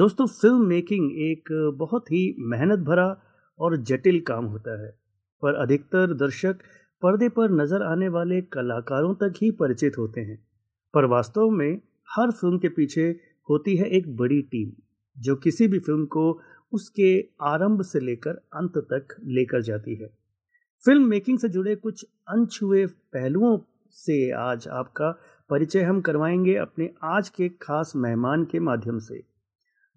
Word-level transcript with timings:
दोस्तों 0.00 0.26
film 0.26 0.66
making 0.66 1.10
एक 1.20 1.48
बहुत 1.78 2.10
ही 2.12 2.20
मेहनत 2.40 2.78
भरा 2.78 3.06
और 3.60 3.76
जटिल 3.76 4.20
काम 4.20 4.44
होता 4.44 4.80
है, 4.82 4.88
पर 5.42 5.54
अधिकतर 5.54 6.14
दर्शक 6.14 6.58
पर्दे 7.02 7.28
पर 7.28 7.50
नज़र 7.50 7.82
आने 7.82 8.08
वाले 8.08 8.40
कलाकारों 8.52 9.14
तक 9.14 9.32
ही 9.42 9.50
परिचित 9.50 9.98
होते 9.98 10.20
हैं। 10.20 10.38
पर 10.94 11.04
वास्तव 11.04 11.50
में 11.50 11.80
हर 12.08 12.30
फ़िल्म 12.30 12.58
के 12.58 12.68
पीछे 12.68 13.04
होती 13.48 13.76
है 13.76 13.88
एक 13.88 14.16
बड़ी 14.16 14.40
टीम 14.42 14.72
जो 15.16 15.36
किसी 15.36 15.68
भी 15.68 15.78
फ़िल्म 15.78 16.06
को 16.06 16.24
उसके 16.72 17.12
आरंभ 17.42 17.82
से 17.82 18.00
लेकर 18.00 18.40
अंत 18.54 18.78
तक 18.92 19.16
लेकर 19.28 19.62
जाती 19.62 19.94
है। 19.94 20.08
फ़िल्म 20.84 21.08
मेकिंग 21.08 21.38
से 21.38 21.48
जुड़े 21.48 21.74
कुछ 21.76 22.04
अनछुए 22.28 22.86
पहलुओं 22.86 23.58
से 23.98 24.30
आज 24.40 24.68
आपका 24.68 25.10
परिचय 25.50 25.82
हम 25.82 26.00
करवाएँगे 26.00 26.54
अपने 26.58 26.90
आज 27.02 27.28
के 27.28 27.48
खास 27.48 27.92
मेहमान 27.96 28.44
के 28.44 28.60
माध्यम 28.60 28.98
से। 28.98 29.22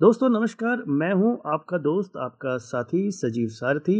दोस्तों 0.04 0.28
नमस्कार। 0.30 0.82
मैं 0.92 1.12
हूँ 1.14 1.30
आपका 1.48 1.78
दोस्त 1.78 2.18
आपका 2.18 2.58
साथी 2.58 3.12
सजीव 3.12 3.48
सारथी। 3.50 3.94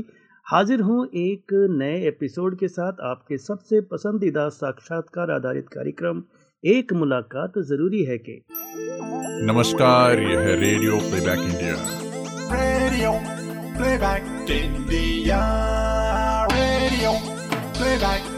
हाजिर 0.48 0.82
हूँ 0.82 1.06
एक 1.18 1.54
नए 1.72 2.08
एपिसोड 2.08 2.58
के 2.60 2.68
साथ 2.68 3.00
आपके 3.10 3.38
सबसे 3.38 3.80
पसंदीदा 3.92 4.48
साक्षात्कार 4.50 5.32
आधारित 5.32 5.70
कार्यक्रम 5.70 6.22
एक 6.64 6.92
मुलाकात 6.94 7.58
ज़रूरी 7.70 8.04
है 8.04 8.18
के। 8.18 8.36
नमस्कार 9.48 10.20
यह 10.20 10.40
है 10.40 10.60
radio 10.62 11.00
playback 11.00 11.40
India. 11.40 11.78
Radio 12.54 13.12
playback 13.78 14.52
India. 14.52 15.42
Radio 16.52 17.12
playback 17.80 18.33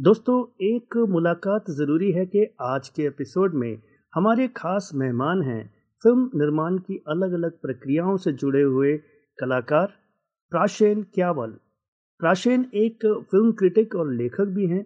दोस्तों, 0.00 0.36
एक 0.60 0.96
मुलाकात 1.08 1.64
ज़रूरी 1.70 2.10
है 2.12 2.24
कि 2.26 2.44
आज 2.60 2.88
के 2.88 3.02
एपिसोड 3.02 3.54
में 3.54 3.80
हमारे 4.14 4.46
खास 4.48 4.90
मेहमान 4.94 5.42
हैं। 5.42 5.64
फ़िल्म 6.02 6.30
निर्माण 6.34 6.76
की 6.76 6.96
अलग 7.08 7.32
अलग 7.32 7.58
प्रक्रियाओं 7.62 8.16
से 8.16 8.32
जुड़े 8.32 8.62
हुए 8.62 8.96
कलाकार 9.38 9.92
प्राशेन 10.52 11.02
क्यावल। 11.14 11.50
प्राशेन 12.20 12.64
एक 12.74 13.06
फ़िल्म 13.30 13.52
क्रिटिक 13.52 13.94
और 13.94 14.12
लेखक 14.12 14.44
भी 14.48 14.66
हैं। 14.66 14.82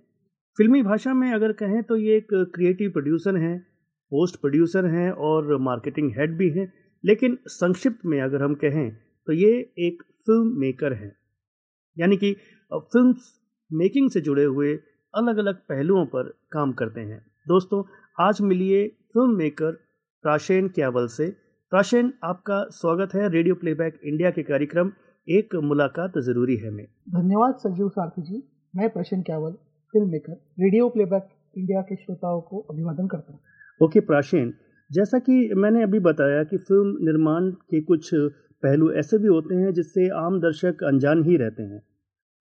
फिल्मी 0.58 0.82
भाषा 0.82 1.14
में 1.14 1.30
अगर 1.32 1.52
कहें 1.52 1.82
तो 1.82 1.96
ये 1.96 2.16
एक 2.16 2.34
क्रिएटिव 2.54 2.90
प्रोड्यूसर 2.90 3.36
हैं, 3.36 3.58
पोस्ट 4.12 4.40
प्रोड्यूसर 4.40 4.86
हैं 4.86 5.10
और 5.28 5.56
मार्केटिंग 5.60 6.10
हेड 6.16 6.36
भी 6.38 6.48
हैं। 6.50 6.72
लेकिन 7.04 7.38
संक्षिप्त 7.48 8.04
में 8.06 8.20
अगर 8.20 8.42
हम 8.42 8.54
कहें 8.54 8.90
तो 9.28 9.32
ये 9.32 9.52
एक 9.78 10.02
फ़िल्म 10.26 10.60
मेकर 10.60 10.92
हैं। 10.92 11.14
यानी 11.96 12.16
कि 12.16 12.32
फ़िल्म 12.72 13.14
मेकिंग 13.72 14.10
से 14.10 14.20
जुड़े 14.20 14.44
हुए 14.44 14.78
अलग 15.14 15.38
अलग 15.38 15.54
पहलुओं 15.68 16.04
पर 16.06 16.28
काम 16.52 16.72
करते 16.72 17.00
हैं। 17.00 17.18
दोस्तों 17.46 17.82
आज 18.18 18.40
मिलिए 18.42 18.86
फ़िल्म 19.14 19.36
मेकर 19.36 19.72
प्राशेन 20.24 20.68
क्यावल 20.68 21.06
से। 21.06 21.28
प्राशेन 21.72 22.12
आपका 22.24 22.62
स्वागत 22.70 23.14
है 23.14 23.28
रेडियो 23.28 23.54
प्लेबैक 23.54 24.00
इंडिया 24.04 24.30
के 24.30 24.42
कार्यक्रम 24.42 24.90
एक 25.28 25.54
मुलाकात 25.64 26.18
ज़रूरी 26.20 26.56
है 26.56 26.70
में। 26.70 26.84
धन्यवाद 27.10 27.54
संजीव 27.58 27.88
सारथी 27.88 28.22
जी। 28.22 28.42
मैं 28.74 28.88
Prashen 28.90 29.22
क्यावल 29.22 29.52
film 29.94 30.10
maker 30.10 30.32
radio 30.60 30.88
playback 30.88 31.28
India 31.56 31.80
के 31.82 31.96
श्रोताओं 31.96 32.40
को 32.40 32.66
अभिवादन 32.70 33.06
करता 33.06 33.32
हूँ। 33.32 33.40
ओके 33.80 34.00
प्राशेन 34.02 34.52
जैसा 34.90 35.18
कि 35.18 35.50
मैंने 35.56 35.82
अभी 35.82 35.98
बताया 36.02 36.42
कि 36.44 36.56
फ़िल्म 36.58 37.04
निर्माण 37.04 37.50
के 37.70 37.80
कुछ 37.82 38.10
पहलू 38.14 38.92
ऐसे 38.94 39.18
भी 39.18 39.28
होते 39.28 39.54
हैं 39.54 39.72
जिससे 39.72 40.08
आम 40.18 40.40
दर्शक 40.40 40.84
अनजान 40.84 41.24
ही 41.24 41.36
रहते 41.36 41.62
हैं। 41.62 41.82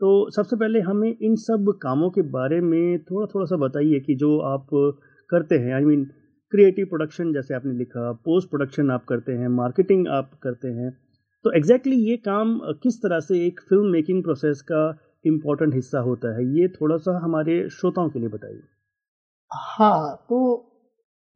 तो 0.01 0.09
सबसे 0.31 0.55
पहले 0.55 0.79
हमें 0.81 1.09
इन 1.09 1.35
सब 1.35 1.71
कामों 1.81 2.09
के 2.09 2.21
बारे 2.31 2.59
में 2.61 2.99
थोड़ा 3.03 3.25
थोड़ा 3.25 3.45
सा 3.45 3.57
बताइए 3.57 3.99
कि 3.99 4.15
जो 4.15 4.37
आप 4.45 4.67
करते 5.29 5.57
हैं 5.57 5.73
आई 5.73 5.85
मीन 5.85 6.03
क्रिएटिव 6.51 6.85
प्रोडक्शन 6.85 7.31
जैसे 7.33 7.53
आपने 7.53 7.73
लिखा 7.73 8.11
पोस्ट 8.25 8.49
प्रोडक्शन 8.49 8.91
आप 8.91 9.05
करते 9.09 9.31
हैं 9.33 9.47
मार्केटिंग 9.51 10.07
आप 10.07 10.31
करते 10.43 10.67
हैं 10.71 10.91
तो 11.45 11.51
एग्जैक्टली 11.57 11.95
ये 12.09 12.17
काम 12.25 12.57
किस 12.83 13.01
तरह 13.01 13.19
से 13.19 13.45
एक 13.45 13.59
फ़िल्म 13.69 13.91
मेकिंग 13.91 14.23
प्रोसेस 14.23 14.61
का 14.71 14.83
इम्पोर्टेंट 15.25 15.73
हिस्सा 15.73 15.99
होता 15.99 16.35
है, 16.37 16.43
ये 16.57 16.67
थोड़ा 16.69 16.97
सा 16.97 17.17
हमारे 17.23 17.57
श्रोताओं 17.69 18.09
के 18.09 18.19
लिए 18.19 18.29
बताइए। 18.29 18.61
हाँ 19.51 20.15
तो 20.29 20.39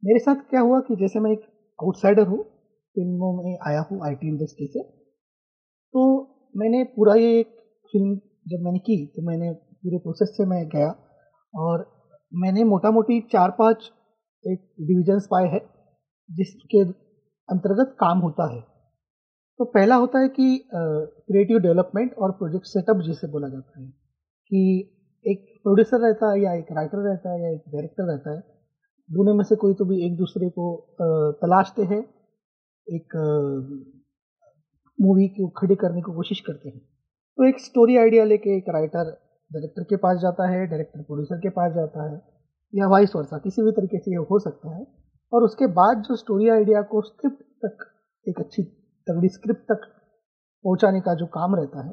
मेरे 0.02 0.18
साथ 0.18 0.42
क्या 0.50 0.60
हुआ 0.60 0.80
कि 0.80 0.96
जैसे 0.96 1.20
मैं 1.20 1.30
एक 1.32 1.40
आउटसाइडर 1.78 2.26
हूँ, 2.26 2.42
फ़िल्मों 2.96 3.32
में 3.36 3.58
आया 3.68 3.80
हूँ 3.90 4.00
आईटी 4.06 4.28
इंडस्ट्री 4.28 4.66
से 4.66 4.82
तो 5.94 6.02
मैंने 6.54 6.82
पूरा 6.96 7.14
ये 7.14 7.38
एक 7.40 7.56
फ़िल्म 7.92 8.14
जब 8.48 8.64
मैंने 8.64 8.78
की 8.80 9.04
तो 9.06 9.22
मैंने 9.22 9.52
पूरे 9.52 9.98
प्रोसेस 9.98 10.28
से 10.36 10.44
मैं 10.46 10.64
गया 10.68 10.92
और 11.54 11.84
मैंने 12.32 12.64
मोटा 12.64 12.90
मोटी 12.90 13.20
चार 13.32 13.50
पाँच 13.58 13.90
एक 14.44 14.60
डिविजन्स 14.82 15.26
पाए 15.30 15.48
हैं, 15.48 15.60
जिसके 16.30 16.82
अंतर्गत 17.48 17.94
काम 18.00 18.18
होता 18.20 18.46
है। 18.54 18.60
तो 19.60 19.64
पहला 19.66 19.96
होता 19.96 20.20
है 20.20 20.28
कि 20.30 20.46
क्रिएटिव 20.74 21.58
डेवलपमेंट 21.58 22.14
और 22.16 22.32
प्रोजेक्ट 22.32 22.66
सेटअप 22.66 23.02
जिसे 23.06 23.26
बोला 23.28 23.48
जाता 23.48 23.80
है, 23.80 23.88
कि 23.88 24.60
एक 25.24 25.40
प्रोड्यूसर 25.64 26.00
रहता 26.00 26.32
है 26.32 26.40
या 26.42 26.52
एक 26.54 26.72
राइटर 26.72 27.08
रहता 27.08 27.32
है 27.32 27.42
या 27.42 27.50
एक 27.50 27.62
डायरेक्टर 27.68 28.10
रहता 28.12 28.34
है, 28.34 28.40
दोनों 29.10 29.34
में 29.34 29.44
से 29.44 29.56
कोई 29.56 29.74
तो 29.74 29.84
भी 29.84 30.04
एक 30.06 30.16
दूसरे 30.16 30.50
को 30.58 30.68
तलाशते 31.42 31.82
हैं, 31.84 32.00
एक 32.86 33.16
मूवी 34.98 35.28
को 35.30 35.48
खड़ी 35.58 35.74
करने 35.76 36.00
की 36.00 36.12
कोशिश 36.14 36.40
करते 36.46 36.68
हैं। 36.68 36.80
तो 37.38 37.46
एक 37.48 37.58
स्टोरी 37.60 37.96
आइडिया 37.96 38.24
लेके 38.24 38.56
एक 38.56 38.68
राइटर 38.68 39.10
डायरेक्टर 39.50 39.82
के 39.82 39.96
पास 39.96 40.16
जाता 40.22 40.46
है 40.50 40.66
डायरेक्टर 40.66 41.02
प्रोड्यूसर 41.02 41.36
के 41.36 41.48
पास 41.48 41.72
जाता 41.74 42.06
है, 42.06 42.16
या 42.74 42.86
वाइस 42.88 43.12
वर्षा 43.16 43.38
किसी 43.38 43.62
भी 43.62 43.72
तरीके 43.72 43.98
से 43.98 44.10
ये 44.10 44.24
हो 44.30 44.38
सकता 44.38 44.74
है। 44.76 44.86
और 45.32 45.44
उसके 45.44 45.66
बाद 45.66 46.02
जो 46.08 46.16
स्टोरी 46.16 46.48
आइडिया 46.48 46.82
को 46.82 47.02
स्क्रिप्ट 47.02 47.42
तक, 47.64 47.84
एक 48.26 48.40
अच्छी 48.40 48.62
तगड़ी 49.06 49.28
स्क्रिप्ट 49.28 49.62
तक 49.62 49.86
पहुँचाने 50.64 51.00
का 51.00 51.14
जो 51.14 51.26
काम 51.26 51.54
रहता 51.54 51.86
है, 51.86 51.92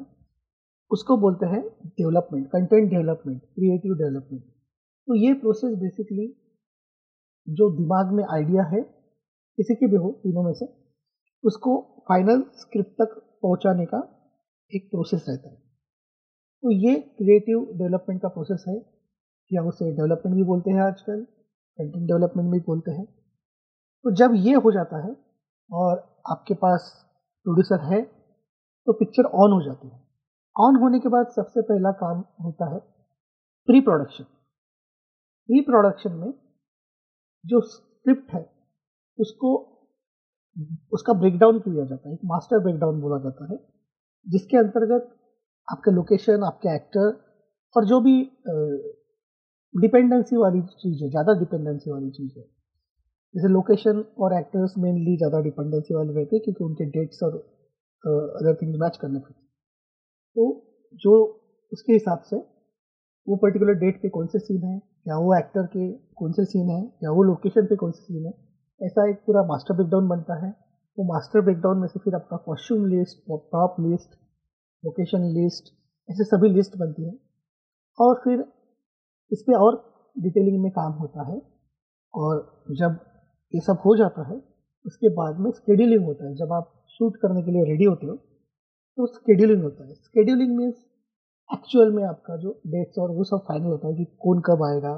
उसको 0.90 1.16
बोलते 1.16 1.46
हैं 1.46 1.62
development 1.86 2.46
content 2.46 2.90
development 2.90 3.40
creative 3.42 3.94
development 3.94 4.42
तो 4.42 5.14
ये 5.14 5.32
प्रोसेस 5.34 5.78
बेसिकली 5.78 6.26
जो 7.48 7.70
दिमाग 7.76 8.12
में 8.12 8.24
आइडिया 8.24 8.62
है, 8.64 8.82
किसी 8.82 9.74
की 9.74 9.86
भी 9.86 9.96
हो, 9.96 10.10
तीनों 10.22 10.42
में 10.42 10.52
से, 10.52 10.66
उसको 11.44 11.80
फाइनल 12.08 12.44
स्क्रिप्ट 12.56 12.92
तक 12.92 13.18
पहुँचाने 13.42 13.86
का 13.86 14.15
एक 14.72 14.88
प्रोसेस 14.90 15.24
रहता 15.28 15.48
है। 15.48 15.56
तो 16.62 16.70
ये 16.72 16.94
क्रिएटिव 16.94 17.66
डेवलपमेंट 17.78 18.20
का 18.22 18.28
प्रोसेस 18.28 18.64
है, 18.68 18.76
या 19.50 19.62
उसे 19.62 19.90
डेवलपमेंट 19.92 20.36
भी 20.36 20.44
बोलते 20.44 20.70
हैं 20.70 20.82
आजकल 20.82 21.20
कंटेंट 21.78 22.06
डेवलपमेंट 22.06 22.50
भी 22.52 22.58
बोलते 22.60 22.90
हैं। 22.90 23.04
तो 23.04 24.14
जब 24.14 24.34
ये 24.36 24.54
हो 24.56 24.72
जाता 24.72 25.04
है 25.06 25.14
और 25.70 25.98
आपके 26.30 26.54
पास 26.54 26.90
प्रोड्यूसर 27.46 27.84
है 27.84 28.02
तो 28.02 28.92
पिक्चर 28.92 29.24
ऑन 29.36 29.52
हो 29.52 29.62
जाती 29.62 29.88
है। 29.88 30.00
ऑन 30.56 30.76
होने 30.76 30.98
के 31.00 31.08
बाद 31.08 31.28
सबसे 31.28 31.62
पहला 31.62 31.90
काम 31.92 32.24
होता 32.44 32.72
है 32.74 32.78
प्री 33.68 33.80
प्रोडक्शन 33.80 34.24
प्री 35.48 35.60
प्रोडक्शन 35.60 36.12
में 36.12 36.32
जो 37.44 37.60
स्क्रिप्ट 37.62 38.32
है, 38.34 38.40
उसको, 39.18 39.50
उसका 40.92 41.12
ब्रेकडाउन 41.12 41.58
किया 41.58 41.84
जाता 41.84 42.08
है, 42.08 42.14
एक 42.14 42.20
मास्टर 42.24 42.58
ब्रेकडाउन 42.58 43.00
बोला 43.00 43.18
जाता 43.18 43.52
है। 43.52 43.58
जिसके 44.26 44.56
अंतर्गत 44.56 45.08
आपके 45.68 45.90
लोकेशन 45.90 46.42
आपके 46.44 46.74
एक्टर 46.74 47.12
और 47.74 47.84
जो 47.84 48.00
भी 48.00 48.14
डिपेंडेंसी 49.74 50.36
वाली 50.36 50.62
चीज़ 50.62 51.02
है, 51.04 51.08
ज़्यादा 51.10 51.32
डिपेंडेंसी 51.40 51.90
वाली 51.90 52.10
चीज़ 52.10 52.38
है। 52.38 52.44
जैसे 53.34 53.48
लोकेशन 53.48 54.04
और 54.18 54.34
एक्टर्स 54.34 54.74
मेनली 54.78 55.16
ज़्यादा 55.16 55.40
डिपेंडेंसी 55.42 55.94
वाले 55.94 56.12
रहते 56.14 56.36
हैं 56.36 56.42
क्योंकि 56.44 56.64
उनके 56.64 56.84
डेट्स 56.90 57.22
और 57.22 57.36
अदर 58.04 58.54
थिंग्स 58.62 58.78
मैच 58.80 58.96
करने 58.96 59.18
पड़ते 59.18 59.34
हैं। 59.34 59.48
तो 60.36 60.62
जो 61.00 61.14
उसके 61.72 61.92
हिसाब 61.92 62.20
से 62.24 62.36
वो 63.26 63.36
पर्टिकुलर 63.36 63.74
डेट 63.76 64.00
पे 64.02 64.08
कौन 64.10 64.26
से 64.26 64.38
सीन 64.38 64.64
है, 64.64 64.76
या 65.06 65.18
वो 65.18 65.34
एक्टर 65.38 65.66
के 65.68 65.88
कौन 66.16 66.32
से 66.32 66.44
सीन 66.46 66.70
है, 66.70 66.82
या 67.04 67.10
वो 67.12 67.22
लोकेशन 67.24 67.66
पे 67.66 67.76
कौन 67.76 67.92
से 67.92 68.02
सीन 68.04 68.26
है, 68.26 68.32
ऐसा 68.80 69.08
एक 69.10 69.16
पूरा 69.26 69.42
मास्टर 69.44 69.74
ब्रेकडाउन 69.74 70.08
बनता 70.08 70.46
है। 70.46 70.52
वो 70.98 71.04
मास्टर 71.04 71.40
ब्रेकडाउन 71.40 71.78
में 71.78 71.86
से 71.88 72.00
फिर 72.00 72.14
आपका 72.14 72.36
costume 72.36 72.86
list 72.86 73.18
top 73.28 73.76
list 73.80 74.14
location 74.84 75.24
list 75.32 75.72
ऐसे 76.08 76.24
सभी 76.24 76.48
लिस्ट 76.48 76.76
बनती 76.76 77.04
है। 77.04 77.12
और 77.98 78.20
फिर 78.24 78.44
इस 79.32 79.42
पर 79.42 79.54
और 79.56 79.76
डिटेलिंग 80.16 80.62
में 80.62 80.70
काम 80.72 80.92
होता 80.92 81.26
है 81.28 81.40
और 82.14 82.64
जब 82.72 82.98
ये 83.54 83.60
सब 83.60 83.78
हो 83.86 83.96
जाता 83.96 84.28
है, 84.28 84.36
उसके 84.84 85.08
बाद 85.14 85.38
में 85.40 85.50
स्केड्यूलिंग 85.50 86.04
होता 86.04 86.28
है। 86.28 86.34
जब 86.34 86.52
आप 86.52 86.72
शूट 86.90 87.16
करने 87.16 87.42
के 87.42 87.50
लिए 87.50 87.64
रेडी 87.64 87.84
होते 87.84 88.06
हो 88.06 88.16
तो 88.98 89.06
स्केड्यूलिंग 89.06 89.62
होता 89.62 89.86
है। 89.88 89.94
स्केड्यूलिंग 89.94 90.56
मीन्स 90.56 90.74
एक्चुअल 91.50 91.92
में 91.92 92.02
आपका 92.04 92.36
जो 92.36 92.50
डेट्स 92.66 92.98
और 92.98 93.10
वो 93.10 93.24
सब 93.24 93.44
फाइनल 93.48 93.66
होता 93.66 93.88
है 93.88 93.94
कि 93.94 94.04
कौन 94.04 94.40
कब 94.40 94.62
आएगा, 94.64 94.94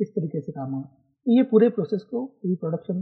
किस 0.00 0.10
तरीके 0.10 0.40
से 0.40 0.52
काम 0.52 0.72
होगा। 0.72 0.88
तो 1.26 1.36
ये 1.36 1.42
पूरे 1.42 1.68
प्रोसेस 1.68 2.02
को, 2.02 2.24
प्री 2.26 2.54
प्रोडक्शन 2.54 3.00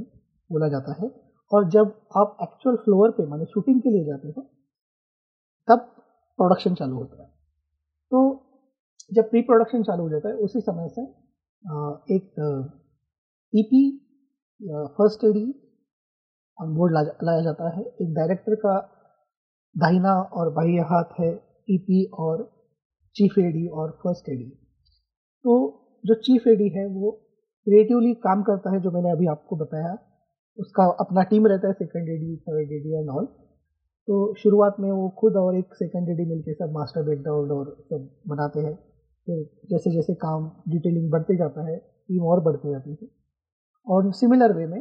बोला 0.50 0.68
जाता 0.68 0.92
है। 1.02 1.08
और 1.50 1.68
जब 1.70 1.94
आप 2.16 2.36
एक्चुअल 2.42 2.76
फ्लोर 2.76 3.10
पे, 3.10 3.26
माने 3.26 3.44
शूटिंग 3.46 3.80
के 3.82 3.90
लिए 3.90 4.04
जाते 4.04 4.28
हो, 4.28 4.42
तब 5.68 5.78
प्रोडक्शन 6.38 6.74
चालू 6.74 6.96
होता 6.96 7.22
है। 7.22 7.28
तो 8.12 8.20
जब 9.10 9.30
प्री 9.30 9.40
प्रोडक्शन 9.42 9.82
चालू 9.82 10.02
हो 10.02 10.10
जाता 10.10 10.28
है, 10.28 10.34
उसी 10.36 10.60
समय 10.60 10.88
से 10.88 11.02
एक 12.14 12.26
EP 13.52 13.82
first 14.96 15.24
AD 15.24 15.46
on 16.58 16.74
board 16.76 16.92
लाया 17.24 17.40
जाता 17.42 17.68
है। 17.76 17.82
एक 17.82 18.14
डायरेक्टर 18.14 18.54
का 18.56 18.78
दाहिना 19.76 20.12
और 20.32 20.52
बाह्य 20.54 20.84
हाथ 20.90 21.20
है 21.20 21.30
ईपी 21.70 22.04
और 22.18 22.44
चीफ 23.16 23.38
एडी 23.38 23.66
और 23.70 23.90
फ़र्स्ट 24.02 24.28
एडी 24.28 24.48
तो 25.44 25.54
जो 26.04 26.14
चीफ 26.16 26.46
एडी 26.48 26.68
है, 26.68 26.86
वो 26.86 27.10
क्रिएटिवली 27.66 28.12
काम 28.16 28.42
करता 28.42 28.72
है, 28.72 28.80
जो 28.80 28.90
मैंने 28.90 29.10
अभी 29.10 29.26
आपको 29.26 29.56
बताया। 29.56 29.96
उसका 30.58 30.84
अपना 31.00 31.22
टीम 31.30 31.46
रहता 31.46 31.68
है 31.68 31.72
second 31.74 32.08
AD 32.10 32.36
third 32.38 32.72
AD 32.72 32.94
and 32.98 33.08
all 33.10 33.26
तो 34.08 34.16
शुरुआत 34.38 34.76
में 34.80 34.90
वो 34.92 35.08
खुद 35.18 35.36
और 35.36 35.56
एक 35.56 35.74
सेकेंड 35.74 36.08
एडी 36.10 36.24
मिलके 36.26 36.54
सब 36.54 36.72
मास्टर 36.72 37.02
बैकग्राउंड 37.04 37.52
और 37.52 37.74
सब 37.82 38.08
बनाते 38.28 38.60
हैं। 38.60 38.74
फिर 39.26 39.44
जैसे 39.70 39.90
जैसे 39.92 40.14
काम 40.24 40.50
डिटेलिंग 40.68 41.10
बढ़ते 41.12 41.36
जाता 41.36 41.66
है 41.68 41.76
टीम 41.78 42.24
और 42.26 42.40
बढ़ती 42.44 42.70
जाती 42.70 42.96
है। 43.02 43.08
और 43.86 44.12
सिमिलर 44.14 44.52
वे 44.52 44.66
में 44.66 44.80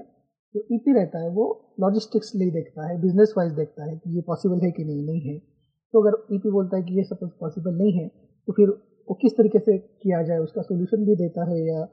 जो 0.56 0.62
ई 0.74 0.78
पी 0.80 0.94
रहता 0.94 1.20
है, 1.20 1.30
वो 1.30 1.46
लॉजिस्टिक्स 1.80 2.32
लिए 2.36 2.52
देखता 2.52 2.88
है 2.90 2.98
बिज़नेस 3.02 3.34
वाइज 3.38 3.54
देखता 3.54 3.86
है 3.86 3.96
कि 3.98 4.16
ये 4.16 4.22
पॉसिबल 4.28 4.62
है 4.66 4.72
कि 4.72 4.84
नहीं 4.86 5.04
नहीं 5.04 5.22
है। 5.24 5.38
तो 5.94 6.02
अगर 6.02 6.18
ई 6.36 6.40
पी 6.40 6.52
बोलता 6.52 6.78
है 6.78 6.84
कि 6.84 6.98
ये 6.98 7.04
सपोज़ 7.06 7.32
पॉसिबल 7.42 7.76
नहीं 7.78 7.94
है 7.94 8.08
तो 8.48 8.54
फिर 8.54 8.70
वो 9.08 9.16
किस 9.22 9.34
तरीके 9.38 9.60
से 9.60 9.78
किया 9.78 10.22
जाए, 10.24 10.38
उसका 10.40 10.62
सोल्यूशन 10.64 11.06
भी 11.06 11.16
देता 11.18 11.50
है 11.52 11.60
या 11.68 11.84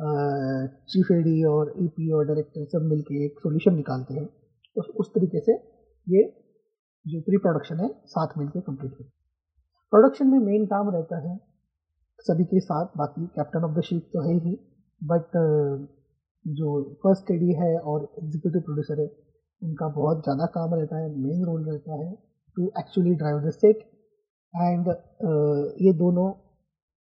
चीफ 0.00 1.10
एडी 1.12 1.42
और 1.44 1.72
ई 1.78 2.10
और 2.10 2.26
डायरेक्टर 2.26 2.64
सब 2.68 2.82
मिलके 2.90 3.24
एक 3.24 3.38
सोल्यूशन 3.38 3.74
निकालते 3.74 4.14
हैं। 4.14 4.26
तो 4.76 4.82
उस 5.00 5.10
तरीके 5.14 5.40
से 5.40 5.52
ये 6.06 6.22
जो 7.06 7.20
प्री 7.20 7.36
प्रोडक्शन 7.38 7.80
है, 7.80 7.88
साथ 8.06 8.38
मिलके 8.38 8.60
कंप्लीट 8.60 8.92
होती 8.92 9.04
प्रोडक्शन 9.92 10.26
में 10.26 10.38
मेन 10.40 10.64
काम 10.66 10.90
रहता 10.90 11.18
है 11.20 11.36
सभी 12.24 12.44
के 12.44 12.60
साथ, 12.60 12.86
बाकी 12.96 13.26
कैप्टन 13.28 13.64
ऑफ़ 13.64 13.78
द 13.78 13.82
शिप 13.82 14.08
तो 14.12 14.22
है 14.22 14.34
ही 14.36 14.54
बट 15.00 15.36
जो 16.44 16.82
फ़र्स्ट 17.02 17.30
एडी 17.30 17.52
है 17.54 17.76
और 17.80 18.04
एग्जीक्यूटिव 18.18 18.60
प्रोड्यूसर 18.62 19.00
है, 19.00 19.06
उनका 19.62 19.88
बहुत 19.90 20.22
ज़्यादा 20.24 20.46
काम 20.54 20.74
रहता 20.74 20.98
है 20.98 21.08
मेन 21.16 21.44
रोल 21.44 21.64
रहता 21.64 21.98
है 22.02 22.12
to 22.56 22.70
actually 22.80 23.14
drive 23.16 23.40
the 23.40 23.50
set 23.52 23.82
and 24.54 24.88
ये 25.82 25.92
दोनों 25.98 26.30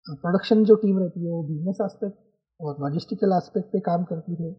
प्रोडक्शन 0.07 0.63
जो 0.65 0.75
टीम 0.77 0.99
रहती 0.99 1.23
है 1.23 1.31
वो 1.31 1.43
बिज़नेस 1.43 1.77
एस्पेक्ट 1.83 2.17
और 2.61 2.77
लॉजिस्टिकल 2.81 3.35
एस्पेक्ट 3.37 3.67
पे 3.71 3.79
काम 3.81 4.03
करती 4.03 4.35
है 4.43 4.51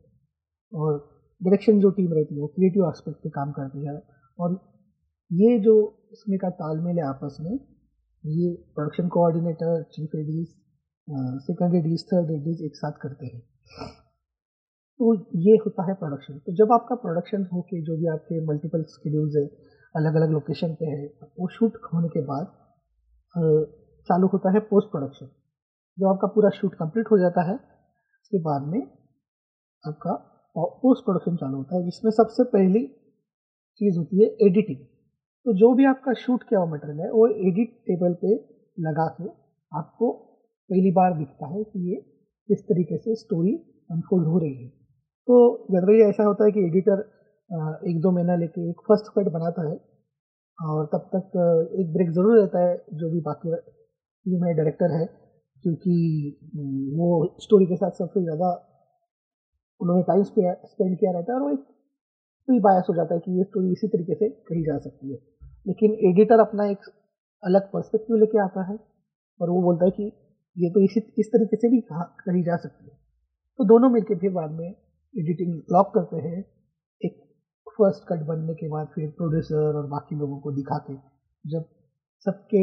और 0.73 0.99
डायरेक्शन 1.41 1.81
जो 1.81 1.91
टीम 1.91 2.13
रहती 2.13 2.35
है, 2.35 2.41
वो 2.41 2.47
क्रिएटिव 2.49 2.89
एस्पेक्ट 2.89 3.19
पे 3.23 3.31
काम 3.31 3.53
करती 3.53 3.87
है। 3.87 3.95
और 4.39 4.59
ये 5.31 5.59
जो 5.61 5.75
इसमें 6.13 6.39
का 6.39 6.51
तालमेल 6.59 6.99
है 6.99 7.05
आपस 7.07 7.37
में, 7.41 7.53
ये 8.25 8.53
production 8.75 9.09
coordinator 9.09 9.83
chief 9.93 10.15
ADs 10.17 10.47
second 11.43 11.75
ADs 11.75 12.05
third 12.07 12.31
ADs 12.31 12.63
एक 12.65 12.77
साथ 12.77 12.99
करते 13.03 13.27
हैं। 13.27 13.41
तो 15.01 15.15
ये 15.41 15.57
होता 15.57 15.87
है 15.89 15.95
प्रोडक्शन 15.95 16.39
तो 16.39 16.53
जब 16.57 16.73
आपका 16.73 16.95
प्रोडक्शन 16.97 17.47
हो 17.53 17.61
के 17.63 17.81
जो 17.85 17.97
भी 17.97 18.07
आपके 18.09 18.41
मल्टीपल 18.47 18.83
स्केड्यूल्स 18.89 19.37
है 19.37 19.45
अलग 19.95 20.15
अलग 20.15 20.31
लोकेशन 20.31 20.75
पे 20.75 20.87
है, 20.87 21.07
वो 21.39 21.49
शूट 21.51 21.79
होने 21.95 22.09
के 22.09 22.21
बाद 22.25 22.47
चालू 24.09 24.27
होता 24.33 24.53
है 24.53 24.61
पोस्ट 24.69 24.91
प्रोडक्शन 24.91 25.27
जब 25.99 26.07
आपका 26.07 26.29
पूरा 26.35 26.51
शूट 26.51 26.75
कंप्लीट 26.75 27.11
हो 27.11 27.19
जाता 27.19 27.43
है 27.51 27.57
उसके 28.23 28.39
बाद 28.41 28.67
में 28.73 28.81
आपका 29.85 30.15
पोस्ट 30.57 31.05
प्रोडक्शन 31.05 31.37
चालू 31.37 31.57
होता 31.57 31.77
है, 31.77 31.85
जिसमें 31.85 32.11
सबसे 32.13 32.45
पहली 32.51 32.87
चीज़ 33.81 33.99
होती 33.99 34.23
है 34.23 34.27
एडिटिंग 34.47 34.81
तो 35.47 35.53
जो 35.59 35.73
भी 35.75 35.85
आपका 35.87 36.13
शूट 36.15 36.43
किया 36.49 36.61
हुआ 36.61 36.71
मटेरियल 36.73 37.01
है, 37.01 37.11
वो 37.11 37.27
एडिट 37.29 37.71
टेबल 37.87 38.13
पे 38.21 38.35
लगा 38.79 39.07
के 39.17 39.29
आपको 39.73 40.11
पहली 40.71 40.91
बार 40.93 41.17
दिखता 41.19 41.47
है 41.47 41.63
कि 41.65 41.81
ये 41.91 41.97
किस 42.49 42.61
तरीके 42.65 42.99
से 42.99 43.15
स्टोरी 43.17 43.55
अनफोल्ड 43.91 44.27
हो 44.27 44.39
रही 44.39 44.55
है। 44.55 44.69
तो 45.29 45.39
जनरली 45.71 46.03
ऐसा 46.03 46.25
होता 46.25 46.45
है 46.45 46.53
कि 46.53 46.61
एडिटर 46.61 47.01
एक 47.91 48.01
दो 48.01 48.11
महीना 48.11 48.37
लेके 48.37 48.69
एक 48.71 48.81
फ़र्स्ट 48.89 49.11
कट 49.17 49.33
बनाता 49.33 49.69
है 49.69 49.75
और 50.59 50.87
तब 50.93 51.09
तक 51.15 51.37
एक 51.81 51.93
ब्रेक 51.93 52.11
ज़रूर 52.13 52.39
रहता 52.39 52.61
है, 52.61 52.77
जो 52.93 53.11
भी 53.11 53.21
बाकी 53.23 53.55
टीम 53.57 54.45
है 54.45 54.55
डायरेक्टर 54.55 54.95
है 54.95 55.05
क्योंकि 55.64 55.94
वो 56.97 57.09
स्टोरी 57.41 57.67
के 57.67 57.76
साथ 57.76 57.99
सबसे 57.99 58.23
ज़्यादा 58.23 58.50
उन्होंने 59.81 60.03
टाइम 60.03 60.23
स्पेंड 60.23 60.99
किया 60.99 61.12
रहता 61.12 61.32
है 61.32 61.38
और 61.38 61.43
वो 61.43 61.50
एक 61.50 61.61
प्री 62.49 62.59
बायस 62.61 62.87
हो 62.88 62.94
जाता 62.94 63.14
है 63.14 63.20
कि 63.20 63.37
ये 63.38 63.44
स्टोरी 63.44 63.73
इसी 63.73 63.88
तरीके 63.88 64.14
से 64.14 64.29
कही 64.49 64.62
जा 64.62 64.79
सकती 64.79 65.11
है। 65.11 65.19
लेकिन 65.67 65.93
एडिटर 66.09 66.41
अपना 66.41 66.64
एक 66.67 66.88
अलग 67.43 67.70
पर्सपेक्टिव 67.73 68.17
लेके 68.17 68.38
आता 68.38 68.62
है 68.70 68.76
और 69.41 69.50
वो 69.50 69.61
बोलता 69.62 69.85
है 69.85 69.91
कि 69.91 70.05
ये 70.56 70.70
तो 70.70 70.81
इसी, 70.81 71.00
इस 71.19 71.26
तरीके 71.26 71.56
से 71.56 71.69
भी 71.69 71.81
कहा, 71.81 72.03
कही 72.26 72.43
जा 72.43 72.56
सकती 72.56 72.85
है। 72.85 72.97
तो 73.58 73.65
दोनों 73.65 73.91
मिलकर 73.91 74.19
फिर 74.19 74.32
बाद 74.32 74.50
में 74.50 74.69
एडिटिंग 74.69 75.55
लॉक 75.73 75.93
करते 75.94 76.17
हैं। 76.29 76.38
एक 77.00 77.17
फ़र्स्ट 77.67 78.05
कट 78.08 78.26
बनने 78.26 78.55
के 78.55 78.69
बाद 78.69 78.87
फिर 78.94 79.08
प्रोड्यूसर 79.11 79.76
और 79.76 79.87
बाकी 79.87 80.17
लोगों 80.17 80.38
को 80.41 80.53
दिखा 80.53 80.79
के 80.91 80.94
जब 81.44 81.65
सबके 82.26 82.58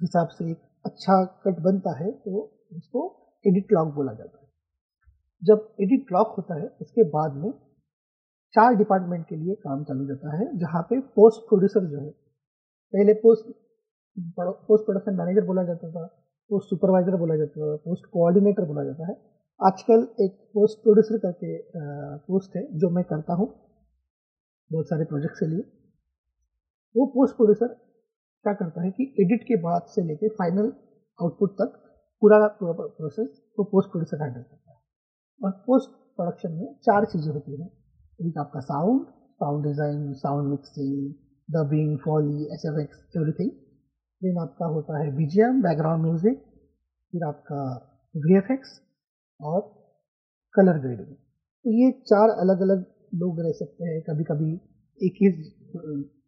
हिसाब 0.00 0.28
से 0.28 0.50
एक 0.50 0.58
अच्छा 0.84 1.24
कट 1.44 1.60
बनता 1.62 1.96
है 1.98 2.10
तो 2.12 2.40
उसको 2.72 3.00
एडिट 3.44 3.72
लॉक 3.72 3.94
बोला 3.94 4.12
जाता 4.12 4.38
है। 4.38 4.48
जब 5.42 5.68
एडिट 5.80 6.12
लॉक 6.12 6.34
होता 6.36 6.54
है, 6.54 6.66
उसके 6.80 7.04
बाद 7.10 7.34
में 7.34 7.50
चार 8.54 8.74
डिपार्टमेंट 8.76 9.26
के 9.28 9.36
लिए 9.36 9.54
काम 9.56 9.84
चालू 9.84 10.06
जाता 10.06 10.36
है, 10.36 10.46
जहाँ 10.58 10.82
पे 10.90 11.00
पोस्ट 11.16 11.48
प्रोड्यूसर 11.48 11.86
जो 11.90 12.00
है, 12.00 12.10
पहले 12.92 13.12
पोस्ट 13.22 13.52
पोस्ट 14.38 14.84
प्रोडक्शन 14.84 15.14
मैनेजर 15.14 15.46
बोला 15.46 15.62
जाता 15.64 15.90
था 15.90 16.06
पोस्ट 16.50 16.70
सुपरवाइजर 16.70 17.16
बोला 17.16 17.36
जाता 17.36 17.60
था 17.60 17.76
पोस्ट 17.84 18.06
कोऑर्डिनेटर 18.12 18.64
बोला 18.64 18.84
जाता 18.84 19.06
है। 19.08 19.14
आजकल 19.60 20.02
एक 20.20 20.32
पोस्ट 20.54 20.82
प्रोड्यूसर 20.82 21.18
करके 21.18 21.56
पोस्ट 22.26 22.56
है, 22.56 22.62
जो 22.78 22.90
मैं 22.90 23.04
करता 23.04 23.34
हूँ, 23.34 23.46
बहुत 24.70 24.88
सारे 24.88 25.04
प्रोजेक्ट 25.04 25.38
के 25.38 25.46
लिए। 25.46 25.62
वो 26.94 27.06
पोस्ट 27.06 27.36
प्रोड्यूसर 27.36 27.74
क्या 28.44 28.52
करता 28.54 28.82
है 28.82 28.90
कि 28.90 29.04
एडिट 29.20 29.42
के 29.48 29.56
बाद 29.62 29.82
से 29.88 30.02
लेके 30.04 30.28
फाइनल 30.36 30.72
आउटपुट 31.18 31.52
तक 31.60 31.78
पूरा 32.22 32.46
पूरा 32.60 32.72
प्रोसेस 32.78 33.28
वो 33.58 33.64
पोस्ट 33.72 33.90
प्रोड्यूसर 33.90 34.22
हैंडल 34.22 34.40
करता 34.40 34.70
है। 34.70 34.78
और 35.40 35.50
पोस्ट 35.66 35.90
प्रोडक्शन 36.18 36.52
में 36.52 36.74
चार 36.84 37.04
चीज़ें 37.12 37.32
होती 37.32 37.60
हैं। 37.60 37.68
एक 38.20 38.38
आपका 38.38 38.60
sound 38.62 39.04
sound 39.40 39.64
design 39.66 40.12
sound 40.16 40.50
mixing 40.50 41.12
dubbing 41.48 41.96
foley 41.98 42.44
S 42.54 42.64
F 42.66 42.80
X 42.80 43.16
everything 43.16 43.50
then 44.22 44.38
आपका 44.38 44.66
होता 44.74 44.98
है 44.98 45.10
बीजीएम 45.16 45.62
बैकग्राउंड 45.62 46.02
म्यूज़िक 46.02 46.38
फिर 47.12 47.24
आपका 47.24 47.62
वी 48.14 48.36
एफ़ 48.36 48.52
एक्स 48.52 48.78
और 49.40 49.60
कलर 50.54 50.78
ग्रेडिंग 50.80 51.14
तो 51.14 51.72
ये 51.78 51.90
चार 52.06 52.30
अलग 52.38 52.60
अलग 52.62 52.84
लोग 53.14 53.40
रह 53.40 53.52
सकते 53.54 53.84
हैं। 53.84 54.00
कभी 54.02 54.24
कभी 54.24 54.52
एक 55.00 55.18
ही 55.22 55.28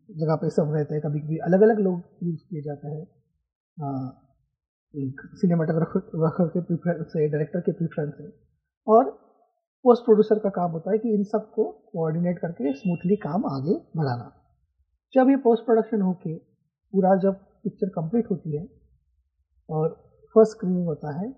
जगह 0.08 0.36
पे 0.36 0.48
सब 0.50 0.72
रहते 0.74 0.94
हैं 0.94 1.02
कभी 1.02 1.20
कभी 1.20 1.36
अलग 1.46 1.62
अलग 1.62 1.78
लोग 1.80 2.00
यूज़ 2.22 2.40
किए 2.40 2.62
जाते 2.62 2.88
हैं। 2.88 3.02
एक 4.94 5.20
सिनेमाटोग्राफर 5.34 6.48
के 6.48 6.60
प्रीफरेंस 6.62 7.06
से 7.08 7.28
डायरेक्टर 7.28 7.60
के 7.60 7.72
प्रीफरेंस 7.72 8.12
से 8.18 8.26
और 8.86 9.10
पोस्ट 9.84 10.04
प्रोड्यूसर 10.04 10.38
का 10.38 10.50
काम 10.50 10.70
होता 10.70 10.92
है 10.92 10.98
कि 10.98 11.14
इन 11.14 11.24
सबको 11.24 11.64
कोऑर्डिनेट 11.92 12.38
करके 12.38 12.72
स्मूथली 12.74 13.16
काम 13.16 13.46
आगे 13.46 13.74
बढ़ाना। 13.96 14.28
जब 15.14 15.30
ये 15.30 15.36
पोस्ट 15.38 15.64
प्रोडक्शन 15.64 16.02
होके 16.02 16.34
पूरा 16.36 17.14
जब 17.22 17.40
पिक्चर 17.64 17.88
कंप्लीट 17.90 18.30
होती 18.30 18.56
है 18.56 18.62
और 19.68 19.88
फ़र्स्ट 20.34 20.56
स्क्रीनिंग 20.56 20.86
होता 20.86 21.16
है, 21.18 21.28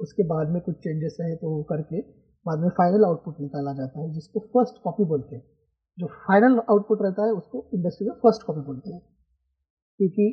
उसके 0.00 0.26
बाद 0.26 0.48
में 0.48 0.60
कुछ 0.62 0.76
चेंजेस 0.78 1.16
है 1.20 1.34
तो 1.36 1.50
वो 1.50 1.62
करके 1.62 2.00
बाद 2.46 2.58
में 2.58 2.68
फाइनल 2.70 3.04
आउटपुट 3.04 3.40
निकाला 3.40 3.72
जाता 3.72 4.00
है, 4.00 4.12
जिसको 4.12 4.40
फ़र्स्ट 4.40 4.82
कॉपी 4.84 5.04
बोलते 5.04 5.36
हैं। 5.36 5.44
जो 5.98 6.06
फाइनल 6.18 6.58
आउटपुट 6.60 7.02
रहता 7.02 7.24
है, 7.24 7.32
उसको 7.32 7.64
इंडस्ट्री 7.74 8.08
में 8.08 8.14
फ़र्स्ट 8.22 8.42
कॉपी 8.46 8.60
बोलते 8.66 8.92
हैं। 8.92 9.00
क्योंकि 10.00 10.24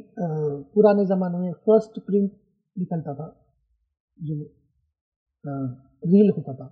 पुराने 0.75 1.06
ज़माने 1.06 1.38
में 1.38 1.51
फ़र्स्ट 1.66 2.00
प्रिंट 2.06 2.32
निकलता 2.75 3.13
था, 3.13 3.28
जो 4.18 4.36
रील 6.04 6.30
होता 6.38 6.54
था। 6.54 6.68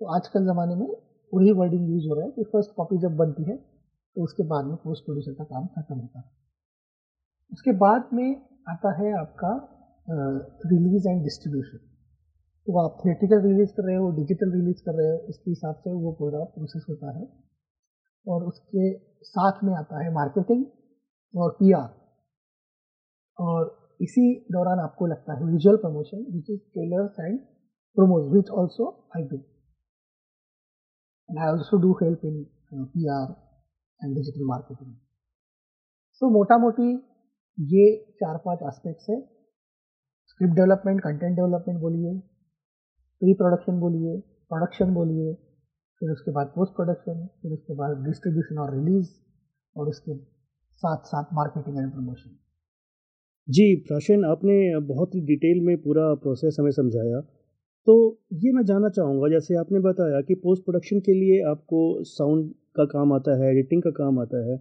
तो 0.00 0.06
आजकल 0.14 0.44
ज़माने 0.44 0.74
में 0.74 0.86
वही 1.32 1.52
वर्डिंग 1.52 1.90
यूज़ 1.90 2.06
हो 2.08 2.14
रहा 2.14 2.24
है 2.24 2.30
कि 2.32 2.44
फ़र्स्ट 2.44 2.70
कॉपी 2.76 2.98
जब 2.98 3.16
बनती 3.16 3.42
है 3.44 3.56
तो 3.56 4.22
उसके 4.24 4.42
बाद 4.48 4.64
में 4.64 4.76
पोस्ट 4.76 5.04
प्रोड्यूसर 5.04 5.32
का 5.34 5.44
काम 5.44 5.66
खत्म 5.68 5.94
होता 5.94 6.18
है। 6.18 6.24
उसके 7.52 7.72
बाद 7.78 8.08
में 8.12 8.28
आता 8.68 8.92
है 9.00 9.12
आपका 9.20 9.52
रिलीज़ 10.08 11.08
एंड 11.08 11.22
डिस्ट्रीब्यूशन 11.22 11.78
तो 12.66 12.78
आप 12.78 12.98
थिएटिकल 13.00 13.40
रिलीज़ 13.42 13.72
कर 13.76 13.84
रहे 13.84 13.96
हो 13.96 14.10
डिजिटल 14.16 14.52
रिलीज़ 14.52 14.82
कर 14.84 14.94
रहे 14.94 15.10
हो 15.10 15.18
इसके 15.28 15.50
हिसाब 15.50 15.74
से 15.76 15.92
वो 15.94 16.12
पूरा 16.20 16.44
प्रोसेस 16.54 16.86
होता 16.88 17.18
है। 17.18 17.24
और 18.26 18.44
उसके 18.44 18.92
साथ 19.24 19.64
में 19.64 19.74
आता 19.74 20.02
है 20.04 20.12
मार्केटिंग 20.14 20.64
और 21.34 21.56
पीआर 21.60 21.88
और 23.38 23.72
इसी 24.00 24.28
दौरान 24.52 24.80
आपको 24.80 25.06
लगता 25.06 25.38
है 25.38 25.50
visual 25.52 25.76
promotion 25.76 26.24
which 26.34 26.50
is 26.50 26.60
trailers 26.72 27.20
and 27.20 27.38
promos 27.96 28.32
which 28.34 28.50
also 28.60 28.88
I 29.16 29.28
do 29.32 29.42
and 31.28 31.38
I 31.38 31.46
also 31.48 31.78
do 31.78 31.94
help 31.94 32.22
in 32.22 32.46
uh, 32.70 32.84
PR 32.94 33.34
and 34.00 34.16
digital 34.16 34.46
marketing. 34.46 34.90
So 36.22 36.30
मोटा 36.32 36.58
मोटी 36.58 36.88
ये 37.58 37.84
चार 38.20 38.36
पाँच 38.44 38.58
एस्पेक्ट्स 38.68 39.08
है. 39.10 39.16
स्क्रिप्ट 40.30 40.54
डेवलपमेंट 40.54 41.00
कंटेंट 41.00 41.36
डेवलपमेंट 41.36 41.80
बोलिए 41.80 42.12
प्री 43.22 43.34
प्रोडक्शन 43.34 43.78
बोलिए 43.80 44.20
प्रोडक्शन 44.50 44.94
बोलिए 44.94 45.34
फिर 46.00 46.10
उसके 46.10 46.30
बाद 46.32 46.46
पोस्ट 46.54 46.72
प्रोडक्शन 46.76 47.26
फिर 47.42 47.52
उसके 47.52 47.74
बाद 47.74 48.04
डिस्ट्रीब्यूशन 48.06 48.58
और 48.58 48.74
रिलीज़ 48.74 49.10
और 49.76 49.88
उसके 49.88 50.16
साथ 50.82 51.04
साथ 51.06 51.34
मार्केटिंग 51.34 51.78
एंड 51.78 51.92
प्रमोशन 51.92 52.36
जी, 53.48 53.74
प्राशन, 53.78 54.24
आपने 54.24 54.54
बहुत 54.86 55.14
ही 55.14 55.20
डिटेल 55.22 55.60
में 55.60 55.76
पूरा 55.78 56.12
प्रोसेस 56.22 56.56
हमें 56.60 56.70
समझाया। 56.72 57.20
तो 57.86 57.94
ये 58.34 58.52
मैं 58.52 58.64
जानना 58.64 58.88
चाहूँगा, 58.90 59.28
जैसे 59.28 59.56
आपने 59.56 59.80
बताया 59.80 60.20
कि 60.20 60.34
पोस्ट 60.44 60.62
प्रोडक्शन 60.64 61.00
के 61.00 61.14
लिए 61.14 61.42
आपको 61.50 61.80
साउंड 62.06 62.52
का 62.76 62.84
काम 62.92 63.12
आता 63.12 63.36
है 63.40 63.50
एडिटिंग 63.50 63.82
का 63.82 63.90
काम 63.96 64.18
आता 64.20 64.40
है 64.46 64.56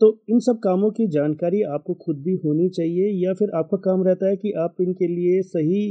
तो 0.00 0.10
इन 0.28 0.38
सब 0.40 0.58
कामों 0.58 0.90
की 0.90 1.06
जानकारी 1.08 1.62
आपको 1.64 1.94
खुद 1.96 2.16
भी 2.22 2.32
होनी 2.44 2.68
चाहिए, 2.70 3.08
या 3.24 3.34
फिर 3.34 3.50
आपका 3.56 3.76
काम 3.84 4.02
रहता 4.04 4.28
है 4.28 4.36
कि 4.36 4.52
आप 4.60 4.80
इनके 4.80 5.06
लिए 5.08 5.42
सही 5.44 5.82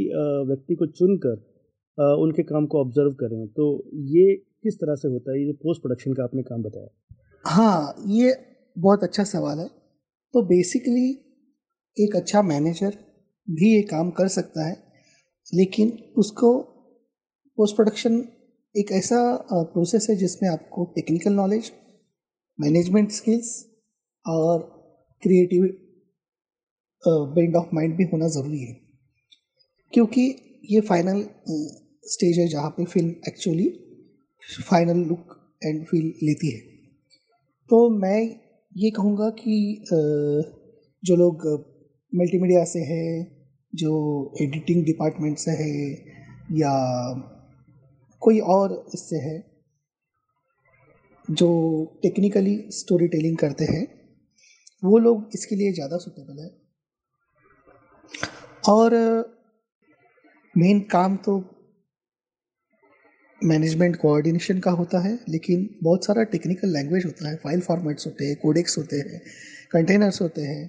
व्यक्ति 0.48 0.76
को 0.76 0.86
चुनकर 0.88 2.16
उनके 2.18 2.44
काम 2.46 2.66
को 2.66 2.80
ऑब्ज़र्व 2.80 3.14
करें? 3.20 3.48
तो 3.50 3.68
ये 4.16 4.26
किस 4.64 4.76
तरह 4.76 4.96
से 4.96 5.08
होता 5.08 5.32
है? 5.32 5.46
ये 5.46 5.54
पोस्ट 5.54 5.82
प्रोडक्शन 5.82 6.14
का 6.14 6.24
आपने 6.24 6.42
काम 6.44 6.64
बताया। 6.64 6.88
हाँ 7.46 7.96
ये 8.08 8.36
बहुत 8.78 9.04
अच्छा 9.04 9.24
सवाल 9.24 9.60
है। 9.60 9.68
तो 10.34 10.42
बेसिकली 10.42 11.10
एक 11.98 12.16
अच्छा 12.16 12.42
मैनेजर 12.42 12.98
भी 13.48 13.74
ये 13.76 13.82
काम 13.82 14.10
कर 14.12 14.28
सकता 14.28 14.66
है, 14.68 14.76
लेकिन 15.54 15.90
उसको 16.18 16.58
पोस्ट 17.58 17.76
प्रोडक्शन 17.76 18.24
एक 18.76 18.92
ऐसा 18.92 19.20
प्रोसेस 19.52 20.08
है 20.10 20.16
जिसमें 20.16 20.50
आपको 20.50 20.86
टेक्निकल 20.96 21.34
नॉलेज 21.34 21.72
मैनेजमेंट 22.60 23.12
स्किल्स 23.12 23.52
और 24.26 24.60
क्रिएटिव 25.24 25.64
बेंड 27.36 27.56
ऑफ़ 27.56 27.70
माइंड 27.74 27.96
भी 27.98 28.04
होना 28.04 28.28
ज़रूरी 28.28 28.60
है। 28.60 28.74
क्योंकि 29.94 30.22
ये 30.72 30.82
फाइनल 30.82 31.24
स्टेज 32.06 32.40
है 32.40 32.48
जहाँ 32.48 32.70
पे 32.70 32.86
film 32.86 33.10
actually 33.28 33.68
final 34.50 34.98
look 35.08 35.40
and 35.66 35.86
feel 35.86 36.14
लेती 36.24 36.50
है। 36.52 36.60
तो 37.70 37.90
मैं 37.90 38.20
ये 38.76 38.90
कहूँगा 38.92 39.30
कि 39.30 39.86
जो 41.04 41.16
लोग 41.16 41.46
मल्टीमीडिया 42.14 42.64
से 42.66 42.80
है, 42.80 43.24
जो 43.74 44.34
एडिटिंग 44.42 44.84
डिपार्टमेंट 44.86 45.38
से 45.38 45.52
है, 45.52 45.92
या 46.52 46.74
कोई 48.22 48.40
और 48.40 48.74
इससे 48.94 49.18
है, 49.18 49.38
जो 51.28 51.50
टेक्निकली 52.04 52.58
स्टोरी 52.70 53.08
टेलिंग 53.08 53.38
करते 53.38 53.66
हैं, 53.66 53.86
वो 54.84 54.98
लोग 54.98 55.30
इसके 55.36 55.56
लिए 55.56 55.72
ज़्यादा 55.74 55.98
सुटेबल 55.98 56.42
है। 56.44 56.50
और 58.70 58.94
मेन 60.56 60.80
काम 60.92 61.16
तो 61.18 61.40
मैनेजमेंट 63.44 63.96
कोऑर्डिनेशन 63.96 64.60
का 64.60 64.72
होता 64.72 65.00
है, 65.00 65.18
लेकिन 65.30 65.70
बहुत 65.84 66.06
सारा 66.06 66.24
टेक्निकल 66.32 66.70
लैंग्वेज 66.74 67.06
होता 67.06 67.30
है 67.30 67.36
फ़ाइल 67.36 67.62
फॉर्मेट्स 67.62 68.06
होते 68.08 68.26
हैं 68.26 68.36
कोडेक्स 68.42 68.78
होते 68.78 68.98
हैं 68.98 69.22
कंटेनर्स 69.72 70.22
होते 70.22 70.42
हैं 70.42 70.64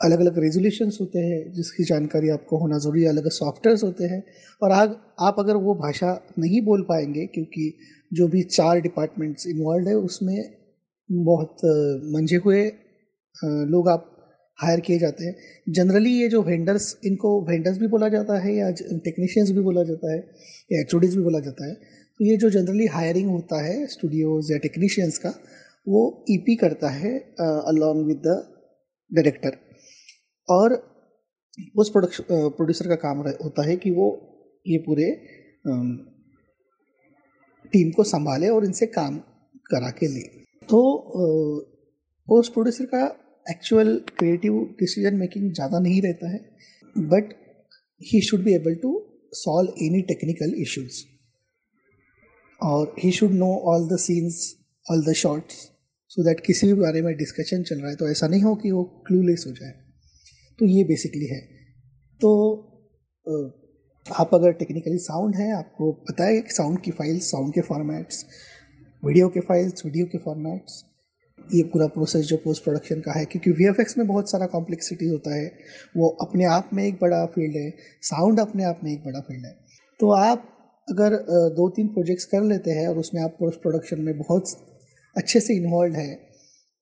अलग 0.00 0.20
अलग 0.20 0.38
रेजोल्यूशंस 0.38 0.98
होते 1.00 1.18
हैं, 1.18 1.52
जिसकी 1.52 1.84
जानकारी 1.84 2.28
आपको 2.30 2.58
होना 2.58 2.78
ज़रूरी 2.78 3.02
है 3.02 3.08
अलग 3.08 3.22
अलग 3.22 3.32
सॉफ्टवेयर्स 3.32 3.82
होते 3.84 4.04
हैं, 4.04 4.22
और 4.62 4.72
आग, 4.72 4.96
आप 5.20 5.36
अगर 5.38 5.56
वो 5.56 5.74
भाषा 5.74 6.12
नहीं 6.38 6.60
बोल 6.62 6.82
पाएँगे, 6.88 7.26
क्योंकि 7.26 7.72
जो 8.12 8.28
भी 8.28 8.42
चार 8.44 8.80
डिपार्टमेंट्स 8.80 9.46
इन्वॉल्व 9.46 9.88
है, 9.88 9.94
उसमें 9.96 10.36
बहुत 11.10 11.56
मंझे 12.14 12.36
हुए 12.36 12.64
लोग 13.36 13.88
आप 13.88 14.06
हायर 14.60 14.80
किए 14.80 14.98
जाते 14.98 15.24
हैं। 15.24 15.34
जनरली 15.68 16.10
ये 16.12 16.28
जो 16.28 16.42
वेंडर्स 16.42 16.94
इनको 17.04 17.30
वेंडर्स 17.44 17.78
भी 17.78 17.86
बोला 17.88 18.08
जाता 18.08 18.38
है 18.40 18.54
या 18.54 18.70
टेक्नीशियंस 19.04 19.50
भी 19.50 19.60
बोला 19.62 19.82
जाता 19.84 20.12
है 20.12 20.18
या 20.70 20.80
एच 20.80 20.94
भी 20.94 21.22
बोला 21.22 21.40
जाता 21.40 21.68
है। 21.68 21.74
तो 21.74 22.24
ये 22.24 22.36
जो 22.36 22.50
जनरली 22.50 22.86
हायरिंग 22.88 23.30
होता 23.30 23.62
है 23.64 23.86
स्टूडियोज़ 23.88 24.52
या 24.52 24.58
टेक्नीशियंस 24.58 25.18
का, 25.18 25.30
वो 25.86 26.24
ई 26.30 26.36
e 26.48 26.56
करता 26.60 26.88
है 26.90 27.18
अलॉन्ग 27.40 28.06
विद 28.06 28.22
द 28.26 28.36
डायरेक्टर 29.10 29.56
और 30.48 30.74
पोस्ट 31.74 31.92
प्रोडक्शन 31.92 32.24
प्रोड्यूसर 32.50 32.88
का 32.88 32.94
काम 32.98 33.18
होता 33.18 33.62
है 33.66 33.76
कि 33.76 33.90
वो 33.90 34.06
ये 34.66 34.78
पूरे 34.78 35.06
टीम 37.72 37.90
को 37.90 38.04
संभाले 38.04 38.48
और 38.48 38.64
इनसे 38.64 38.86
काम 38.88 39.18
करा 39.70 39.90
के 39.98 40.06
ले। 40.08 40.20
तो 40.68 40.80
पोस्ट 42.28 42.52
प्रोड्यूसर 42.52 42.84
का 42.84 43.06
एक्चुअल 43.46 43.96
क्रिएटिव 44.18 44.58
डिसीज़न 44.80 45.16
मेकिंग 45.16 45.52
ज़्यादा 45.52 45.78
नहीं 45.78 46.00
रहता 46.02 46.30
है 46.30 46.40
but 46.96 47.32
he 48.00 48.20
should 48.22 48.44
be 48.44 48.52
able 48.54 48.74
to 48.82 48.92
solve 49.34 49.84
any 49.84 50.00
technical 50.04 50.54
issues 50.62 51.02
और 52.60 52.94
he 52.98 53.10
should 53.12 53.32
know 53.34 53.52
all 53.72 53.88
the 53.88 53.96
scenes 54.00 54.38
all 54.86 55.04
the 55.04 55.12
shots 55.16 55.54
so 56.10 56.22
that 56.24 56.40
किसी 56.46 56.66
भी 56.66 56.74
बारे 56.80 57.02
में 57.02 57.14
डिस्कशन 57.16 57.62
चल 57.62 57.80
रहा 57.80 57.90
है 57.90 57.96
तो 57.96 58.08
ऐसा 58.10 58.26
नहीं 58.28 58.42
हो 58.42 58.54
कि 58.56 58.70
वो 58.70 58.82
क्लूलेस 59.06 59.44
हो 59.46 59.52
जाए। 59.52 59.72
तो 60.58 60.66
ये 60.66 60.84
बेसिकली 60.84 61.26
है। 61.26 61.40
तो 62.20 62.30
आप 64.06 64.34
अगर 64.34 64.52
टेक्निकली 64.52 64.98
साउंड 64.98 65.36
है, 65.36 65.52
आपको 65.52 65.92
पता 66.08 66.24
है 66.24 66.40
कि 66.40 66.52
साउंड 66.52 66.80
की 66.82 66.90
फाइल्स 66.90 67.30
साउंड 67.30 67.52
के 67.54 67.60
फॉर्मेट्स 67.62 68.24
वीडियो 69.02 69.28
के 69.28 69.40
फाइल्स 69.40 69.84
वीडियो 69.84 70.06
के 70.06 70.18
फॉर्मेट्स 70.18 70.82
ये 71.48 71.62
पूरा 71.64 71.86
प्रोसेस 71.88 72.26
जो 72.26 72.36
पोस्ट 72.36 72.62
प्रोडक्शन 72.64 73.00
का 73.00 73.12
है, 73.12 73.24
क्योंकि 73.24 73.50
वीएफएक्स 73.52 73.98
में 73.98 74.06
बहुत 74.06 74.30
सारा 74.30 74.46
कॉम्प्लेक्सिटी 74.48 75.08
होता 75.08 75.34
है। 75.34 75.46
वो 75.96 76.08
अपने 76.22 76.44
आप 76.46 76.70
में 76.74 76.84
एक 76.84 76.98
बड़ा 77.00 77.24
फ़ील्ड 77.26 77.56
है 77.56 77.70
साउंड 78.02 78.40
अपने 78.40 78.64
आप 78.64 78.80
में 78.84 78.92
एक 78.92 79.04
बड़ा 79.04 79.20
फ़ील्ड 79.20 79.44
है। 79.46 79.52
तो 80.00 80.10
आप 80.12 80.46
अगर 80.88 81.16
दो 81.56 81.68
तीन 81.70 81.88
प्रोजेक्ट्स 81.88 82.24
कर 82.24 82.42
लेते 82.44 82.70
हैं 82.70 82.86
और 82.88 82.98
उसमें 82.98 83.22
आप 83.22 83.36
पोस्ट 83.40 83.60
प्रोडक्शन 83.62 84.00
में 84.00 84.16
बहुत 84.18 84.56
अच्छे 85.16 85.40
से 85.40 85.54
इन्वॉल्व 85.54 85.94
है 85.94 86.14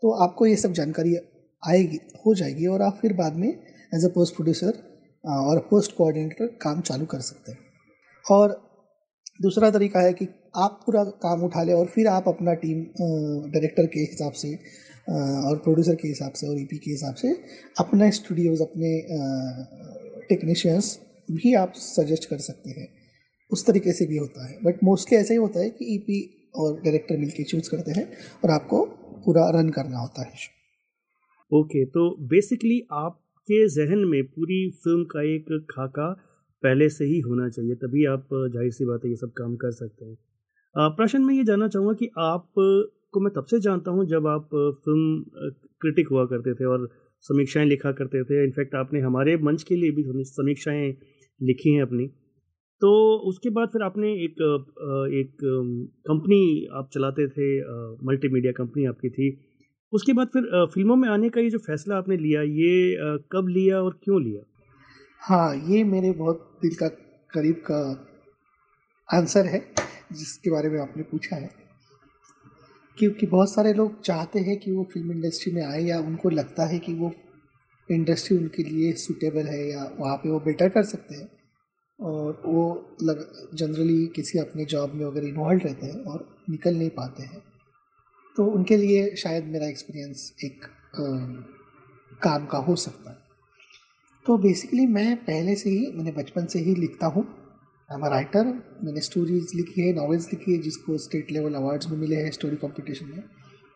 तो 0.03 0.11
आपको 0.23 0.47
ये 0.47 0.57
सब 0.57 0.73
जानकारी 0.73 1.17
आएगी, 1.63 1.99
हो 2.27 2.35
जाएगी 2.35 2.67
और 2.67 2.83
आप 2.83 2.99
फिर 3.03 3.13
बाद 3.13 3.37
में 3.37 3.49
एज 3.49 4.05
अ 4.05 4.09
पोस्ट 4.09 4.35
प्रोड्यूसर 4.35 4.79
और 5.25 5.59
पोस्ट 5.71 5.97
कोऑर्डिनेटर 5.97 6.47
काम 6.63 6.81
चालू 6.81 7.07
कर 7.07 7.21
सकते 7.21 7.53
हैं। 7.53 7.59
और 8.25 8.57
दूसरा 9.43 9.71
तरीका 9.71 10.01
है 10.01 10.13
कि 10.13 10.29
आप 10.57 10.81
पूरा 10.87 11.05
काम 11.05 11.43
उठा 11.43 11.63
लें 11.63 11.75
और 11.75 11.87
फिर 11.87 12.07
आप 12.07 12.29
अपना 12.29 12.55
टीम 12.55 12.83
डायरेक्टर 13.53 13.87
के 13.87 14.01
हिसाब 14.01 14.33
से 14.33 14.55
और 15.49 15.57
प्रोड्यूसर 15.57 15.95
के 15.95 16.09
हिसाब 16.09 16.33
से 16.33 16.47
और 16.47 16.61
ईपी 16.61 16.79
के 16.79 16.91
हिसाब 16.91 17.15
से 17.15 17.33
अपने 17.79 18.11
स्टूडियोज़ 18.11 18.63
अपने 18.63 18.91
टेक्नीशियंस 20.29 20.99
भी 21.31 21.55
आप 21.55 21.73
सजेस्ट 21.77 22.25
कर 22.25 22.39
सकते 22.39 22.71
हैं। 22.71 22.89
उस 23.53 23.67
तरीके 23.67 23.93
से 23.93 24.07
भी 24.07 24.17
होता 24.17 24.47
है। 24.49 24.59
बट 24.65 24.85
मोस्टली 24.85 25.19
ऐसा 25.19 25.35
ही 25.35 25.39
होता 25.39 25.61
है 25.61 25.71
कि 25.71 25.95
ईपी 25.95 26.21
e 26.23 26.59
और 26.59 26.81
डायरेक्टर 26.81 27.17
मिलके 27.17 27.45
चूज़ 27.45 27.71
करते 27.71 27.91
हैं 27.91 28.05
और 28.45 28.51
आपको 28.51 28.85
पूरा 29.25 29.51
रन 29.51 29.69
करना 29.69 29.99
होता 29.99 30.23
है। 30.23 30.33
ओके 31.53 31.79
okay, 31.79 31.95
तो 31.95 32.27
बेसिकली 32.27 32.87
आपके 32.93 33.69
जहन 33.69 33.99
में 33.99 34.23
पूरी 34.25 34.71
फ़िल्म 34.71 35.05
का 35.05 35.23
एक 35.35 35.67
खाका 35.71 36.09
पहले 36.63 36.89
से 36.89 37.05
ही 37.05 37.19
होना 37.21 37.49
चाहिए, 37.49 37.75
तभी 37.77 38.05
आप 38.07 38.29
ज़ाहिर 38.53 38.71
सी 38.73 38.85
बात 38.85 39.05
है 39.05 39.11
ये 39.11 39.17
सब 39.17 39.33
काम 39.37 39.57
कर 39.57 39.71
सकते 39.73 40.05
हैं। 40.05 40.17
प्रश्न 40.97 41.21
मैं 41.23 41.35
ये 41.35 41.45
जानना 41.45 41.69
चाहूँगा 41.69 41.93
कि 41.95 42.09
आप 42.19 42.49
को 42.57 43.21
मैं 43.21 43.33
तब 43.35 43.45
से 43.51 43.61
जानता 43.61 43.91
हूँ 43.91 44.05
जब 44.07 44.27
आप 44.27 44.49
फ़िल्म 44.85 45.51
क्रिटिक 45.81 46.09
हुआ 46.09 46.25
करते 46.27 46.55
थे 46.55 46.65
और 46.67 46.89
समीक्षाएँ 47.25 47.67
लिखा 47.67 47.93
करते 47.93 48.23
थे। 48.25 48.43
इनफैक्ट 48.45 48.75
आपने 48.75 49.01
हमारे 49.01 49.37
मंच 49.43 49.63
के 49.63 49.77
लिए 49.77 49.91
भी 49.91 50.25
समीक्षाएँ 50.27 50.89
लिखी 51.41 51.73
हैं 51.75 51.83
अपनी। 51.83 52.07
तो 52.83 52.91
उसके 53.29 53.51
बाद 53.51 53.69
फिर 53.69 53.83
आपने 53.83 54.13
एक 54.15 54.43
एक 55.15 55.37
कंपनी 56.09 56.67
आप 56.73 56.91
चलाते 56.93 57.27
थे 57.29 57.49
मल्टीमीडिया 58.07 58.53
कंपनी 58.53 58.85
आपकी 58.87 59.11
थी। 59.11 59.31
उसके 59.93 60.13
बाद 60.13 60.29
फिर 60.29 60.43
फ़िल्मों 60.75 60.97
में 60.97 61.09
आने 61.09 61.29
का 61.29 61.41
ये 61.41 61.51
जो 61.51 61.59
फैसला 61.61 61.97
आपने 61.97 62.17
लिया, 62.17 62.43
ये 62.43 63.21
कब 63.33 63.49
लिया 63.49 63.81
और 63.83 63.99
क्यों 64.05 64.23
लिया? 64.23 64.43
हाँ 65.21 65.57
ये 65.69 65.83
मेरे 65.85 66.13
बहुत 66.13 66.48
दिल 66.63 66.75
का 66.75 66.89
करीब 67.31 67.63
का 67.71 67.81
आंसर 69.09 69.47
है 69.47 69.61
जिसके 70.13 70.51
बारे 70.51 70.69
में 70.69 70.81
आपने 70.81 71.03
पूछा 71.03 71.37
है। 71.37 71.51
क्योंकि 72.99 73.27
बहुत 73.27 73.53
सारे 73.53 73.73
लोग 73.73 74.01
चाहते 74.03 74.39
हैं 74.39 74.57
कि 74.57 74.73
वो 74.73 74.85
फ़िल्म 74.85 75.13
इंडस्ट्री 75.13 75.53
में 75.53 75.63
आए 75.63 75.83
या 75.83 75.99
उनको 76.01 76.31
लगता 76.31 76.67
है 76.67 76.79
कि 76.79 76.95
वो 76.95 77.13
इंडस्ट्री 77.89 78.37
उनके 78.37 78.63
लिए 78.63 78.93
सूटेबल 78.93 79.47
है 79.47 79.69
या 79.69 79.85
वहाँ 79.99 80.17
पे 80.17 80.31
वो 80.31 80.41
बेटर 80.41 80.69
कर 80.69 80.83
सकते 80.85 81.15
हैं। 81.15 81.29
और 82.01 82.43
वो 82.47 82.97
लग 83.03 83.49
जनरली 83.55 84.07
किसी 84.07 84.39
अपने 84.39 84.65
जॉब 84.65 84.95
में 84.95 85.05
अगर 85.07 85.25
इन्वॉल्व 85.25 85.61
रहते 85.65 85.87
हैं 85.87 86.03
और 86.05 86.27
निकल 86.51 86.75
नहीं 86.75 86.91
पाते 86.91 87.23
हैं 87.23 87.43
तो 88.37 88.45
उनके 88.47 88.77
लिए 88.77 89.15
शायद 89.17 89.45
मेरा 89.45 89.67
एक्सपीरियंस 89.67 90.33
एक 90.45 90.65
आ, 90.65 91.03
काम 92.23 92.47
का 92.47 92.59
हो 92.59 92.77
सकता 92.77 93.11
है। 93.11 93.28
तो 94.29 94.37
बेसिकली 94.39 94.85
मैं 94.87 95.17
पहले 95.17 95.55
से 95.57 95.71
ही, 95.71 95.93
मैंने 95.97 96.13
बचपन 96.13 96.47
से 96.47 96.59
ही 96.59 96.75
लिखता 96.75 97.07
हूँ। 97.07 97.23
आई 97.91 97.97
एम 97.97 98.05
राइटर 98.05 98.45
मैंने 98.85 99.01
स्टोरीज 99.01 99.53
लिखी 99.57 99.81
है 99.81 99.93
नॉवेल्स 99.95 100.27
लिखी 100.33 100.53
है, 100.53 100.59
जिसको 100.63 100.97
स्टेट 100.99 101.31
लेवल 101.33 101.55
अवार्ड्स 101.55 101.87
भी 101.91 101.97
मिले 101.97 102.17
हैं 102.17 102.31
स्टोरी 102.31 102.57
कंपटीशन 102.57 103.07
में। 103.07 103.23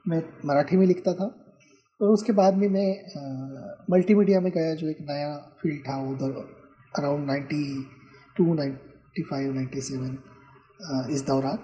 मैं 0.06 0.22
मराठी 0.44 0.76
में 0.76 0.86
लिखता 0.86 1.14
था। 1.14 1.24
और 2.00 2.08
उसके 2.08 2.32
बाद 2.32 2.56
में 2.56 2.68
मैं 2.68 2.90
मल्टीमीडिया 3.90 4.40
में 4.40 4.50
गया, 4.52 4.74
जो 4.74 4.88
एक 4.88 5.00
नया 5.00 5.34
फ़ील्ड 5.62 5.80
था, 5.88 5.96
उधर 6.10 6.30
around 6.98 7.26
ninety 7.26 7.64
two 8.36 8.54
ninety 8.54 9.22
five 9.22 9.54
ninety 9.54 9.80
seven 9.80 10.18
इस 11.10 11.26
दौरान। 11.26 11.56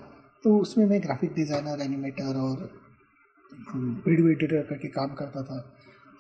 तो 0.45 0.59
उसमें 0.59 0.87
मैं 0.87 1.03
ग्राफिक 1.03 1.35
डिज़ाइनर 1.35 1.83
एनिमेटर 1.83 2.37
और 2.39 2.71
वीडियो 3.75 4.29
एडिटर 4.29 4.63
करके 4.63 4.89
काम 4.91 5.15
करता 5.15 5.43
था। 5.43 5.59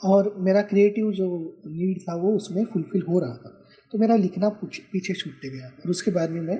और 0.04 0.34
मेरा 0.38 0.62
क्रिएटिव 0.62 1.10
जो 1.12 1.28
नीड 1.66 2.00
था 2.02 2.14
वो 2.22 2.34
उसमें 2.36 2.64
फुलफिल 2.72 3.02
हो 3.08 3.20
रहा 3.20 3.36
था। 3.36 3.54
तो 3.92 3.98
मेरा 3.98 4.16
लिखना 4.16 4.48
पीछे 4.62 5.14
छूटते 5.14 5.48
गया। 5.50 5.68
और 5.68 5.90
उसके 5.90 6.10
बाद 6.10 6.30
में 6.30 6.40
मैं 6.40 6.58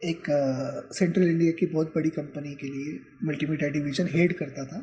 एक 0.00 0.24
सेंट्रल 0.94 1.28
इंडिया 1.28 1.52
की 1.58 1.66
बहुत 1.66 1.92
बड़ी 1.94 2.10
कंपनी 2.10 2.54
के 2.54 2.68
लिए 2.68 2.98
मल्टीमीडिया 3.24 3.70
डिवीज़न 3.70 4.08
हेड 4.12 4.32
करता 4.38 4.64
था 4.66 4.78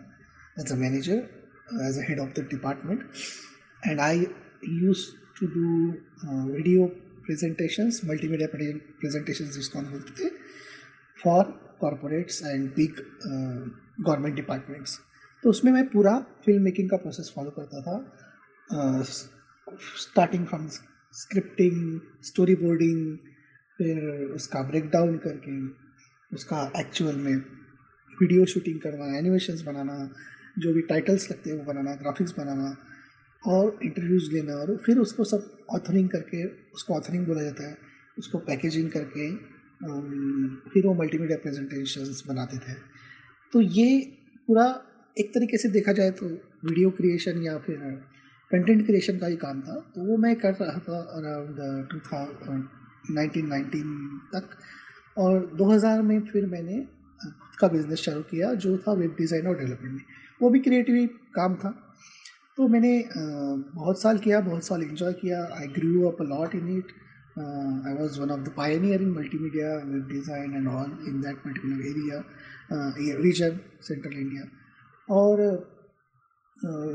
as 0.60 0.72
a 0.72 0.76
manager 0.76 1.18
as 1.88 1.98
a 1.98 2.08
head 2.10 2.20
of 2.20 2.30
the 2.40 2.48
department 2.52 3.04
and 3.88 4.00
I 4.00 4.26
use 4.82 5.06
to 5.40 5.48
do 5.48 5.68
video 6.54 6.86
presentations 7.26 8.02
multimedia 8.06 8.48
presentations 8.56 9.54
जिसको 9.56 9.80
हम 9.80 9.92
बोलते 9.92 10.24
थे 10.24 10.30
for 11.18 11.44
corporates 11.82 12.42
and 12.46 12.70
big 12.76 13.02
government 13.26 14.36
departments 14.36 15.00
तो 15.44 15.50
उसमें 15.50 15.72
मैं 15.72 15.86
पूरा 15.90 16.18
फ़िल्म 16.46 16.62
मेकिंग 16.64 16.90
का 16.90 16.98
प्रोसेस 16.98 17.32
फॉलो 17.36 17.52
करता 17.60 17.82
था। 17.82 17.96
Starting 19.98 20.46
from 20.48 20.68
scripting 21.14 22.00
story 22.24 22.56
boarding 22.56 23.18
फिर 23.80 24.00
उसका 24.36 24.62
ब्रेक 24.64 24.90
डाउन 24.92 25.18
करके, 25.18 25.54
उसका 26.32 26.72
एक्चुअल 26.78 27.16
में 27.18 27.36
वीडियो 28.18 28.46
शूटिंग 28.46 28.80
करना 28.82 29.18
एनिमेशंस 29.18 29.62
बनाना, 29.62 30.10
जो 30.60 30.74
भी 30.74 30.82
टाइटल्स 30.82 31.30
लगते 31.32 31.50
हैं 31.50 31.58
वो 31.58 31.64
बनाना 31.64 31.96
ग्राफिक्स 31.96 32.34
बनाना 32.38 32.76
और 33.44 33.80
इंटरव्यूज़ 33.84 34.32
लेना 34.32 34.56
और 34.56 34.76
फिर 34.86 35.00
उसको 35.00 35.24
सब 35.24 35.66
ऑथरिंग 35.70 36.10
करके, 36.10 36.44
उसको 36.46 36.94
ऑथरिंग 36.94 37.26
बोला 37.28 37.44
जाता 37.44 37.68
है। 37.68 37.78
उसको 38.18 38.38
पैकेजिंग 38.42 38.90
करके 38.92 39.30
फिर 40.70 40.86
वो 40.88 40.94
मल्टीमीडिया 40.94 41.38
प्रेजेंटेशंस 41.38 42.24
बनाते 42.28 42.58
थे। 42.58 42.74
तो 43.54 43.62
ये 43.62 44.00
पूरा 44.48 44.66
एक 45.20 45.34
तरीके 45.34 45.58
से 45.58 45.70
देखा 45.70 45.92
जाए 45.92 46.12
तो 46.12 46.26
वीडियो 46.26 46.90
क्रिएशन 46.98 47.42
या 47.44 47.58
फिर 47.60 47.78
कंटेंट 48.52 48.86
क्रिएशन 48.86 49.18
का 49.20 49.28
ही 49.28 49.36
काम 49.38 49.62
था। 49.62 49.74
तो 49.96 50.04
वो 50.06 50.18
मैं 50.18 50.36
कर 50.36 50.54
रहा 50.54 50.80
था 50.80 51.00
अराउंड 51.18 51.58
टू 51.92 52.00
थाउज़ेंड 52.06 52.64
तक। 54.34 54.46
और 55.18 55.34
2000 55.58 56.02
में 56.04 56.20
फिर 56.26 56.46
मैंने 56.48 56.78
खुद 57.20 57.56
का 57.60 57.68
बिज़नेस 57.68 58.04
चालू 58.04 58.22
किया, 58.22 58.54
जो 58.54 58.78
था 58.78 58.94
वेब 58.94 59.16
डिज़ाइन 59.18 59.48
और 59.48 59.58
डेवलपमेंट 59.58 59.94
में। 59.94 60.04
वो 60.42 60.50
भी 60.50 60.60
क्रिएटिव 60.60 61.08
काम 61.36 61.56
था। 61.56 61.70
तो 62.58 62.68
मैंने 62.68 62.94
बहुत 63.16 64.02
साल 64.02 64.18
किया, 64.18 64.40
बहुत 64.42 64.64
साल 64.66 64.84
इन्जॉय 64.84 65.14
किया। 65.14 65.44
I 65.54 65.68
grew 65.76 66.04
up 66.10 66.22
lot 66.22 66.56
in 66.56 66.78
it 66.78 66.92
I 67.40 67.94
was 67.94 68.20
one 68.22 68.30
of 68.32 68.40
the 68.42 68.54
pioneer 68.58 69.02
in 69.02 69.12
multimedia 69.12 69.68
web 69.76 70.08
design 70.08 70.54
and 70.56 70.68
all 70.68 70.90
in 71.08 71.22
that 71.22 71.36
particular 71.44 71.86
area 71.88 72.24
region 73.22 73.60
central 73.82 74.14
India 74.14 74.44
और 75.10 75.42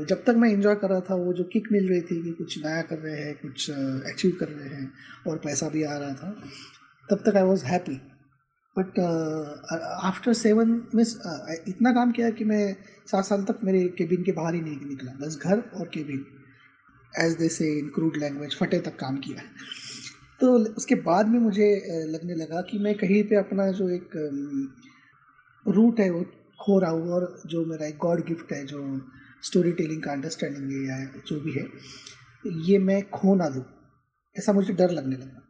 जब 0.09 0.23
तक 0.25 0.35
मैं 0.37 0.49
इंजॉय 0.49 0.75
कर 0.75 0.89
रहा 0.89 0.99
था, 1.01 1.15
वो 1.15 1.33
जो 1.33 1.43
किक 1.53 1.67
मिल 1.71 1.87
रही 1.89 2.01
थी 2.01 2.21
कि 2.23 2.31
कुछ 2.33 2.57
नया 2.65 2.81
कर 2.81 2.97
रहे 2.97 3.21
हैं, 3.21 3.35
कुछ 3.35 3.69
अचीव 3.71 4.35
कर 4.39 4.47
रहे 4.47 4.69
हैं 4.69 4.91
और 5.27 5.37
पैसा 5.45 5.69
भी 5.69 5.83
आ 5.83 5.97
रहा 5.97 6.13
था, 6.13 6.29
तब 7.09 7.23
तक 7.25 7.37
I 7.37 7.43
was 7.43 7.65
happy 7.65 7.95
but 8.75 8.99
after 8.99 10.33
seven 10.33 10.69
means 10.95 11.15
इतना 11.67 11.91
काम 11.93 12.11
किया 12.11 12.29
कि 12.29 12.43
मैं 12.45 12.75
सात 13.07 13.25
साल 13.25 13.43
तक 13.43 13.59
मेरे 13.63 13.83
केबिन 13.97 14.23
के 14.23 14.31
बाहर 14.31 14.55
ही 14.55 14.61
नहीं 14.61 14.85
निकला, 14.85 15.11
बस 15.19 15.37
घर 15.37 15.59
और 15.59 15.87
केबिन 15.93 16.25
एज 17.13 17.33
दे 17.37 17.49
से 17.49 17.67
इन 17.79 17.87
क्रूड 17.95 18.17
लैंग्वेज 18.17 18.57
फटे 18.59 18.79
तक 18.79 18.95
काम 18.99 19.17
किया. 19.17 19.41
तो 20.39 20.57
उसके 20.77 20.95
बाद 21.03 21.27
में 21.27 21.39
मुझे 21.39 21.67
लगने 22.07 22.35
लगा 22.35 22.61
कि 22.61 22.79
मैं 22.79 22.95
कहीं 22.97 23.23
पे 23.23 23.35
अपना 23.35 23.69
जो 23.73 23.89
एक 23.89 24.09
रूट 25.65 25.99
है 25.99 26.09
वो 26.09 26.23
खो 26.59 26.79
रहा 26.79 26.89
हूँ 26.91 27.11
और 27.13 27.41
जो 27.45 27.65
मेरा 27.65 27.87
एक 27.87 27.97
गॉड 27.97 28.25
गिफ्ट 28.25 28.51
है, 28.53 28.65
जो 28.65 29.01
स्टोरी 29.43 29.71
टेलिंग 29.73 30.01
का 30.03 30.11
अंडरस्टैंडिंग 30.11 30.71
है 30.71 30.83
या 30.87 31.21
जो 31.27 31.39
भी 31.39 31.51
है, 31.51 31.65
ये 32.65 32.77
मैं 32.79 33.01
खो 33.09 33.35
ना 33.35 33.49
दूँ। 33.49 33.63
ऐसा 34.35 34.53
मुझे 34.53 34.73
डर 34.73 34.91
लगने 34.91 35.15
लगा। 35.15 35.41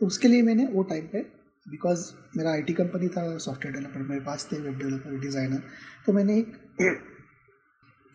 तो 0.00 0.06
उसके 0.06 0.28
लिए 0.28 0.42
मैंने 0.42 0.66
वो 0.66 0.82
टाइम 0.82 1.06
पे 1.06 1.20
बिकॉज़ 1.66 2.10
मेरा 2.36 2.50
आईटी 2.50 2.72
कंपनी 2.72 3.08
था 3.08 3.22
सॉफ्टवेयर 3.38 3.76
डेवलपर 3.76 4.02
मेरे 4.02 4.20
पास 4.20 4.48
थे 4.52 4.58
वेब 4.60 4.78
डेवलपर 4.78 5.18
डिज़ाइनर 5.20 5.62
तो 6.06 6.12
मैंने 6.12 6.38
एक 6.38 6.52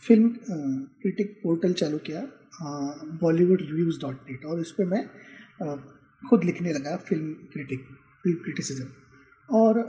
फ़िल्म 0.06 0.30
क्रिटिक 1.02 1.40
पोर्टल 1.44 1.74
चालू 1.74 1.98
किया 1.98 2.22
बॉलीवुड 3.22 3.62
रिव्यूज़ 3.62 4.00
डॉट 4.02 4.30
नेट 4.30 4.46
और 4.46 4.60
इस 4.60 4.72
पर 4.72 4.86
मैं 4.86 5.06
खुद 6.24 6.44
लिखने 6.44 6.74
लगा 6.74 6.96
फ़िल्म 7.10 7.34
क्रिटिक 7.54 7.88
क्रिटिसिज्म 8.26 9.01
और 9.52 9.80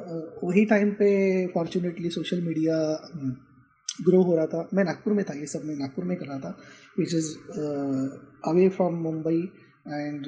वही 0.43 0.65
टाइम 0.67 0.91
पे 0.93 1.11
फॉर्चुनेटली 1.55 2.11
सोशल 2.11 2.41
मीडिया 2.43 2.77
ग्रो 3.99 4.23
हो 4.23 4.37
रहा 4.37 4.47
था। 4.47 4.69
मैं 4.75 4.85
नागपुर 4.85 5.13
में 5.13 5.25
था, 5.25 5.35
ये 5.35 5.47
सब 5.47 5.65
मैं 5.65 5.77
नागपुर 5.77 6.05
में 6.05 6.17
कर 6.17 6.27
रहा 6.27 6.39
था 6.39 6.57
which 6.99 7.15
is 7.15 7.29
away 8.51 8.69
from 8.77 8.95
Mumbai 9.03 9.41
and 9.89 10.27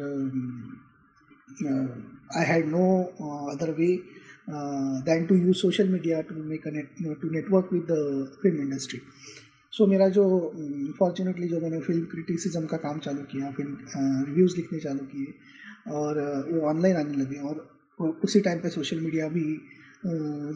I 2.37 2.45
had 2.47 2.67
no 2.69 2.87
other 3.53 3.71
way 3.79 3.89
than 5.07 5.27
to 5.27 5.35
use 5.37 5.57
social 5.59 5.89
media 5.89 6.21
to 6.23 6.35
make 6.45 6.69
to 7.23 7.31
network 7.31 7.73
with 7.73 7.87
the 7.91 7.93
film 8.43 8.63
industry 8.63 9.01
so 9.73 9.87
मेरा 9.87 10.09
जो 10.17 10.25
फॉर्चुनेटली 10.99 11.49
जो 11.49 11.61
मैंने 11.61 11.81
फ़िल्म 11.81 12.05
क्रिटिसिज्म 12.11 12.67
का 12.67 12.77
काम 12.79 12.99
चालू 13.07 13.23
किया 13.31 13.51
फ़िल्म 13.53 13.77
रिव्यूज़ 14.27 14.57
लिखने 14.57 14.79
चालू 14.81 15.05
किए, 15.13 15.33
और 15.93 16.19
वो 16.51 16.61
ऑनलाइन 16.69 16.97
आने 16.97 17.15
लगे। 17.15 17.39
और 17.39 17.67
उसी 17.99 18.41
टाइम 18.41 18.59
पे 18.61 18.69
सोशल 18.71 19.01
मीडिया 19.01 19.29
भी 19.29 19.47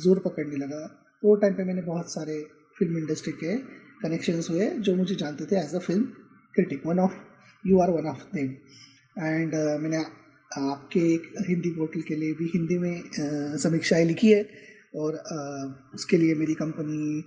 ज़ोर 0.03 0.18
पकड़ने 0.24 0.57
लगा। 0.57 0.85
वो 1.22 1.35
टाइम 1.37 1.55
पे 1.55 1.64
मैंने 1.64 1.83
बहुत 1.83 2.12
सारे 2.12 2.40
फ़िल्म 2.79 2.98
इंडस्ट्री 2.98 3.33
के 3.33 3.57
कनेक्शंस 4.03 4.51
हुए 4.51 4.68
जो 4.87 4.94
मुझे 4.96 5.14
जानते 5.14 5.44
थे 5.46 5.59
as 5.61 5.74
a 5.74 5.79
film 5.79 6.05
critic 6.55 6.87
one 6.87 6.98
of 6.98 7.14
you 7.64 7.79
are 7.81 7.90
one 7.90 8.07
of 8.07 8.24
them 8.35 8.55
and 9.18 9.55
मैंने 9.83 10.05
आपके 10.51 11.01
एक 11.14 11.33
हिंदी 11.48 11.70
पोर्टल 11.70 12.03
के 12.03 12.14
लिए 12.16 12.33
भी 12.35 12.51
हिंदी 12.55 12.79
में 12.79 13.57
समीक्षाएँ 13.64 14.05
लिखी 14.05 14.33
है 14.33 14.42
और 14.96 15.14
uh, 15.14 15.94
उसके 15.94 16.16
लिए 16.16 16.35
मेरी 16.35 16.55
कंपनी 16.55 17.24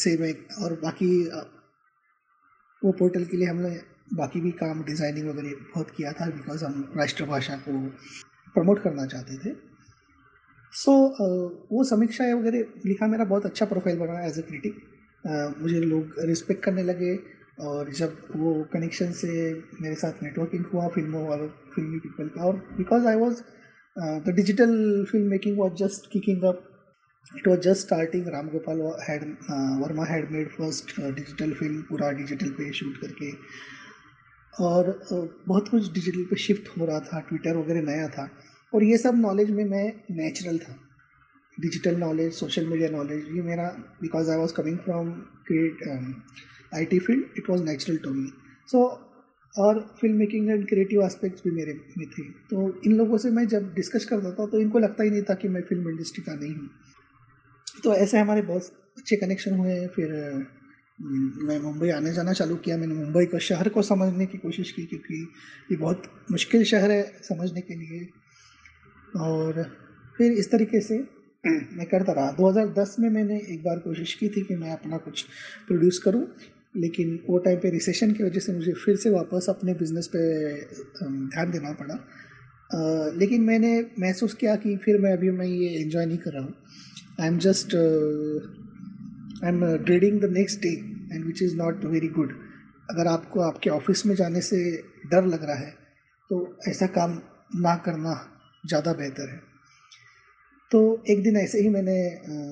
से 0.00 0.16
मैं 0.16 0.32
और 0.62 0.74
बाकी 0.82 1.08
वो 2.82 2.92
पोर्टल 2.92 3.24
के 3.24 3.36
लिए 3.36 3.48
हमने 3.48 3.70
बाकी 4.12 4.40
भी 4.40 4.50
काम 4.60 4.82
डिज़ाइनिंग 4.84 5.28
वगैरह 5.28 5.52
बहुत 5.74 5.90
किया 5.96 6.12
था 6.12 6.26
बिकॉज़ 6.30 6.64
हम 6.64 6.92
राष्ट्रभाषा 6.96 7.56
को 7.66 7.72
प्रमोट 8.54 8.82
करना 8.82 9.06
चाहते 9.06 9.36
थे। 9.44 9.54
सो 10.72 10.92
so, 10.92 11.28
वो 11.72 11.84
समीक्षाएँ 11.84 12.32
वगैरह 12.32 12.80
लिखा 12.86 13.06
मेरा 13.06 13.24
बहुत 13.24 13.46
अच्छा 13.46 13.66
प्रोफ़ाइल 13.66 13.98
बना 13.98 14.20
एज 14.26 14.38
ए 14.38 14.42
क्रिटिक 14.42 14.74
मुझे 15.62 15.80
लोग 15.80 16.14
रिस्पेक्ट 16.28 16.62
करने 16.64 16.82
लगे 16.82 17.14
और 17.60 17.92
जब 17.92 18.16
वो 18.36 18.52
कनेक्शन 18.72 19.12
से 19.12 19.30
मेरे 19.80 19.94
साथ 19.94 20.22
नेटवर्किंग 20.22 20.64
हुआ 20.72 20.88
फ़िल्मों 20.88 21.26
और 21.28 21.46
फिल्मी 21.74 21.98
पीपल 21.98 22.28
का 22.36 22.44
और 22.44 22.56
because 22.76 23.06
I 23.06 23.16
was 23.16 23.42
the 24.26 24.34
digital 24.36 24.72
film 25.10 25.30
making 25.30 25.58
was 25.58 25.72
just 25.84 26.10
kicking 26.12 26.44
up 26.44 26.68
it 27.34 27.46
was 27.48 27.60
just 27.64 27.84
starting 27.86 28.24
Ram 28.32 28.48
Gopal 28.48 28.80
Varma 29.82 30.06
made 30.30 30.48
first 30.54 30.90
uh, 30.98 31.10
digital 31.18 31.52
film 31.60 31.76
पूरा 31.90 32.10
डिजिटल 32.12 32.50
पे 32.56 32.72
शूट 32.72 32.96
करके। 32.96 33.30
और 34.60 34.98
बहुत 35.48 35.68
कुछ 35.68 35.92
डिजिटल 35.92 36.24
पे 36.30 36.36
शिफ्ट 36.36 36.68
हो 36.68 36.84
रहा 36.86 37.00
था 37.00 37.20
ट्विटर 37.20 37.56
वगैरह 37.56 37.82
नया 37.82 38.08
था 38.08 38.28
और 38.72 38.84
ये 38.84 38.96
सब 38.98 39.14
नॉलेज 39.16 39.50
में 39.50 39.64
मैं 39.64 39.86
नेचुरल 40.16 40.58
था। 40.58 40.78
Digital 41.58 41.96
knowledge 41.98 42.32
social 42.32 42.66
media 42.66 42.88
knowledge 42.90 43.24
ये 43.36 43.42
मेरा 43.42 43.68
because 44.02 44.30
I 44.30 44.36
was 44.36 44.52
coming 44.54 44.78
from 44.78 45.10
create 45.46 45.88
I 46.74 46.84
T 46.84 46.98
field 46.98 47.38
it 47.38 47.50
was 47.50 47.62
natural 47.64 47.98
to 48.04 48.10
me 48.10 48.28
so 48.68 48.84
और 49.54 49.80
film 50.00 50.16
making 50.16 50.48
and 50.50 50.66
creative 50.68 51.04
aspects 51.04 51.42
भी 51.44 51.50
मेरे 51.50 51.72
में 51.98 52.06
थे। 52.08 52.22
तो 52.50 52.68
इन 52.86 52.92
लोगों 52.96 53.18
से 53.18 53.30
मैं 53.30 53.46
जब 53.48 53.72
डिस्कस 53.74 54.04
करता 54.04 54.30
था 54.32 54.46
तो 54.46 54.60
इनको 54.60 54.78
लगता 54.78 55.04
ही 55.04 55.10
नहीं 55.10 55.22
था 55.22 55.34
कि 55.34 55.48
मैं 55.48 55.62
फ़िल्म 55.62 55.90
इंडस्ट्री 55.90 56.22
का 56.24 56.34
नहीं 56.34 56.54
हूँ। 56.54 56.68
तो 57.84 57.94
ऐसे 57.94 58.18
हमारे 58.18 58.42
बहुत 58.42 58.62
अच्छे 58.98 59.16
कनेक्शन 59.16 59.54
हुए, 59.54 59.86
फिर 59.86 60.10
मैं 61.02 61.58
मुंबई 61.58 61.88
आने 61.88 62.12
जाना 62.12 62.32
चालू 62.32 62.56
किया 62.56 62.76
मैंने 62.76 62.94
मुंबई 62.94 63.26
को 63.26 63.38
शहर 63.38 63.68
को 63.68 63.82
समझने 63.82 64.26
की 64.26 64.38
कोशिश 64.38 64.70
की 64.72 64.86
क्योंकि 64.86 65.28
ये 65.70 65.76
बहुत 65.76 66.02
मुश्किल 66.30 66.64
शहर 66.64 66.90
है 66.90 67.02
समझने 67.22 67.60
के 67.60 67.74
लिए। 67.74 68.08
और 69.20 69.62
फिर 70.18 70.32
इस 70.32 70.50
तरीके 70.50 70.80
से 70.80 70.98
मैं 71.46 71.86
करता 71.86 72.12
रहा। 72.12 72.36
2010 72.36 72.98
में 72.98 73.10
मैंने 73.10 73.36
एक 73.36 73.62
बार 73.64 73.78
कोशिश 73.78 74.14
की 74.14 74.28
थी 74.28 74.42
कि 74.42 74.56
मैं 74.56 74.72
अपना 74.72 74.96
कुछ 74.96 75.22
प्रोड्यूस 75.66 75.98
करूँ 75.98 76.26
लेकिन 76.76 77.18
वो 77.28 77.38
टाइम 77.38 77.58
पे 77.58 77.70
रिसेशन 77.70 78.12
की 78.12 78.24
वजह 78.24 78.40
से 78.40 78.52
मुझे 78.52 78.72
फिर 78.72 78.96
से 78.96 79.10
वापस 79.10 79.46
अपने 79.48 79.74
बिज़नेस 79.74 80.06
पे 80.06 80.20
ध्यान 81.04 81.50
देना 81.50 81.72
पड़ा। 81.72 81.94
आ, 81.94 83.10
लेकिन 83.16 83.42
मैंने 83.42 83.86
महसूस 83.98 84.34
किया 84.34 84.56
कि 84.56 84.76
फिर 84.76 85.00
मैं 85.00 85.12
अभी 85.12 85.30
मैं 85.30 85.46
ये 85.46 85.68
एंजॉय 85.68 86.06
नहीं 86.06 86.18
कर 86.18 86.32
रहा 86.32 86.42
हूँ। 86.42 86.54
I 87.20 87.28
am 87.28 87.38
just 87.38 87.74
I 89.44 89.48
am 89.48 89.76
trading 89.76 90.20
the 90.20 90.24
next 90.24 90.60
day 90.60 90.91
and 91.12 91.24
which 91.26 91.42
is 91.42 91.56
not 91.56 91.84
very 91.84 92.08
good 92.10 92.32
अगर 92.90 93.06
आपको 93.06 93.40
आपके 93.40 93.70
ऑफ़िस 93.70 94.04
में 94.06 94.14
जाने 94.14 94.40
से 94.40 94.58
डर 95.10 95.24
लग 95.26 95.44
रहा 95.44 95.56
है 95.56 95.70
तो 96.30 96.46
ऐसा 96.68 96.86
काम 96.96 97.20
ना 97.56 97.74
करना 97.76 98.14
ज़्यादा 98.64 98.92
बेहतर 98.92 99.30
है। 99.30 99.40
तो 100.70 100.80
एक 101.10 101.22
दिन 101.22 101.36
ऐसे 101.36 101.60
ही 101.60 101.68
मैंने 101.68 101.96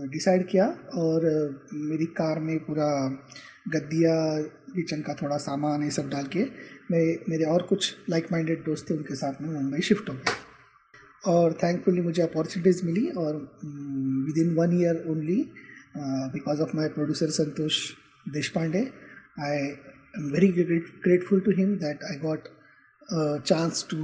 डिसाइड 0.09 0.47
किया 0.47 0.65
और 0.95 1.25
मेरी 1.73 2.07
कार 2.17 2.39
में 2.39 2.59
पूरा 2.65 2.89
गद्दिया, 3.69 4.13
किचन 4.75 5.03
का 5.03 5.15
थोड़ा 5.15 5.37
सामान 5.39 5.83
ये 5.83 5.91
सब 5.91 6.09
डाल 6.11 6.27
के 6.27 6.45
मैं, 6.91 7.17
मेरे 7.29 7.45
और 7.45 7.63
कुछ 7.63 7.95
लाइक 8.11 8.27
माइंडेड 8.33 8.63
दोस्त 8.65 8.91
थे, 8.91 8.95
उनके 8.95 9.15
साथ 9.15 9.41
में 9.43 9.49
मुंबई 9.51 9.81
शिफ्ट 9.81 10.09
हो 10.09 10.15
गया। 10.15 10.35
और 11.25 11.53
थैंकफुली 11.63 12.01
मुझे 12.01 12.23
अपॉर्चुनिटीज़ 12.23 12.85
मिली 12.87 13.09
और 13.11 13.37
within 14.39 14.55
one 14.55 14.79
year 14.81 15.03
only 15.09 15.45
because 15.97 16.61
of 16.63 16.77
my 16.77 16.89
producer 16.91 17.31
Santosh 17.33 17.81
Pandey 18.27 18.81
I 19.45 19.57
am 19.57 20.31
very 20.33 20.49
grateful 21.07 21.41
to 21.41 21.53
him 21.57 21.79
that 21.79 22.03
I 22.11 22.17
got 22.23 22.49
a 23.09 23.41
chance 23.51 23.83
to 23.93 23.99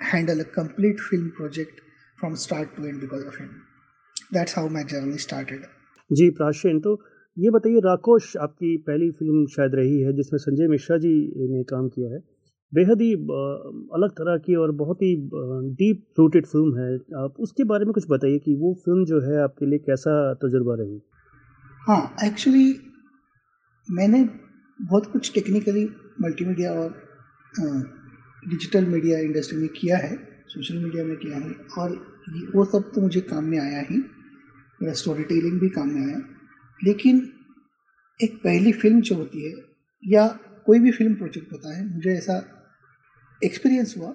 handle 0.00 0.40
a 0.40 0.44
complete 0.44 1.00
film 1.00 1.30
project 1.38 1.80
from 2.18 2.36
start 2.36 2.76
to 2.76 2.86
end 2.86 3.00
because 3.00 3.24
of 3.24 3.34
him. 3.34 3.50
That's 4.36 4.52
how 4.52 4.66
my 4.68 4.84
journey 4.92 5.18
started. 5.18 5.64
जी 6.10 6.30
प्राशीन 6.38 6.80
तो 6.80 6.98
ये 7.36 7.50
बताइए, 7.50 7.80
राकोश 7.80 8.36
आपकी 8.46 8.76
पहली 8.88 9.10
film 9.10 9.46
शायद 9.54 9.74
रही 9.74 10.00
है, 10.00 10.12
जिसमें 10.12 10.38
संजय 10.38 10.68
मिश्रा 10.68 10.98
जी 11.04 11.14
ने 11.52 11.62
काम 11.70 11.88
किया 11.88 12.10
है 12.10 12.18
बेहद 12.72 13.00
ही 13.00 13.12
अलग 13.98 14.10
तरह 14.18 14.36
की 14.44 14.54
और 14.56 14.70
बहुत 14.76 15.02
ही 15.02 15.14
डीप 15.78 16.04
रूटेड 16.18 16.46
फ़िल्म 16.46 16.78
है 16.78 16.94
आप 17.22 17.40
उसके 17.46 17.64
बारे 17.72 17.84
में 17.84 17.92
कुछ 17.94 18.06
बताइए 18.10 18.38
कि 18.44 18.54
वो 18.60 18.72
फ़िल्म 18.84 19.04
जो 19.04 19.20
है 19.20 19.42
आपके 19.42 19.66
लिए 19.66 19.78
कैसा 19.86 20.12
तजुर्बा 20.44 20.74
रही 20.82 21.00
हाँ 21.86 22.16
एक्चुअली 22.24 22.66
मैंने 23.88 24.22
बहुत 24.78 25.06
कुछ 25.12 25.32
टेक्निकली 25.34 25.84
मल्टीमीडिया 26.22 26.72
और 26.72 26.92
डिजिटल 28.42 28.84
मीडिया 28.86 29.18
इंडस्ट्री 29.18 29.58
में 29.58 29.68
किया 29.68 29.96
है 29.98 30.14
सोशल 30.48 30.78
मीडिया 30.84 31.04
में 31.04 31.16
किया 31.16 31.38
है 31.38 31.50
और 31.78 31.96
वो 32.54 32.64
सब 32.64 32.92
तो 32.94 33.00
मुझे 33.00 33.20
काम 33.20 33.44
में 33.44 33.58
आया 33.58 33.80
ही, 33.90 33.98
मेरा 34.82 34.92
स्टोरी 34.92 35.24
टेलिंग 35.24 35.58
भी 35.60 35.68
काम 35.68 35.88
में 35.88 36.00
आया। 36.06 36.18
लेकिन 36.84 37.28
एक 38.20 38.36
पहली 38.44 38.72
फ़िल्म 38.72 39.00
जो 39.00 39.16
होती 39.16 39.44
है, 39.48 39.54
या 40.02 40.26
कोई 40.66 40.78
भी 40.78 40.90
फ़िल्म 40.90 41.14
प्रोजेक्ट 41.14 41.52
होता 41.52 41.76
है, 41.76 41.84
मुझे 41.94 42.16
ऐसा 42.16 42.42
एक्सपीरियंस 43.42 43.94
हुआ 43.98 44.10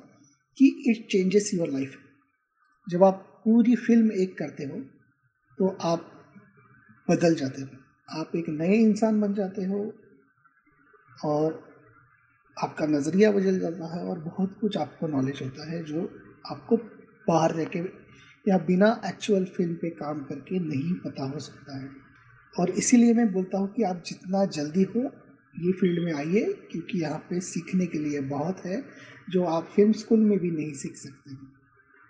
कि 0.58 0.76
इट 0.88 1.08
चेंजेस 1.12 1.54
योर 1.54 1.70
लाइफ 1.70 1.98
जब 2.88 3.04
आप 3.04 3.26
पूरी 3.46 3.76
फ़िल्म 3.76 4.12
एक 4.12 4.38
करते 4.38 4.64
हो 4.64 4.82
तो 5.58 5.78
आप 5.82 6.14
बदल 7.10 7.36
जाते 7.36 7.62
हो। 7.62 7.68
आप 8.20 8.32
एक 8.36 8.50
नए 8.50 8.76
इंसान 8.76 9.22
बन 9.22 9.34
जाते 9.34 9.66
हो 9.66 9.94
और 11.26 11.64
आपका 12.58 12.86
नज़रिया 12.86 13.32
बदल 13.32 13.60
जाता 13.60 13.96
है 13.96 14.04
और 14.06 14.20
बहुत 14.20 14.58
कुछ 14.62 14.78
आपको 14.78 15.08
नॉलेज 15.08 15.42
होता 15.42 15.72
है 15.72 15.84
जो 15.84 16.04
आपको 16.52 16.78
बाहर 17.28 17.54
रह 17.54 17.66
के 17.66 17.80
या 18.50 18.58
बिना 18.58 19.02
एक्चुअल 19.06 19.46
फ़िल्म 19.46 19.76
पे 19.76 19.90
काम 19.90 20.24
करके 20.24 20.60
नहीं 20.60 20.94
पता 20.94 21.24
हो 21.24 21.40
सकता 21.40 21.78
है। 21.78 21.90
और 22.60 22.70
इसीलिए 22.70 23.14
मैं 23.14 23.32
बोलता 23.32 23.58
हूँ 23.58 23.74
कि 23.74 23.84
आप 23.84 24.04
जितना 24.06 24.46
जल्दी 24.46 24.84
हो, 24.84 25.02
ये 25.56 25.72
फ़ील्ड 25.72 26.04
में 26.04 26.14
आइए 26.14 26.54
क्योंकि 26.72 27.02
यहाँ 27.02 27.20
पे 27.20 27.40
सीखने 27.40 27.86
के 27.86 27.98
लिए 27.98 28.22
बहुत 28.22 28.66
है 28.66 28.84
जो 29.30 29.44
आप 29.44 29.66
फ़िल्म 29.76 29.92
स्कूल 29.92 30.20
में 30.20 30.40
भी 30.40 30.52
नहीं 30.52 30.74
सीख 30.74 30.96
सकते। 30.96 31.36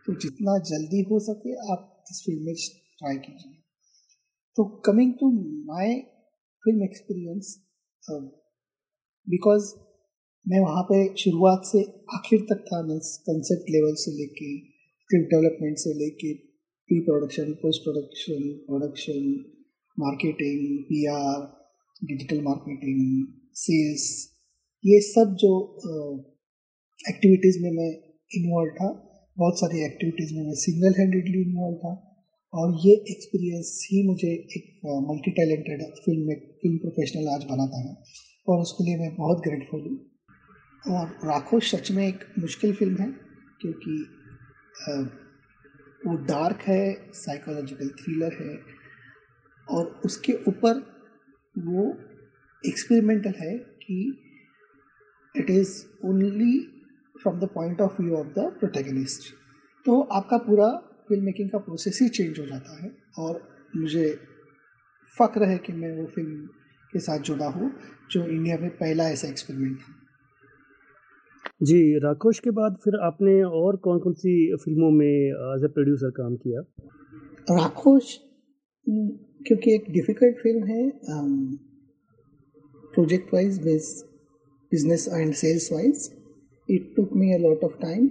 तो 0.06 0.14
जितना 0.14 0.58
जल्दी 0.58 1.02
हो 1.02 1.20
सके 1.20 1.72
आप 1.72 2.04
इस 2.12 2.24
फ़ील्ड 2.26 2.42
में 2.42 2.54
ट्राई 3.00 3.18
कीजिए। 3.18 3.67
तो 4.58 4.64
coming 4.64 5.14
to 5.14 5.32
my 5.66 6.00
film 6.64 6.84
experience 6.84 7.64
because 9.28 9.74
मैं 10.48 10.60
वहाँ 10.60 10.84
पे 10.84 11.16
शुरुआत 11.16 11.62
से 11.66 11.82
आखिर 12.14 12.40
तक 12.42 12.64
था 12.68 12.82
मीन्स 12.88 13.18
कंसेप्ट 13.18 13.70
लेवल 13.70 13.94
से 13.96 14.12
लेके 14.12 14.58
स्क्रिप्ट 14.60 15.30
डेवलपमेंट 15.30 15.78
से 15.78 15.94
लेके 15.94 16.34
pre 16.34 17.00
production 17.00 17.54
post 17.54 17.82
production 17.82 18.50
production 18.68 19.46
marketing 20.00 20.80
PR 20.84 21.40
digital 22.06 22.42
marketing 22.42 23.28
sales 23.54 24.34
ये 24.86 25.02
सब 25.02 25.36
जो 25.40 25.54
एक्टिविटीज़ 27.10 27.58
uh, 27.58 27.64
में 27.64 27.72
मैं 27.72 27.92
इन्वॉल्व 28.32 28.72
था 28.72 28.90
बहुत 29.38 29.60
सारी 29.60 29.86
एक्टिविटीज़ 29.86 30.36
में 30.36 30.44
मैं 30.44 30.54
सिंगल 30.54 30.94
हैंडेडली 31.00 31.42
इन्वॉल्व 31.42 31.78
था। 31.78 32.07
और 32.58 32.74
ये 32.86 32.94
एक्सपीरियंस 33.12 33.88
ही 33.92 34.08
मुझे 34.08 34.28
एक 34.58 34.66
मल्टी 35.10 35.32
टैलेंटेड 35.32 35.82
फ़िल्म 36.06 36.28
में 36.28 36.36
फ़िल्म 36.62 36.78
प्रोफेशनल 36.78 37.28
आज 37.28 37.44
बनाता 37.44 37.82
है। 37.82 37.96
और 38.48 38.60
उसके 38.60 38.84
लिए 38.84 38.98
मैं 38.98 39.16
बहुत 39.16 39.42
ग्रेटफुल 39.48 39.82
हूँ। 39.82 40.96
और 40.96 41.08
राखोश 41.26 41.76
सच 41.76 41.92
में 41.92 42.08
एक 42.08 42.24
मुश्किल 42.40 42.74
फ़िल्म 42.74 43.02
है, 43.02 43.08
क्योंकि 43.62 43.98
वो 46.08 46.16
डार्क 46.26 46.62
है 46.62 47.12
साइकोलॉजिकल 47.14 47.90
थ्रिलर 47.90 48.34
है, 48.42 48.58
और 49.68 50.02
उसके 50.06 50.34
ऊपर 50.48 50.80
वो 51.56 51.86
एक्सपेरिमेंटल 52.64 53.34
है 53.40 53.58
कि 53.58 54.00
it 55.36 55.50
is 55.50 55.72
only 56.06 56.60
from 57.16 57.40
the 57.40 57.50
point 57.54 57.82
of 57.82 58.02
view 58.02 58.16
of 58.16 58.28
the 58.30 58.52
protagonist 58.60 59.34
तो 59.86 60.00
आपका 60.02 60.38
पूरा 60.38 60.68
फ़िल्म 61.10 61.26
मेकिंग 61.26 61.50
का 61.50 61.58
प्रोसेस 61.58 62.00
ही 62.02 62.10
चेंज 62.10 62.40
हो 62.40 62.46
जाता 62.46 62.82
है 62.84 62.92
और 63.20 63.42
मुझे 63.76 64.08
फ़ख्र 65.18 65.44
है 65.44 65.58
कि 65.58 65.74
मैं 65.74 65.92
वो 65.98 66.06
फ़िल्म 66.06 66.48
के 66.94 67.00
साथ 67.00 67.20
जुड़ा 67.20 67.48
हूँ 67.50 67.72
जो 68.12 68.26
इंडिया 68.26 68.58
में 68.58 68.70
पहला 68.70 69.10
ऐसा 69.10 69.28
एक्सपेरिमेंट 69.28 69.78
था। 69.78 69.94
जी 71.64 71.78
राकोश 72.00 72.40
के 72.40 72.52
बाद 72.52 72.78
फिर 72.84 72.96
आपने 73.02 73.42
और 73.44 73.76
कौन 73.78 74.00
कौन 74.00 74.14
सी 74.14 74.34
फ़िल्मों 74.56 74.92
में 74.92 75.08
एज 75.08 75.64
ए 75.64 75.68
प्रोड्यूसर 75.68 76.10
काम 76.12 76.36
किया? 76.36 76.62
राखोश 77.52 78.18
हम्म, 78.88 79.08
क्योंकि 79.48 79.74
एक 79.76 79.92
डिफ़िकल्ट 79.92 80.38
फ़िल्म 80.38 80.64
है 80.64 80.90
project 82.94 83.34
wise 83.34 83.60
business 84.72 85.08
and 85.14 85.34
sales 85.34 85.72
wise 85.72 86.10
it 86.70 86.94
took 86.96 87.14
me 87.14 87.34
a 87.34 87.38
lot 87.38 87.64
of 87.64 87.80
time 87.82 88.06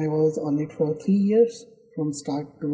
I 0.00 0.06
was 0.08 0.38
on 0.40 0.60
it 0.60 0.72
for 0.72 0.94
three 1.02 1.16
years 1.28 1.64
from 1.94 2.10
start 2.18 2.46
to 2.60 2.70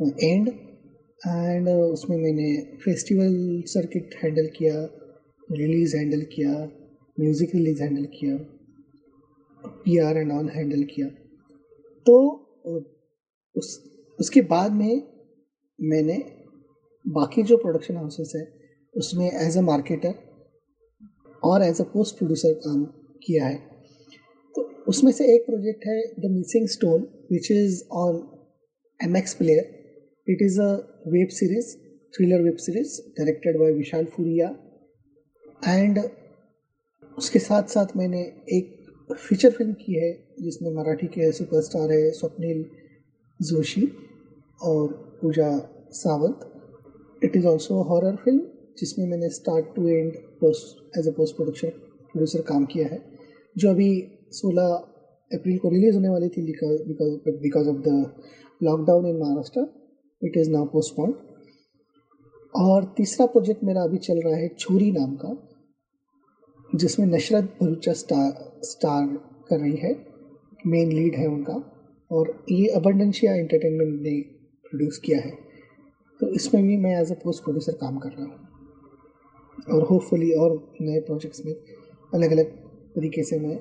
end 0.00 0.48
and 0.48 1.68
उसमें 1.68 2.16
मैंने 2.16 2.50
festival 2.84 3.62
circuit 3.66 4.14
handle 4.22 4.46
किया 4.56 4.74
release 5.52 5.96
handle 5.96 6.22
किया 6.32 6.52
music 7.16 7.54
release 7.54 7.82
handle 7.82 8.04
किया 8.14 8.36
P 9.84 9.96
R 9.98 10.16
and 10.16 10.32
all 10.32 10.48
handle 10.48 10.82
किया। 10.90 11.08
तो 12.06 12.16
उस, 13.56 13.80
उसके 14.18 14.40
बाद 14.52 14.72
में 14.72 15.02
मैंने 15.78 16.18
बाकी 17.04 17.42
जो 17.42 17.56
प्रोडक्शन 17.56 17.96
हाउसेस 17.96 18.32
है, 18.36 18.42
उसमें 18.94 19.26
एज 19.26 19.56
अ 19.58 19.60
मार्केटर 19.60 20.14
और 21.42 21.62
एज 21.62 21.80
अ 21.80 21.84
पोस्ट 21.84 22.16
प्रोड्यूसर 22.18 22.52
काम 22.64 22.84
किया 23.22 23.46
है। 23.46 23.56
तो 24.54 24.62
उसमें 24.88 25.12
से 25.12 25.34
एक 25.34 25.46
प्रोजेक्ट 25.46 25.86
है 25.86 26.00
the 26.20 26.30
missing 26.32 26.68
stone 26.68 27.06
is 27.30 27.82
on 27.92 28.22
M 29.00 29.16
X 29.16 29.34
player 29.34 30.32
it 30.32 30.42
is 30.42 30.60
a 30.60 30.72
web 31.08 31.28
series 31.30 31.74
thriller 32.14 32.42
web 32.42 32.56
series 32.56 33.00
directed 33.18 33.58
by 33.58 33.72
Vishal 33.72 34.04
Furia 34.14 34.48
and 35.68 35.98
उसके 37.18 37.38
साथ 37.38 37.68
साथ 37.68 37.96
मैंने 37.96 38.20
एक 38.56 38.74
फीचर 39.12 39.50
फ़िल्म 39.50 39.72
की 39.72 39.94
है, 39.94 40.12
जिसमें 40.42 40.70
मराठी 40.72 41.06
के 41.06 41.30
सुपरस्टार 41.32 41.92
है 41.92 42.10
स्वप्निल 42.12 42.64
जोशी 43.40 43.86
और 44.60 44.92
Pooja 45.20 45.50
Sawant. 45.92 46.40
It 47.24 47.36
is 47.36 47.46
also 47.46 47.82
horror 47.82 48.16
film 48.24 48.40
जिसमें 48.78 49.06
मैंने 49.06 49.28
start 49.30 49.74
to 49.76 49.86
end 49.88 50.16
post 50.40 50.98
as 50.98 51.08
a 51.08 51.10
post 51.10 51.36
production 51.36 51.68
producer 51.68 52.42
काम 52.48 52.64
किया 52.64 52.86
है, 52.88 53.02
जो 53.56 53.70
अभी 53.70 53.90
16 54.32 54.76
अप्रैल 55.30 55.58
को 55.58 55.68
रिलीज़ 55.68 55.94
होने 55.94 56.08
वाली 56.08 56.28
थी 56.28 56.42
because 56.42 57.68
of 57.68 57.76
the 57.78 57.88
lockdown 58.60 59.06
in 59.06 59.16
Maharashtra 59.16 59.66
it 60.22 60.36
is 60.36 60.50
now 60.50 60.66
postponed 60.66 61.14
और 62.54 62.84
तीसरा 62.96 63.26
प्रोजेक्ट 63.26 63.64
मेरा 63.64 63.82
अभी 63.82 63.98
चल 63.98 64.20
रहा 64.20 64.36
है 64.36 64.48
छोरी 64.58 64.90
नाम 64.92 65.14
का, 65.14 65.36
जिसमें 66.70 67.06
नशरत 67.06 67.56
भरूचा 67.60 67.92
स्टार 67.92 68.60
स्टार 68.64 69.06
कर 69.48 69.58
रही 69.58 69.76
है 69.76 69.92
मेन 70.66 70.92
लीड 70.92 71.14
है 71.14 71.26
उनका। 71.26 71.62
और 72.10 72.32
ये 72.50 72.66
अबंडेंशिया 72.76 73.34
एंटरटेनमेंट 73.34 74.00
ने 74.02 74.20
प्रोड्यूस 74.64 74.98
किया 74.98 75.18
है। 75.20 75.30
तो 76.20 76.28
इसमें 76.34 76.62
भी 76.66 76.76
मैं 76.76 77.00
एज 77.00 77.10
अ 77.12 77.14
पोस्ट 77.14 77.42
प्रोड्यूसर 77.42 77.72
काम 77.80 77.98
कर 77.98 78.10
रहा 78.10 78.26
हूँ। 78.26 78.46
और 79.68 79.82
होपफुली 79.82 80.30
और 80.32 80.54
नए 80.80 81.00
प्रोजेक्ट्स 81.00 81.44
में 81.46 81.54
अलग 82.12 82.30
अलग 82.30 82.52
तरीके 82.94 83.22
से 83.22 83.38
मैं 83.38 83.58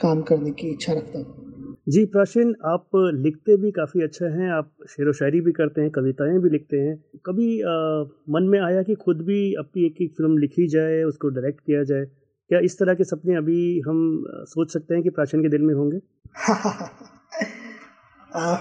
काम 0.00 0.22
करने 0.22 0.50
की 0.50 0.68
इच्छा 0.68 0.92
रखता 0.92 1.18
हूँ। 1.18 1.76
जी 1.88 2.04
प्राचीन 2.04 2.54
आप 2.64 2.88
लिखते 3.14 3.56
भी 3.56 3.70
काफ़ी 3.70 4.02
अच्छा 4.02 4.26
हैं 4.26 4.50
आप 4.50 4.72
शेर 4.88 5.08
व 5.08 5.12
शायरी 5.12 5.40
भी 5.40 5.52
करते 5.52 5.80
हैं 5.80 5.90
कविताएँ 5.90 6.38
भी 6.38 6.50
लिखते 6.50 6.76
हैं। 6.76 7.04
कभी 7.26 7.60
अ, 7.60 8.04
मन 8.30 8.42
में 8.42 8.60
आया 8.60 8.82
कि 8.82 8.94
खुद 8.94 9.22
भी 9.22 9.54
अपनी 9.54 9.86
एक 9.86 10.02
एक 10.02 10.12
फ़िल्म 10.12 10.38
लिखी 10.38 10.68
जाए 10.68 11.02
उसको 11.02 11.28
डायरेक्ट 11.28 11.60
किया 11.60 11.82
जाए 11.82 12.06
क्या 12.50 12.58
इस 12.58 12.78
तरह 12.78 12.94
के 12.94 13.04
सपने 13.04 13.36
अभी 13.36 13.80
हम 13.80 14.24
सोच 14.28 14.72
सकते 14.72 14.94
हैं 14.94 15.02
कि 15.02 15.10
प्राचीन 15.10 15.42
के 15.42 15.48
दिल 15.48 15.62
में 15.62 15.74
होंगे? 15.74 16.00
आ, 18.36 18.56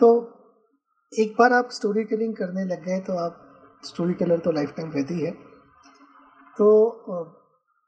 तो 0.00 0.32
एक 1.12 1.34
बार 1.38 1.52
आप 1.52 1.68
स्टोरी 1.70 2.04
टेलिंग 2.04 2.34
करने 2.34 2.64
लग 2.64 2.84
गए 2.84 3.00
तो 3.00 3.12
आप 3.12 3.42
स्टोरी 3.84 4.14
टेलर 4.14 4.38
तो 4.38 4.52
लाइफ 4.52 4.74
टाइम 4.76 4.92
रहती 4.92 5.20
है। 5.20 5.34
तो 6.58 6.90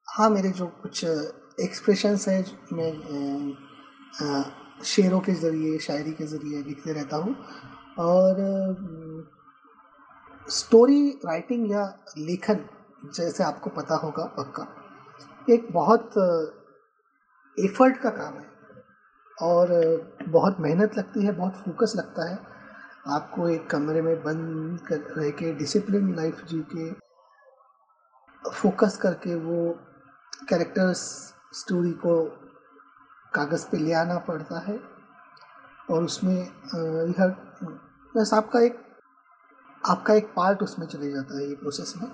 हाँ 0.09 0.29
मेरे 0.31 0.49
जो 0.51 0.67
कुछ 0.83 1.05
एक्सप्रेशंस 1.05 2.27
हैं, 2.29 2.45
मैं 2.73 3.55
शेरों 4.85 5.19
के 5.21 5.33
ज़रिए, 5.35 5.79
शायरी 5.79 6.13
के 6.13 6.25
ज़रिए 6.27 6.63
लिखते 6.63 6.93
रहता 6.93 7.17
हूँ। 7.17 7.35
और 7.99 8.37
स्टोरी 10.47 11.09
राइटिंग 11.25 11.71
या 11.73 11.83
लेखन 12.19 12.65
जैसे 13.15 13.45
आपको 13.45 13.71
पता 13.71 13.95
होगा 13.95 14.25
पक्का, 14.39 14.67
एक 15.51 15.67
बहुत 15.73 16.13
एफर्ट 17.59 17.97
का 18.03 18.11
काम 18.11 18.35
है 18.35 18.47
और, 19.39 19.73
बहुत 20.29 20.61
मेहनत 20.61 20.97
लगती 20.99 21.25
है, 21.25 21.33
बहुत 21.33 21.63
फोकस 21.65 21.93
लगता 21.97 22.29
है। 22.31 22.39
आपको 23.09 23.49
एक 23.49 23.67
कमरे 23.71 24.03
में 24.03 24.15
बंद 24.23 24.81
कर, 24.89 25.01
रह 25.19 25.31
के 25.31 25.53
डिसिप्लिन 25.55 26.15
लाइफ 26.17 26.45
जी 26.45 26.63
के 26.75 26.91
फोकस 28.43 28.97
करके 28.97 29.35
वो 29.35 29.59
कैरेक्टर्स 30.39 31.01
स्टोरी 31.55 31.93
को 32.05 32.23
कागज़ 33.33 33.67
पे 33.71 33.79
ले 33.79 33.93
आना 33.95 34.19
पड़ता 34.29 34.59
है 34.67 34.79
और 35.91 36.05
उसमें 36.05 36.35
यह, 36.35 37.27
बस 38.15 38.31
आपका 38.35 38.61
एक 38.61 38.79
आपका 39.85 40.15
एक 40.15 40.33
पार्ट 40.37 40.63
उसमें 40.63 40.87
चले 40.87 41.11
जाता 41.11 41.39
है 41.39 41.49
ये 41.49 41.55
प्रोसेस 41.55 41.95
में। 41.97 42.09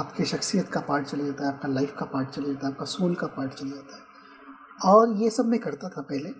आपके 0.00 0.24
शख्सियत 0.24 0.68
का 0.68 0.80
पार्ट 0.80 1.06
चले 1.06 1.24
जाता 1.24 1.44
है, 1.44 1.52
आपका 1.52 1.68
लाइफ 1.68 1.94
का 1.98 2.06
पार्ट 2.06 2.28
चले 2.30 2.46
जाता 2.46 2.66
है, 2.66 2.72
आपका 2.72 2.84
सोल 2.86 3.14
का 3.14 3.26
पार्ट 3.36 3.52
चले 3.52 3.70
जाता 3.70 3.96
है। 3.96 4.92
और 4.92 5.16
ये 5.16 5.30
सब 5.30 5.46
मैं 5.46 5.60
करता 5.60 5.88
था 5.88 6.02
पहले 6.02 6.34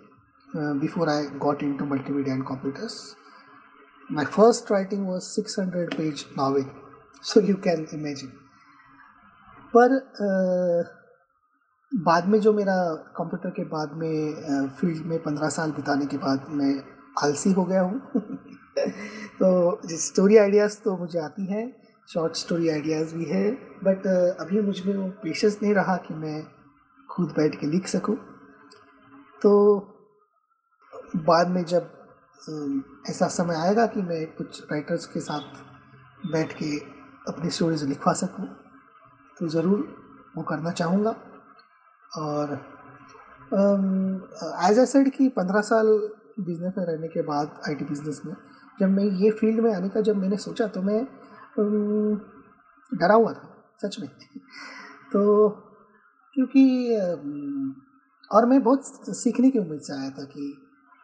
before 0.78 1.08
I 1.08 1.26
got 1.38 1.62
into 1.76 1.84
multimedia 1.84 2.34
and 2.34 2.44
computers 2.48 2.94
first 4.10 4.70
writing 4.72 5.06
was 5.08 5.22
six 5.24 5.58
hundred 5.58 5.94
page 5.96 6.24
novel 6.38 6.64
so 7.24 7.40
you 7.40 7.56
can 7.64 7.86
imagine 7.94 8.32
पर 9.76 9.98
बाद 11.92 12.26
में 12.26 12.40
जो 12.40 12.52
मेरा 12.52 12.74
कंप्यूटर 13.16 13.50
के 13.50 13.64
बाद 13.64 13.92
में 13.92 14.68
फ़ील्ड 14.68 15.06
में 15.06 15.18
पंद्रह 15.22 15.48
साल 15.48 15.70
बिताने 15.70 16.06
के 16.06 16.16
बाद 16.16 16.46
मैं 16.50 16.82
आलसी 17.22 17.52
हो 17.52 17.64
गया 17.64 17.80
हूँ। 17.80 18.00
तो 19.40 19.80
स्टोरी 19.86 20.36
आइडियाज़ 20.36 20.78
तो 20.84 20.96
मुझे 20.96 21.18
आती 21.18 21.46
हैं 21.46 21.72
शॉर्ट 22.08 22.36
स्टोरी 22.36 22.68
आइडियाज़ 22.68 23.14
भी 23.14 23.24
है 23.24 23.50
बट 23.84 24.06
अभी 24.40 24.60
मुझमें 24.60 24.94
वो 24.96 25.08
पेशेंस 25.22 25.58
नहीं 25.62 25.74
रहा 25.74 25.96
कि 25.96 26.14
मैं 26.14 26.42
खुद 27.10 27.32
बैठ 27.36 27.60
के 27.60 27.66
लिख 27.66 27.86
सकूँ। 27.86 28.16
तो 29.42 29.52
बाद 31.16 31.48
में 31.48 31.64
जब 31.64 31.90
ऐसा 33.10 33.28
समय 33.28 33.54
आएगा 33.54 33.86
कि 33.86 34.02
मैं 34.02 34.26
कुछ 34.26 34.62
राइटर्स 34.72 35.06
के 35.06 35.20
साथ 35.20 36.30
बैठ 36.32 36.52
के 36.52 36.76
अपनी 37.28 37.50
स्टोरीज 37.50 37.84
लिखवा 37.84 38.12
सकूँ 38.12 38.46
तो 39.40 39.48
ज़रूर 39.48 39.86
वो 40.36 40.42
करना 40.48 40.70
चाहूँगा। 40.70 41.14
और 42.10 42.52
एज 44.68 44.78
ए 44.78 44.84
सेड 44.86 45.08
कि 45.12 45.28
पंद्रह 45.36 45.60
साल 45.68 45.86
बिज़नेस 46.40 46.72
में 46.78 46.84
रहने 46.84 47.08
के 47.08 47.22
बाद 47.22 47.50
आईटी 47.68 47.84
बिज़नेस 47.84 48.20
में 48.26 48.34
जब 48.80 48.88
मैं 48.88 49.04
ये 49.22 49.30
फ़ील्ड 49.40 49.60
में 49.60 49.72
आने 49.74 49.88
का 49.88 50.00
जब 50.00 50.16
मैंने 50.16 50.36
सोचा 50.36 50.66
तो 50.76 50.82
मैं 50.82 51.02
डरा 52.92 53.14
हुआ 53.14 53.32
था 53.32 53.48
सच 53.80 53.98
में। 54.00 54.08
तो 55.12 55.48
क्योंकि 56.36 56.64
और 58.30 58.46
मैं 58.46 58.62
बहुत 58.62 58.84
सीखने 59.16 59.50
की 59.50 59.58
उम्मीद 59.58 59.80
से 59.80 59.92
आया 59.92 60.10
था 60.10 60.24
कि 60.24 60.54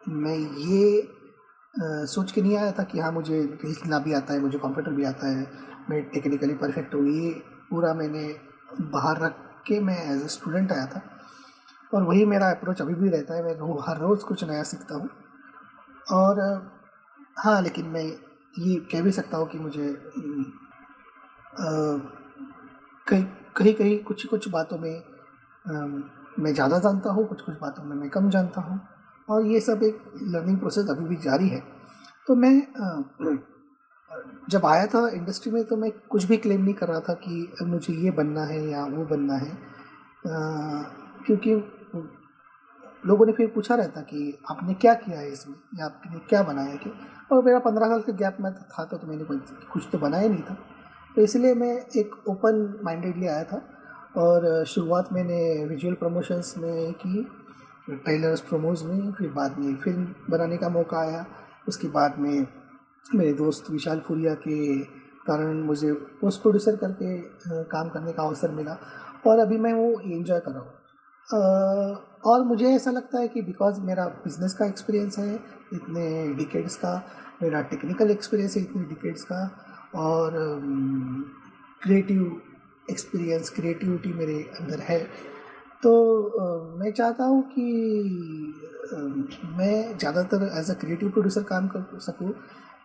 मैं 0.07 0.35
ये 0.37 0.99
अ, 1.01 2.05
सोच 2.05 2.31
के 2.31 2.41
नहीं 2.41 2.55
आया 2.57 2.71
था 2.71 2.83
कि 2.83 2.99
हाँ 2.99 3.11
मुझे 3.11 3.41
लिखना 3.65 3.99
भी 3.99 4.13
आता 4.13 4.33
है 4.33 4.39
मुझे 4.39 4.57
कंप्यूटर 4.57 4.91
भी 4.91 5.03
आता 5.03 5.27
है 5.27 5.47
मैं 5.89 6.01
टेक्निकली 6.11 6.53
परफेक्ट 6.61 6.93
हूँ 6.95 7.07
ये 7.07 7.29
पूरा 7.69 7.93
मैंने 7.93 8.25
बाहर 8.91 9.17
रख 9.17 9.33
के 9.67 9.79
मैं 9.79 9.97
एज 10.13 10.23
ए 10.23 10.27
स्टूडेंट 10.27 10.71
आया 10.71 10.85
था। 10.85 11.01
और 11.93 12.03
वही 12.03 12.25
मेरा 12.25 12.49
अप्रोच 12.49 12.81
अभी 12.81 12.93
भी 12.93 13.09
रहता 13.09 13.33
है। 13.33 13.43
मैं 13.43 13.53
रो, 13.53 13.77
हर 13.87 13.97
रोज़ 13.97 14.23
कुछ 14.25 14.43
नया 14.43 14.63
सीखता 14.63 14.95
हूँ। 14.95 15.09
और 16.11 16.39
हाँ 17.37 17.61
लेकिन 17.61 17.85
मैं 17.85 18.03
ये 18.59 18.75
कह 18.91 19.01
भी 19.01 19.11
सकता 19.11 19.37
हूँ 19.37 19.47
कि 19.47 19.59
मुझे 19.59 19.87
अम, 21.59 22.01
कहीं 23.07 23.23
कहीं 23.55 23.73
कहीं 23.73 23.97
कुछ 23.99 24.25
कुछ 24.25 24.47
बातों 24.49 24.77
में 24.77 24.93
अम, 25.65 26.03
मैं 26.39 26.53
ज़्यादा 26.53 26.79
जानता 26.79 27.09
हूँ 27.09 27.25
कुछ 27.27 27.41
कुछ 27.41 27.55
बातों 27.61 27.83
में 27.83 27.95
मैं 27.95 28.09
कम 28.09 28.29
जानता 28.29 28.61
हूँ। 28.61 28.79
और 29.29 29.45
ये 29.45 29.59
सब 29.59 29.83
एक 29.83 30.01
लर्निंग 30.23 30.57
प्रोसेस 30.59 30.89
अभी 30.89 31.05
भी 31.05 31.15
जारी 31.17 31.47
है। 31.47 31.61
तो 32.27 32.35
मैं 32.35 32.55
अ, 32.61 33.05
जब 34.49 34.65
आया 34.65 34.85
था 34.87 35.07
इंडस्ट्री 35.09 35.51
में 35.51 35.63
तो 35.63 35.75
मैं 35.75 35.91
कुछ 36.09 36.23
भी 36.23 36.37
क्लेम 36.37 36.61
नहीं 36.61 36.73
कर 36.73 36.87
रहा 36.87 36.99
था 36.99 37.13
कि 37.13 37.51
मुझे 37.63 37.93
ये 37.93 38.11
बनना 38.11 38.43
है 38.43 38.63
या 38.69 38.85
वो 38.85 39.05
बनना 39.05 39.33
है। 39.33 39.51
अ, 39.51 40.29
क्योंकि 41.25 41.53
लोगों 43.05 43.25
ने 43.25 43.31
फिर 43.31 43.47
पूछा 43.47 43.75
रहता 43.75 44.01
कि 44.01 44.37
आपने 44.51 44.73
क्या 44.73 44.93
किया 44.93 45.19
है 45.19 45.31
इसमें? 45.31 45.55
या 45.79 45.85
आपने 45.85 46.19
क्या 46.19 46.43
बनाया 46.43 46.75
कि 46.75 46.91
और 47.31 47.43
मेरा 47.43 47.59
पंद्रह 47.59 47.87
साल 47.87 48.01
का 48.01 48.13
गैप 48.13 48.37
में 48.39 48.51
था 48.53 48.83
तो, 48.85 48.97
तो 48.97 49.07
मैंने 49.07 49.23
कुछ 49.73 49.87
तो 49.91 49.97
बनाया 49.97 50.27
नहीं 50.27 50.41
था। 50.41 50.57
तो 51.15 51.21
इसलिए 51.21 51.53
मैं 51.53 51.73
एक 51.95 52.15
ओपन 52.27 52.79
माइंडेडली 52.83 53.27
आया 53.27 53.43
था 53.43 53.61
और 54.17 54.63
शुरुआत 54.65 55.11
मैंने 55.13 55.65
विजुअल 55.65 55.93
प्रमोशंस 55.93 56.53
में 56.57 56.93
की 56.93 57.23
ट्रेलर्स 57.89 58.39
प्रोमोज 58.41 58.83
में 58.83 59.11
फिर 59.11 59.29
बाद 59.29 59.57
में 59.59 59.75
फ़िल्म 59.75 60.07
बनाने 60.29 60.57
का 60.57 60.69
मौका 60.69 60.99
आया। 60.99 61.25
उसके 61.67 61.87
बाद 61.87 62.17
में 62.19 62.45
मेरे 63.15 63.33
दोस्त 63.33 63.69
विशाल 63.71 63.99
फुरिया 63.99 64.33
के 64.33 64.57
कारण 65.27 65.61
मुझे 65.63 65.91
पोस्ट 66.21 66.41
प्रोड्यूसर 66.41 66.75
करके 66.75 67.17
काम 67.65 67.89
करने 67.89 68.11
का 68.13 68.23
अवसर 68.23 68.51
मिला 68.51 68.77
और 69.27 69.39
अभी 69.39 69.57
मैं 69.57 69.73
वो 69.73 69.99
एंजॉय 69.99 70.39
कर 70.39 70.51
रहा 70.51 70.61
हूँ। 70.61 70.73
और 72.25 72.43
मुझे 72.43 72.67
ऐसा 72.75 72.91
लगता 72.91 73.19
है 73.19 73.27
कि 73.27 73.41
बिकॉज़ 73.41 73.79
मेरा 73.81 74.05
बिज़नेस 74.23 74.53
का 74.53 74.65
एक्सपीरियंस 74.65 75.17
है 75.19 75.33
इतने 75.73 76.05
डिकेड्स 76.35 76.75
का 76.75 76.95
मेरा 77.43 77.61
टेक्निकल 77.61 78.09
एक्सपीरियंस 78.11 78.55
है 78.57 78.61
इतने 78.63 78.83
डिकेड्स 78.85 79.23
का 79.31 79.41
और 79.95 80.31
क्रिएटिव 81.81 82.37
एक्सपीरियंस 82.91 83.49
क्रिएटिविटी 83.49 84.13
मेरे 84.13 84.41
अंदर 84.59 84.79
है। 84.79 84.99
तो 85.83 85.91
अ, 86.23 86.77
मैं 86.79 86.91
चाहता 86.91 87.23
हूँ 87.23 87.43
कि 87.43 87.65
अ, 88.93 88.95
मैं 89.57 89.97
ज़्यादातर 89.97 90.49
एज 90.59 90.69
अ 90.71 90.73
क्रिएटिव 90.73 91.09
प्रोड्यूसर 91.09 91.43
काम 91.43 91.67
कर 91.67 91.99
सकूँ 92.01 92.33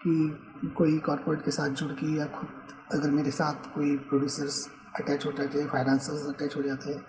कि 0.06 0.72
कोई 0.76 0.98
कॉर्पोरेट 0.98 1.44
के 1.44 1.50
साथ 1.50 1.68
जुड़ 1.80 1.92
के 1.92 2.06
या 2.18 2.26
खुद 2.26 2.48
अगर 2.94 3.10
मेरे 3.10 3.30
साथ 3.30 3.74
कोई 3.74 3.96
प्रोड्यूसर्स 4.08 4.66
अटैच 5.00 5.26
हो 5.26 5.32
जाते 5.32 5.60
हैं 5.60 5.68
फाइनेंसर्स 5.68 6.26
अटैच 6.28 6.56
हो 6.56 6.62
जाते 6.62 6.92
हैं 6.92 7.04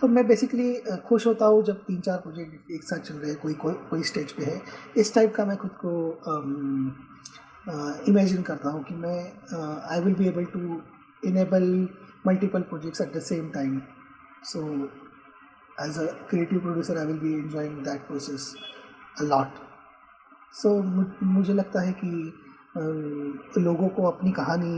तो 0.00 0.08
मैं 0.08 0.26
बेसिकली 0.26 0.72
खुश 1.08 1.26
होता 1.26 1.46
हूँ 1.46 1.62
जब 1.64 1.82
तीन 1.84 2.00
चार 2.00 2.18
प्रोजेक्ट 2.18 2.70
एक 2.70 2.82
साथ 2.84 2.98
चल 2.98 3.14
रहे 3.14 3.30
हैं, 3.30 3.40
कोई 3.40 3.54
कोई 3.54 3.74
कोई 3.90 4.02
स्टेज 4.02 4.32
पे 4.32 4.44
है। 4.44 4.60
इस 4.96 5.14
टाइप 5.14 5.34
का 5.34 5.44
मैं 5.44 5.56
खुद 5.56 5.70
को 5.84 5.92
इमेजिन 8.08 8.42
करता 8.42 8.70
हूँ 8.70 8.82
कि 8.84 8.94
मैं 8.94 9.18
I 9.90 10.00
will 10.00 10.14
be 10.14 10.28
able 10.28 10.44
to 10.52 10.80
enable 11.22 11.66
multiple 12.26 12.62
projects 12.62 13.00
at 13.00 13.14
the 13.16 13.20
same 13.22 13.50
time 13.50 13.80
so 14.52 14.66
as 15.86 15.98
a 15.98 16.06
creative 16.30 16.60
producer 16.60 16.98
I 16.98 17.06
will 17.06 17.18
be 17.18 17.34
enjoying 17.38 17.82
that 17.84 18.06
process 18.06 18.54
a 19.20 19.24
lot 19.24 19.66
so 20.54 20.70
मुझे 21.26 21.54
लगता 21.54 21.80
है 21.80 21.94
कि 21.98 22.10
लोगों 23.60 23.88
को 23.88 24.02
अपनी 24.06 24.30
कहानी 24.32 24.74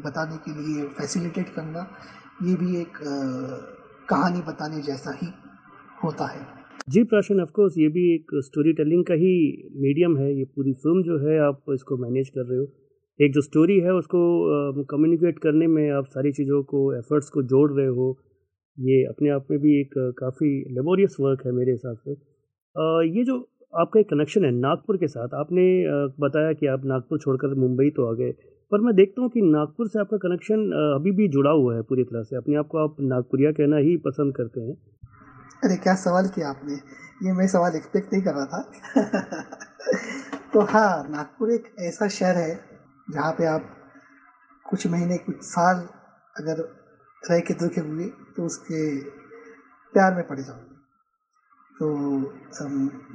बताने 0.00 0.36
के 0.44 0.52
लिए 0.52 0.86
फैसिलिटेट 0.98 1.48
करना, 1.54 1.86
ये 2.42 2.54
भी 2.56 2.80
एक 2.80 2.98
कहानी 4.08 4.42
बताने 4.42 4.82
जैसा 4.82 5.12
ही 5.22 5.28
होता 6.04 6.26
है। 6.26 6.46
जी, 6.88 7.02
प्राशन 7.04 7.40
ऑफकोर्स 7.40 7.78
ये 7.78 7.88
भी 7.88 8.02
एक 8.14 8.30
स्टोरी 8.44 8.72
टेलिंग 8.72 9.04
का 9.04 9.14
ही 9.14 9.34
मीडियम 9.82 10.16
है। 10.18 10.32
ये 10.38 10.44
पूरी 10.46 10.72
फ़िल्म 10.74 11.02
जो 11.02 11.18
है, 11.18 11.38
आप 11.40 11.72
इसको 11.74 11.96
मैनेज 11.98 12.28
कर 12.28 12.46
रहे 12.46 12.58
हो। 12.58 12.66
एक 13.20 13.32
जो 13.32 13.40
स्टोरी 13.40 13.78
है, 13.80 13.92
उसको 13.94 14.84
कम्युनिकेट 14.90 15.38
करने 15.38 15.66
में 15.66 15.90
आप 15.92 16.06
सारी 16.08 16.32
चीज़ों 16.32 16.62
को 16.64 16.92
एफर्ट्स 16.94 17.28
को 17.28 17.42
जोड़ 17.54 17.70
रहे 17.72 17.86
हो। 17.88 18.16
ये 18.78 19.02
अपने 19.06 19.28
आप 19.30 19.46
में 19.50 19.58
भी 19.60 19.80
एक 19.80 19.94
काफ़ी 20.18 20.48
लेबोरियस 20.74 21.16
वर्क 21.20 21.46
है 21.46 21.52
मेरे 21.52 21.72
हिसाब 21.72 21.96
से। 21.98 22.12
ये 23.08 23.24
जो 23.24 23.36
आपका 23.80 24.00
एक 24.00 24.08
कनेक्शन 24.08 24.44
है 24.44 24.50
नागपुर 24.50 24.96
के 24.96 25.08
साथ। 25.08 25.28
आपने 25.34 25.84
बताया 26.20 26.52
कि 26.52 26.66
आप 26.66 26.84
नागपुर 26.84 27.18
छोड़कर 27.18 27.54
मुंबई 27.54 27.90
तो 27.90 28.10
आ 28.10 28.12
गए। 28.12 28.32
पर 28.72 28.80
मैं 28.80 28.94
देखता 28.94 29.22
हूँ 29.22 29.30
कि 29.30 29.40
नागपुर 29.40 29.88
से 29.88 29.98
आपका 29.98 30.16
कनेक्शन 30.16 30.70
अभी 31.00 31.10
भी 31.10 31.28
जुड़ा 31.28 31.50
हुआ 31.50 31.74
है 31.74 31.82
पूरी 31.82 32.04
तरह 32.04 32.22
से। 32.22 32.36
अपने 32.36 32.56
आप 32.56 32.66
को 32.66 32.78
आप 32.78 32.96
नागपुरिया 33.00 33.52
कहना 33.52 33.76
ही 33.76 33.96
पसंद 33.96 34.36
करते 34.36 34.60
हैं। 34.60 34.74
अरे, 35.64 35.76
क्या 35.76 35.94
सवाल 35.94 36.28
किया 36.28 36.48
आपने? 36.48 36.74
ये 37.26 37.32
मैं 37.32 37.46
सवाल 37.46 37.76
एक्सपेक्ट 37.76 38.12
नहीं 38.12 38.22
कर 38.22 38.34
रहा 38.34 38.46
था। 38.46 38.72
तो 40.54 40.60
हाँ 40.60 41.08
नागपुर 41.10 41.50
एक 41.50 41.64
ऐसा 41.78 42.08
शहर 42.08 42.36
है 42.36 42.64
जहाँ 43.10 43.32
पे 43.32 43.46
आप 43.46 43.76
कुछ 44.70 44.86
महीने, 44.86 45.16
कुछ 45.16 45.36
साल 45.42 45.76
अगर 46.36 46.60
रह 47.30 47.40
के 47.40 47.54
दुखी 47.54 48.08
तो 48.36 48.44
उसके 48.46 49.00
प्यार 49.92 50.14
में 50.14 50.26
पड़ 50.26 50.40
जाऊँगी 50.40 50.73
तो 51.76 51.88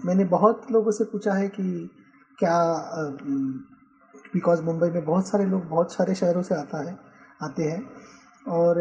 मैंने 0.06 0.24
बहुत 0.26 0.72
लोगों 0.72 0.92
से 0.92 1.04
पूछा 1.04 1.34
है 1.34 1.48
कि 1.50 1.64
क्या 2.40 2.58
बिकॉज़ 4.34 4.62
मुंबई 4.62 4.90
में 4.90 5.04
बहुत 5.06 5.28
सारे 5.28 5.46
लोग 5.46 5.68
बहुत 5.70 5.92
सारे 5.94 6.16
शहरों 6.16 6.42
से 6.42 6.56
आता 6.56 6.82
है, 6.90 6.98
आते 7.44 7.64
हैं 7.64 7.84
और 8.48 8.78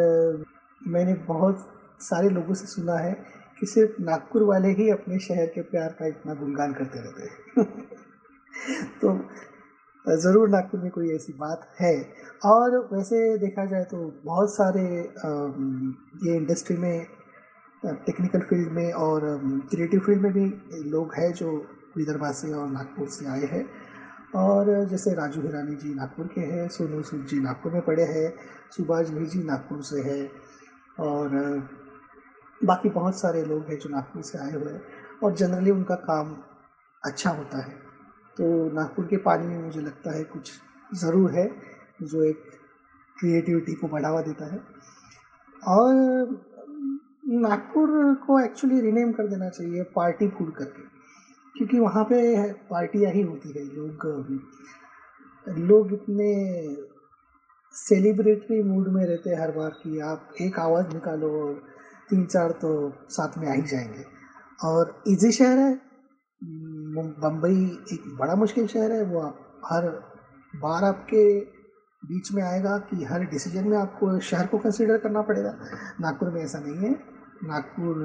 मैंने 0.80 1.14
बहुत 1.14 1.66
सारे 2.00 2.28
लोगों 2.28 2.54
से 2.54 2.66
सुना 2.66 2.96
है 2.96 3.12
कि 3.60 3.66
सिर्फ़ 3.66 4.02
नागपुर 4.02 4.42
वाले 4.42 4.68
ही 4.72 4.88
अपने 4.90 5.18
शहर 5.18 5.46
के 5.46 5.62
प्यार 5.62 5.94
का 5.98 6.06
इतना 6.06 6.34
गुणगान 6.34 6.72
करते 6.72 7.00
रहते 7.00 7.22
हैं। 7.22 7.64
तो 9.02 9.18
ज़रूर 10.04 10.48
नागपुर 10.48 10.80
में 10.80 10.90
कोई 10.90 11.10
ऐसी 11.14 11.32
बात 11.32 11.66
है। 11.80 11.94
और 12.44 12.76
वैसे 12.92 13.36
देखा 13.38 13.64
जाए 13.64 13.84
तो 13.84 13.98
बहुत 14.24 14.50
सारे 14.54 14.84
ये 16.26 16.36
इंडस्ट्री 16.36 16.76
में 16.76 17.06
टेक्निकल 17.82 18.40
फ़ील्ड 18.40 18.70
में 18.72 18.92
और 18.92 19.20
क्रिएटिव 19.70 20.00
फ़ील्ड 20.00 20.22
में 20.22 20.32
भी 20.32 20.44
लोग 20.90 21.14
हैं 21.14 21.32
जो 21.32 21.50
विदर्भा 21.96 22.30
से 22.32 22.52
और 22.52 22.68
नागपुर 22.68 23.08
से 23.08 23.26
आए 23.26 23.44
हैं। 23.44 23.64
और 24.36 24.84
जैसे 24.86 25.12
राजू 25.14 25.40
हिरानी 25.42 25.74
जी 25.76 25.94
नागपुर 25.94 26.26
के 26.26 26.40
हैं, 26.40 26.68
सोनू 26.68 27.02
सूद 27.02 27.24
जी 27.26 27.38
नागपुर 27.40 27.72
में 27.72 27.82
पढ़े 27.82 28.04
हैं, 28.04 28.32
सुभाष 28.70 29.10
भाई 29.10 29.26
जी 29.26 29.42
नागपुर 29.42 29.82
से 29.82 30.00
है 30.00 30.24
और 31.00 31.36
बाकी 32.60 32.88
बहुत 32.88 33.18
सारे 33.18 33.42
लोग 33.44 33.64
हैं 33.64 33.76
जो 33.78 33.90
नागपुर 33.90 34.22
से 34.22 34.38
आए 34.38 34.52
हुए 34.52 34.72
हैं 34.72 34.80
और 35.22 35.34
जनरली 35.34 35.70
उनका 35.70 35.94
काम 36.04 36.36
अच्छा 37.02 37.30
होता 37.30 37.62
है। 37.62 37.72
तो 38.36 38.68
नागपुर 38.74 39.06
के 39.06 39.16
पानी 39.16 39.46
में 39.46 39.58
मुझे 39.58 39.80
लगता 39.80 40.16
है 40.16 40.24
कुछ 40.24 40.52
ज़रूर 40.90 41.30
है 41.30 41.48
जो 42.02 42.22
एक 42.24 42.44
क्रिएटिविटी 43.16 43.74
को 43.74 43.88
बढ़ावा 43.88 44.20
देता 44.20 44.52
है। 44.52 44.60
और 45.62 46.26
नागपुर 47.28 47.90
को 48.16 48.38
एक्चुअली 48.40 48.80
रिनेम 48.80 49.10
कर 49.12 49.26
देना 49.26 49.48
चाहिए 49.48 49.82
पार्टी 49.96 50.28
फ़ूड 50.28 50.52
करके, 50.52 50.82
क्योंकि 51.54 51.78
वहाँ 51.78 52.04
पे 52.04 52.52
पार्टियाँ 52.70 53.10
ही 53.12 53.20
होती 53.22 53.50
है 53.50 53.64
लोग। 53.66 54.06
लोग 55.46 55.92
इतने 55.92 56.30
सेलिब्रेटरी 57.74 58.62
मूड 58.62 58.88
में 58.88 59.04
रहते 59.06 59.30
हैं 59.30 59.40
हर 59.40 59.50
बार 59.50 59.70
कि 59.82 59.98
आप 60.00 60.28
एक 60.40 60.58
आवाज़ 60.58 60.86
निकालो 60.94 61.30
और 61.40 61.52
तीन 62.10 62.24
चार 62.24 62.50
तो 62.62 62.70
साथ 63.10 63.38
में 63.38 63.48
आ 63.48 63.52
ही 63.52 63.62
जाएँगे। 63.62 64.04
और 64.60 64.94
इजी 65.08 65.32
शहर 65.32 65.58
है 65.58 65.72
बम्बई 67.20 67.60
एक 67.92 68.08
बड़ा 68.18 68.34
मुश्किल 68.36 68.66
शहर 68.66 68.92
है, 68.92 69.02
वो 69.02 69.20
आप 69.20 69.60
हर 69.64 69.86
बार 70.54 70.84
आपके 70.84 71.24
बीच 72.02 72.32
में 72.32 72.42
आएगा 72.42 72.76
कि 72.90 73.04
हर 73.04 73.24
डिसीज़न 73.26 73.68
में 73.68 73.76
आपको 73.78 74.18
शहर 74.20 74.46
को 74.46 74.58
कंसिडर 74.58 74.98
करना 74.98 75.22
पड़ेगा। 75.22 75.54
नागपुर 76.00 76.30
में 76.30 76.42
ऐसा 76.42 76.58
नहीं 76.58 76.88
है। 76.88 77.07
नागपुर, 77.44 77.96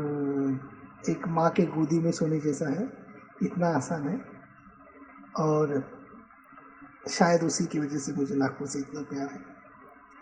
एक 1.10 1.28
माँ 1.28 1.50
के 1.50 1.66
गोदी 1.66 2.00
में 2.00 2.12
सोने 2.12 2.40
जैसा 2.40 2.70
है। 2.70 2.88
इतना 3.44 3.68
आसान 3.68 4.08
है। 4.08 4.20
और 5.40 5.82
शायद 7.10 7.44
उसी 7.44 7.66
की 7.66 7.80
वजह 7.80 7.98
से 7.98 8.14
मुझे 8.14 8.36
नागपुर 8.36 8.68
से 8.68 8.80
इतना 8.80 9.02
प्यार 9.02 9.30
है। 9.30 9.40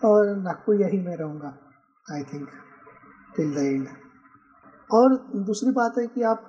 और 0.02 0.36
नागपुर 0.38 0.76
यही 0.76 1.00
मैं 1.00 1.16
रहूँगा 1.16 1.54
I 2.06 2.24
think 2.24 2.48
till 3.36 3.54
the 3.56 3.58
end 3.58 3.88
और 4.90 5.16
दूसरी 5.38 5.72
बात 5.72 5.98
है 5.98 6.08
कि 6.08 6.22
आप 6.24 6.48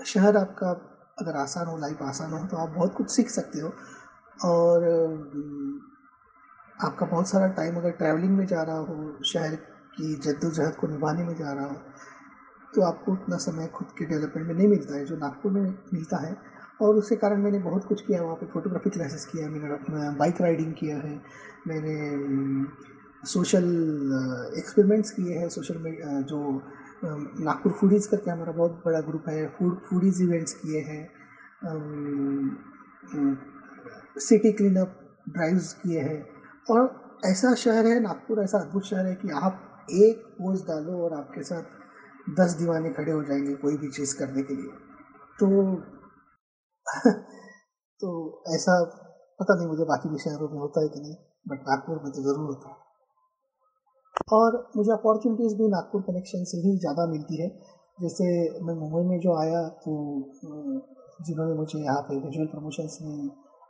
शहर 0.00 0.36
आपका 0.36 0.70
अगर 1.18 1.36
आसान 1.36 1.66
हो 1.66 1.76
लाइफ 1.78 2.02
आसान 2.02 2.32
हो 2.32 2.46
तो 2.46 2.56
आप 2.56 2.68
बहुत 2.68 2.94
कुछ 2.94 3.10
सीख 3.10 3.28
सकते 3.30 3.60
हो। 3.60 3.72
और 4.44 4.84
आपका 6.78 7.06
बहुत 7.06 7.28
सारा 7.28 7.46
टाइम 7.48 7.76
अगर 7.76 7.90
ट्रैवलिंग 7.92 8.36
में 8.36 8.44
जा 8.46 8.62
रहा 8.62 8.76
हो, 8.78 9.22
शहर 9.24 9.58
की 9.96 10.14
जद्दोजहद 10.16 10.74
को 10.76 10.86
निभाने 10.86 11.24
में 11.24 11.34
जा 11.36 11.52
रहा 11.52 11.66
हो 11.66 11.76
तो 12.72 12.82
आपको 12.82 13.12
उतना 13.12 13.36
समय 13.38 13.66
खुद 13.74 13.86
के 13.98 14.04
डेवलपमेंट 14.04 14.46
में 14.48 14.54
नहीं 14.54 14.66
मिलता 14.68 14.94
है, 14.94 15.04
जो 15.04 15.16
नागपुर 15.16 15.52
में 15.52 15.62
मिलता 15.92 16.16
है। 16.18 16.34
और 16.80 16.96
उसके 16.96 17.16
कारण 17.16 17.40
मैंने 17.42 17.58
बहुत 17.58 17.84
कुछ 17.84 18.00
किया 18.02 18.22
वहाँ 18.22 18.34
पे 18.36 18.46
फोटोग्राफी 18.46 18.90
क्लासेस 18.90 19.24
किया 19.26 19.48
मैंने 19.48 20.10
बाइक 20.18 20.40
राइडिंग 20.40 20.74
किया 20.74 20.96
है, 20.98 21.20
मैंने 21.66 21.94
सोशल 23.24 23.64
एक्सपेरिमेंट्स 24.58 25.10
किए 25.10 25.34
हैं 25.34 25.48
सोशल 25.48 25.76
जो 26.24 26.40
नागपुर 27.04 27.72
फूडीज़ 27.72 28.08
करके 28.08 28.30
हमारा 28.30 28.52
बहुत 28.52 28.72
बड़ा 28.84 29.00
ग्रुप 29.00 29.28
है 29.28 29.46
फ़ूड 29.58 29.78
फूडीज़ 29.88 30.22
इवेंट्स 30.22 30.52
किए 30.54 30.80
हैं 30.80 31.02
सिटी 34.18 34.52
क्लीन 34.52 34.76
अप 34.76 34.92
ड्राइव्स 35.26 35.72
किए 35.82 36.00
हैं। 36.00 36.22
और 36.70 36.94
ऐसा 37.24 37.54
शहर 37.54 37.86
है, 37.86 37.98
नागपुर 38.00 38.42
ऐसा 38.42 38.58
अद्भुत 38.58 38.84
शहर 38.84 39.06
है 39.06 39.14
कि 39.14 39.30
आप 39.30 39.62
एक 39.88 40.24
पोस्ट 40.38 40.66
डालो 40.66 41.02
और 41.04 41.12
आपके 41.12 41.42
साथ 41.42 41.62
दस 42.40 42.52
दीवाने 42.52 42.90
खड़े 42.90 43.12
हो 43.12 43.22
जाएँगे 43.22 43.54
कोई 43.54 43.76
भी 43.76 43.90
चीज़ 43.90 44.18
करने 44.18 44.42
के 44.42 44.54
लिए। 44.54 44.72
तो 45.38 45.46
तो 48.02 48.10
ऐसा 48.54 48.82
पता 49.40 49.54
नहीं 49.54 49.66
मुझे 49.66 49.84
बाकी 49.84 50.08
भी 50.08 50.18
शहरों 50.18 50.48
में 50.48 50.58
होता 50.58 50.82
है 50.82 50.88
कि 50.88 51.00
नहीं 51.00 51.14
बट 51.48 51.60
नागपुर 51.68 52.00
में 52.04 52.12
तो 52.12 52.22
ज़रूर 52.22 52.46
होता 52.46 52.68
है। 52.68 52.74
और 54.32 54.70
मुझे 54.76 54.92
अपॉर्चुनिटीज़ 54.92 55.54
भी 55.54 55.68
नागपुर 55.68 56.02
कनेक्शन 56.02 56.44
से 56.44 56.58
ही 56.58 56.76
ज़्यादा 56.78 57.06
मिलती 57.06 57.42
है। 57.42 57.48
जैसे 58.00 58.24
मैं 58.60 58.74
मुंबई 58.74 59.02
में 59.08 59.18
जो 59.20 59.36
आया 59.40 59.68
तो 59.68 59.92
जिन्होंने 61.26 61.54
मुझे 61.54 61.78
यहाँ 61.78 62.00
पे 62.02 62.16
विजुअल 62.16 62.46
प्रमोशंस 62.46 62.98
में 63.02 63.28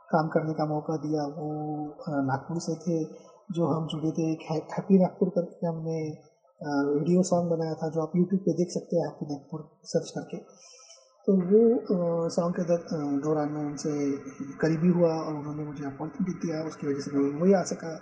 काम 0.09 0.27
करने 0.27 0.53
का 0.53 0.65
मौका 0.65 0.95
दिया, 0.97 1.23
वो 1.23 2.23
नागपुर 2.23 2.59
से 2.59 2.75
थे। 2.75 3.03
जो 3.49 3.65
हम 3.65 3.87
जुड़े 3.87 4.11
थे, 4.11 4.31
एक 4.31 4.39
हैप्पी 4.51 4.97
नागपुर 4.99 5.29
करके 5.29 5.67
हमने 5.67 5.99
वीडियो 6.93 7.23
सॉन्ग 7.23 7.49
बनाया 7.51 7.73
था, 7.73 7.89
जो 7.89 8.01
आप 8.01 8.11
यूट्यूब 8.15 8.41
पे 8.41 8.53
देख 8.53 8.71
सकते 8.71 8.95
हैं, 8.95 9.05
हैप्पी 9.05 9.25
नागपुर, 9.25 9.69
सर्च 9.83 10.09
करके। 10.17 10.37
तो 11.27 11.33
वो 11.33 12.29
सॉन्ग 12.29 12.55
के 12.59 12.63
दौरान 13.23 13.49
मैं 13.51 13.63
उनसे 13.65 13.91
करीबी 14.61 14.87
हुआ 14.87 15.13
और 15.13 15.33
उन्होंने 15.35 15.63
मुझे 15.63 15.85
अपॉर्चुनिटी 15.85 16.47
दिया, 16.47 16.63
उसकी 16.63 16.87
वजह 16.87 16.99
से 16.99 17.11
मैं 17.11 17.23
मुंबई 17.31 17.53
आ 17.53 17.63
सका। 17.63 17.95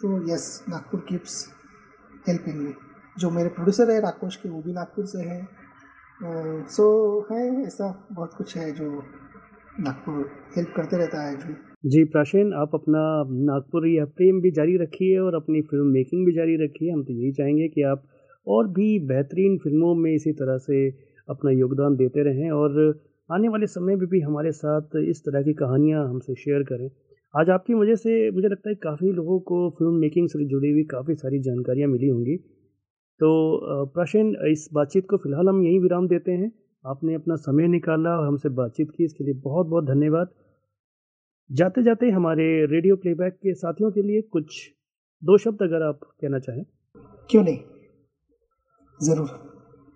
तो 0.00 0.32
yes, 0.32 0.64
Nagpur 0.68 1.00
keeps 1.08 1.46
helping 2.28 2.56
me. 2.56 2.74
जो 3.18 3.30
मेरे 3.30 3.48
प्रोड्यूसर 3.48 3.90
है, 3.90 4.00
राकोश 4.00 4.36
के, 4.36 4.48
वो 4.48 4.62
भी 4.62 4.72
नागपुर 4.72 5.06
से 5.06 5.22
हैं। 5.22 6.66
सो 6.68 6.84
है, 7.32 7.66
ऐसा 7.66 8.08
बहुत 8.12 8.34
कुछ 8.34 8.56
है 8.56 8.70
जो 8.72 8.90
नागपुर 9.80 10.30
हेल्प 10.56 10.72
करते 10.76 10.96
रहता 10.96 11.22
है, 11.22 11.36
जी 11.36 11.52
जी, 11.84 12.02
प्राचीन, 12.04 12.52
आप 12.52 12.70
अपना 12.74 13.00
नागपुर 13.46 13.86
या 13.88 14.04
प्रेम 14.06 14.40
भी 14.42 14.50
जारी 14.50 14.76
रखिए 14.76 15.18
और 15.18 15.34
अपनी 15.34 15.60
फ़िल्म 15.62 15.86
मेकिंग 15.86 16.24
भी 16.26 16.32
जारी 16.32 16.56
रखिए। 16.64 16.90
हम 16.90 17.02
तो 17.04 17.12
यही 17.12 17.30
चाहेंगे 17.32 17.68
कि 17.68 17.82
आप 17.82 18.02
और 18.46 18.66
भी 18.68 18.88
बेहतरीन 19.08 19.56
फ़िल्मों 19.58 19.94
में 19.94 20.10
इसी 20.14 20.32
तरह 20.32 20.56
से 20.58 20.88
अपना 21.28 21.50
योगदान 21.50 21.96
देते 21.96 22.22
रहें 22.22 22.50
और 22.50 22.78
आने 23.30 23.48
वाले 23.48 23.66
समय 23.66 23.96
में 23.96 24.06
भी 24.08 24.20
हमारे 24.20 24.52
साथ 24.52 24.96
इस 25.00 25.20
तरह 25.24 25.42
की 25.42 25.52
कहानियाँ 25.54 26.04
हमसे 26.08 26.34
शेयर 26.34 26.62
करें। 26.62 26.88
आज 27.34 27.50
आपकी 27.50 27.74
वजह 27.74 27.94
से 27.96 28.30
मुझे 28.30 28.48
लगता 28.48 28.68
है 28.70 28.74
काफ़ी 28.82 29.12
लोगों 29.12 29.38
को 29.50 29.68
फ़िल्म 29.78 29.94
मेकिंग 30.00 30.28
से 30.28 30.44
जुड़ी 30.46 30.70
हुई 30.72 30.84
काफ़ी 30.90 31.14
सारी 31.14 31.38
जानकारियाँ 31.42 31.88
मिली 31.88 32.08
होंगी। 32.08 32.36
तो 33.20 33.86
प्राचीन, 33.94 34.34
इस 34.50 34.68
बातचीत 34.74 35.06
को 35.10 35.16
फ़िलहाल 35.16 35.48
हम 35.48 35.62
यहीं 35.64 35.80
विराम 35.80 36.08
देते 36.08 36.32
हैं। 36.32 36.50
आपने 36.84 37.14
अपना 37.14 37.36
समय 37.46 37.68
निकाला 37.68 38.18
और 38.18 38.26
हमसे 38.26 38.48
बातचीत 38.56 38.90
की, 38.90 39.04
इसके 39.04 39.24
लिए 39.24 39.40
बहुत 39.44 39.66
बहुत 39.66 39.84
धन्यवाद। 39.86 40.28
जाते 41.50 41.82
जाते 41.82 42.08
हमारे 42.10 42.44
रेडियो 42.66 42.96
प्लेबैक 42.96 43.34
के 43.34 43.52
साथियों 43.54 43.90
के 43.90 44.02
लिए 44.02 44.20
कुछ 44.32 44.56
दो 45.22 45.36
शब्द 45.38 45.62
अगर 45.62 45.82
आप 45.82 46.00
कहना 46.02 46.38
चाहें। 46.38 46.64
क्यों 47.30 47.42
नहीं? 47.44 47.58
ज़रूर। 49.00 49.28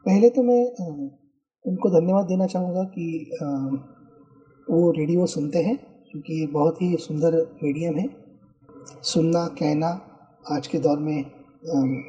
पहले 0.07 0.31
तो 0.31 0.43
मैं 0.43 0.63
उनको 1.65 1.91
धन्यवाद 1.91 2.27
देना 2.27 2.47
चाहूँगा 2.47 2.85
कि 2.95 3.07
वो 4.67 4.91
रेडियो 4.91 5.27
सुनते 5.27 5.59
हैं, 5.59 5.77
क्योंकि 6.11 6.41
ये 6.41 6.47
बहुत 6.49 6.81
ही 6.83 6.97
सुंदर 6.99 7.37
मीडियम 7.63 7.99
है। 7.99 8.09
सुनना, 9.05 9.47
कहना 9.49 9.91
आज 10.47 10.67
के 10.67 10.79
दौर 10.79 10.99
में 10.99 11.25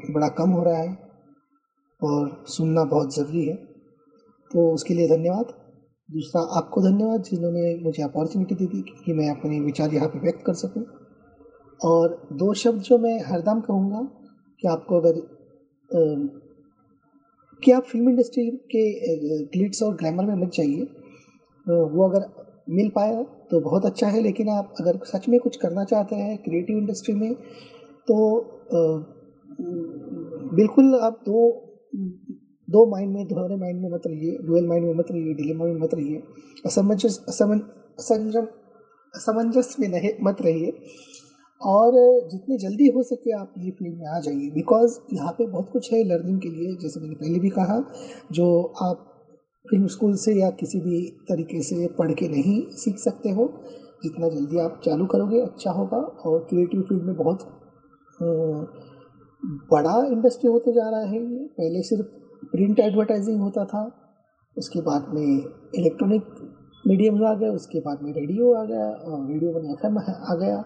बड़ा 0.10 0.28
कम 0.38 0.50
हो 0.50 0.64
रहा 0.64 0.78
है 0.78 0.98
और 2.02 2.44
सुनना 2.48 2.84
बहुत 2.86 3.16
ज़रूरी 3.16 3.46
है। 3.46 3.56
तो 4.52 4.72
उसके 4.74 4.94
लिए 4.94 5.08
धन्यवाद। 5.08 5.54
दूसरा, 6.14 6.42
आपको 6.58 6.82
धन्यवाद 6.82 7.22
जिन्होंने 7.24 7.76
मुझे 7.84 8.04
अपॉर्चुनिटी 8.04 8.56
दी 8.56 8.68
थी 8.68 8.82
कि 9.06 9.14
मैं 9.14 9.30
अपने 9.30 9.60
विचार 9.62 9.94
यहाँ 9.94 10.08
पर 10.08 10.20
व्यक्त 10.20 10.44
कर 10.46 10.54
सकूँ। 10.56 10.84
और 11.80 12.18
दो 12.34 12.54
शब्द 12.54 12.82
जो 12.82 12.98
मैं 12.98 13.20
हरदम 13.26 13.60
कहूँगा 13.62 14.02
कि 14.64 14.68
आपको 14.68 15.00
अगर 15.00 15.22
कि 17.64 17.72
आप 17.72 17.84
फ़िल्म 17.84 18.10
इंडस्ट्री 18.10 18.50
के 18.76 18.84
ग्लिट्स 19.48 19.82
और 19.84 19.96
ग्लैमर 19.96 20.26
में 20.26 20.36
मत 20.36 20.52
जाइए। 20.54 20.88
वो 21.68 22.08
अगर 22.10 22.26
मिल 22.70 22.90
पाया 22.96 23.22
तो 23.52 23.60
बहुत 23.62 23.86
अच्छा 23.86 24.08
है, 24.08 24.22
लेकिन 24.22 24.50
आप 24.50 24.74
अगर 24.80 24.98
सच 25.06 25.28
में 25.30 25.40
कुछ 25.40 25.56
करना 25.56 25.84
चाहते 25.86 26.16
हैं 26.16 26.38
क्रिएटिव 26.40 26.78
इंडस्ट्री 26.78 27.16
में 27.16 27.34
तो 28.08 28.16
बिल्कुल 30.54 30.96
आप 30.96 31.22
दो 31.26 31.42
दो 32.68 32.86
माइंड 32.86 33.14
में 33.14 33.26
दोहरे 33.28 33.56
माइंड 33.56 33.82
में 33.82 33.90
मत 33.90 34.08
रहिए 34.08 34.38
डुअल 34.46 34.68
माइंड 34.68 34.86
में 34.86 34.94
मत 34.94 35.12
रहिए 35.12 35.34
डिलेमा 35.34 35.66
में 35.66 35.80
मत 35.80 35.94
रहिए। 35.94 36.22
असमंजस 36.66 37.20
असंजम, 37.30 38.46
असमंजस 39.14 39.76
में 39.80 39.88
नहीं, 39.88 40.12
मत 40.24 40.42
रहिए। 40.42 40.74
और 41.62 41.94
जितनी 42.32 42.58
जल्दी 42.58 42.88
हो 42.88 43.04
सके 43.04 43.32
आप 43.32 43.54
ये 43.58 43.72
फ़ील्ड 43.72 43.98
में 44.00 44.08
आ 44.08 44.20
जाइए। 44.20 44.50
बिकॉज़ 44.50 44.98
यहाँ 45.14 45.32
पे 45.32 45.46
बहुत 45.46 45.70
कुछ 45.70 45.92
है 45.94 46.04
लर्निंग 46.04 46.40
के 46.42 46.50
लिए, 46.50 46.76
जैसे 46.76 47.00
मैंने 47.00 47.16
पहले 47.16 47.40
भी 47.40 47.50
कहा, 47.50 47.84
जो 48.32 48.74
आप 48.82 49.10
फ़िल्म 49.66 49.88
स्कूल 49.88 50.16
से 50.16 50.34
या 50.34 50.50
किसी 50.50 50.80
भी 50.82 51.02
तरीके 51.30 51.62
से 51.62 51.88
पढ़ 52.00 52.12
के 52.14 52.28
नहीं 52.28 52.62
सीख 52.72 52.98
सकते 52.98 53.30
हो, 53.30 53.48
जितना 54.04 54.30
जल्दी 54.30 54.58
आप 54.60 54.82
चालू 54.86 55.06
करोगे 55.06 55.40
अच्छा 55.42 55.72
होगा। 55.72 55.98
और 55.98 56.40
क्रिएटिव 56.50 56.82
फ़ील्ड 56.82 57.04
में 57.04 57.16
बहुत 57.16 57.46
बड़ा 59.72 59.96
इंडस्ट्री 60.06 60.50
होते 60.50 60.72
जा 60.74 60.90
रहा 60.90 61.02
है 61.02 61.22
ये। 61.22 61.46
पहले 61.58 61.82
सिर्फ़ 61.82 62.23
प्रिंट 62.52 62.80
एडवर्टाइजिंग 62.80 63.40
होता 63.42 63.64
था, 63.66 63.90
उसके 64.58 64.82
बाद 64.82 65.08
में 65.14 65.24
इलेक्ट्रॉनिक 65.76 66.24
मीडियम 66.84 67.24
आ 67.26 67.34
गया, 67.34 67.52
उसके 67.52 67.80
बाद 67.80 68.02
में 68.02 68.12
रेडियो 68.14 68.54
आ 68.54 68.64
गया 68.66 68.86
और 68.86 69.28
रेडियो 69.28 69.52
में 69.54 69.72
एफ़ 69.72 69.86
आ 69.86 70.36
गया। 70.36 70.62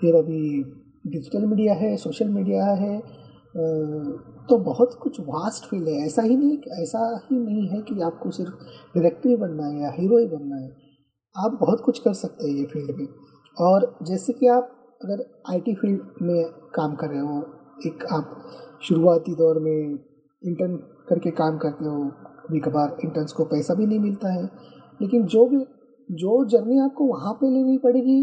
फिर 0.00 0.14
अभी 0.14 0.62
डिजिटल 1.06 1.44
मीडिया 1.46 1.74
है, 1.74 1.96
सोशल 1.96 2.28
मीडिया 2.28 2.64
है 2.74 2.98
तो 4.48 4.56
बहुत 4.58 4.92
कुछ 4.94 5.20
वास्ट 5.20 5.64
फ़ील्ड 5.66 5.88
है। 5.88 5.94
ऐसा 6.06 6.22
ही 6.22 6.36
नहीं, 6.36 6.56
ऐसा 6.82 7.00
ही 7.24 7.38
नहीं 7.38 7.66
है 7.68 7.80
कि 7.80 8.00
आपको 8.00 8.30
सिर्फ़ 8.30 8.52
डायरेक्टर 8.94 9.28
ही 9.28 9.36
बनना 9.36 9.66
है 9.66 9.80
या 9.80 9.90
हीरो 9.90 10.18
ही 10.18 10.26
बनना 10.26 10.56
है। 10.56 10.70
आप 11.36 11.56
बहुत 11.60 11.80
कुछ 11.80 11.98
कर 11.98 12.12
सकते 12.12 12.46
हैं 12.46 12.56
ये 12.56 12.64
फ़ील्ड 12.64 12.96
में। 12.98 13.06
और 13.56 13.92
जैसे 14.02 14.32
कि 14.32 14.46
आप 14.46 14.76
अगर 15.00 15.24
आईटी 15.50 15.74
फ़ील्ड 15.74 16.22
में 16.22 16.44
काम 16.74 16.94
कर 16.94 17.08
रहे 17.08 17.20
हो, 17.20 17.44
एक 17.86 18.04
आप 18.12 18.36
शुरुआती 18.82 19.34
दौर 19.34 19.58
में 19.58 19.98
इंटर्न 20.42 20.76
करके 21.10 21.30
काम 21.32 21.58
करते 21.58 21.84
हो, 21.84 22.04
कभी 22.40 22.60
कभार 22.60 22.96
इंटर्न्स 23.04 23.32
को 23.32 23.44
पैसा 23.46 23.74
भी 23.74 23.86
नहीं 23.86 23.98
मिलता 24.00 24.32
है। 24.32 24.44
लेकिन 25.00 25.24
जो 25.26 25.46
भी, 25.46 25.64
जो 26.08 26.44
जर्नी 26.46 26.78
आपको 26.80 27.04
वहाँ 27.06 27.32
पे 27.34 27.50
लेनी 27.50 27.78
पड़ेगी, 27.78 28.20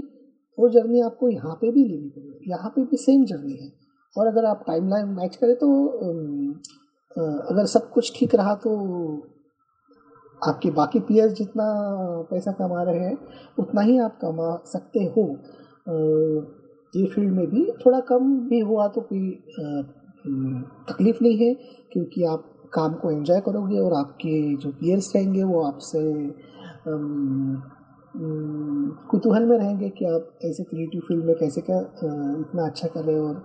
वो 0.57 0.69
जर्नी 0.69 1.01
आपको 1.01 1.29
यहाँ 1.29 1.55
पे 1.55 1.71
भी 1.71 1.83
लेनी 1.83 2.09
पड़ेगी। 2.09 2.51
यहाँ 2.51 2.69
पे 2.75 2.83
भी 2.83 2.97
सेम 2.97 3.25
जर्नी 3.25 3.55
है। 3.55 3.71
और 4.15 4.27
अगर 4.27 4.45
आप 4.45 4.63
टाइम 4.67 4.89
लाइन 4.89 5.07
मैच 5.15 5.35
करें 5.35 5.55
तो 5.55 5.67
अगर 7.49 7.65
सब 7.65 7.89
कुछ 7.91 8.11
ठीक 8.15 8.35
रहा 8.35 8.53
तो 8.55 8.71
आपके 10.41 10.69
बाकी 10.71 10.99
पीएस 10.99 11.31
जितना 11.33 11.65
पैसा 12.31 12.51
कमा 12.51 12.81
रहे 12.83 12.99
हैं, 12.99 13.17
उतना 13.59 13.81
ही 13.81 13.97
आप 13.99 14.17
कमा 14.21 14.55
सकते 14.65 15.03
हो। 15.07 15.23
ये 16.93 17.05
फ़ील्ड 17.05 17.31
में 17.33 17.47
भी 17.47 17.65
थोड़ा 17.85 17.99
कम 18.09 18.33
भी 18.49 18.59
हुआ 18.59 18.87
तो 18.87 19.01
कोई 19.03 19.31
तकलीफ़ 20.89 21.17
नहीं 21.21 21.37
है, 21.37 21.53
क्योंकि 21.91 22.23
आप 22.25 22.43
काम 22.73 22.93
को 22.93 23.11
एंजॉय 23.11 23.39
करोगे 23.41 23.79
और 23.79 23.93
आपके 23.93 24.55
जो 24.55 24.69
पीयर्स 24.79 25.15
रहेंगे 25.15 25.43
वो 25.43 25.61
आपसे 25.63 26.01
कुतूहल 29.11 29.45
में 29.45 29.57
रहेंगे 29.57 29.89
कि 29.89 30.05
आप 30.05 30.29
ऐसे 30.45 30.63
क्रिएटिव 30.63 31.01
फ़ील्ड 31.07 31.25
में 31.25 31.35
कैसे 31.35 31.61
क्या 31.61 31.79
इतना 31.79 32.65
अच्छा 32.65 32.87
कर 32.87 33.03
रहे 33.03 33.17
हो 33.17 33.27
और 33.27 33.35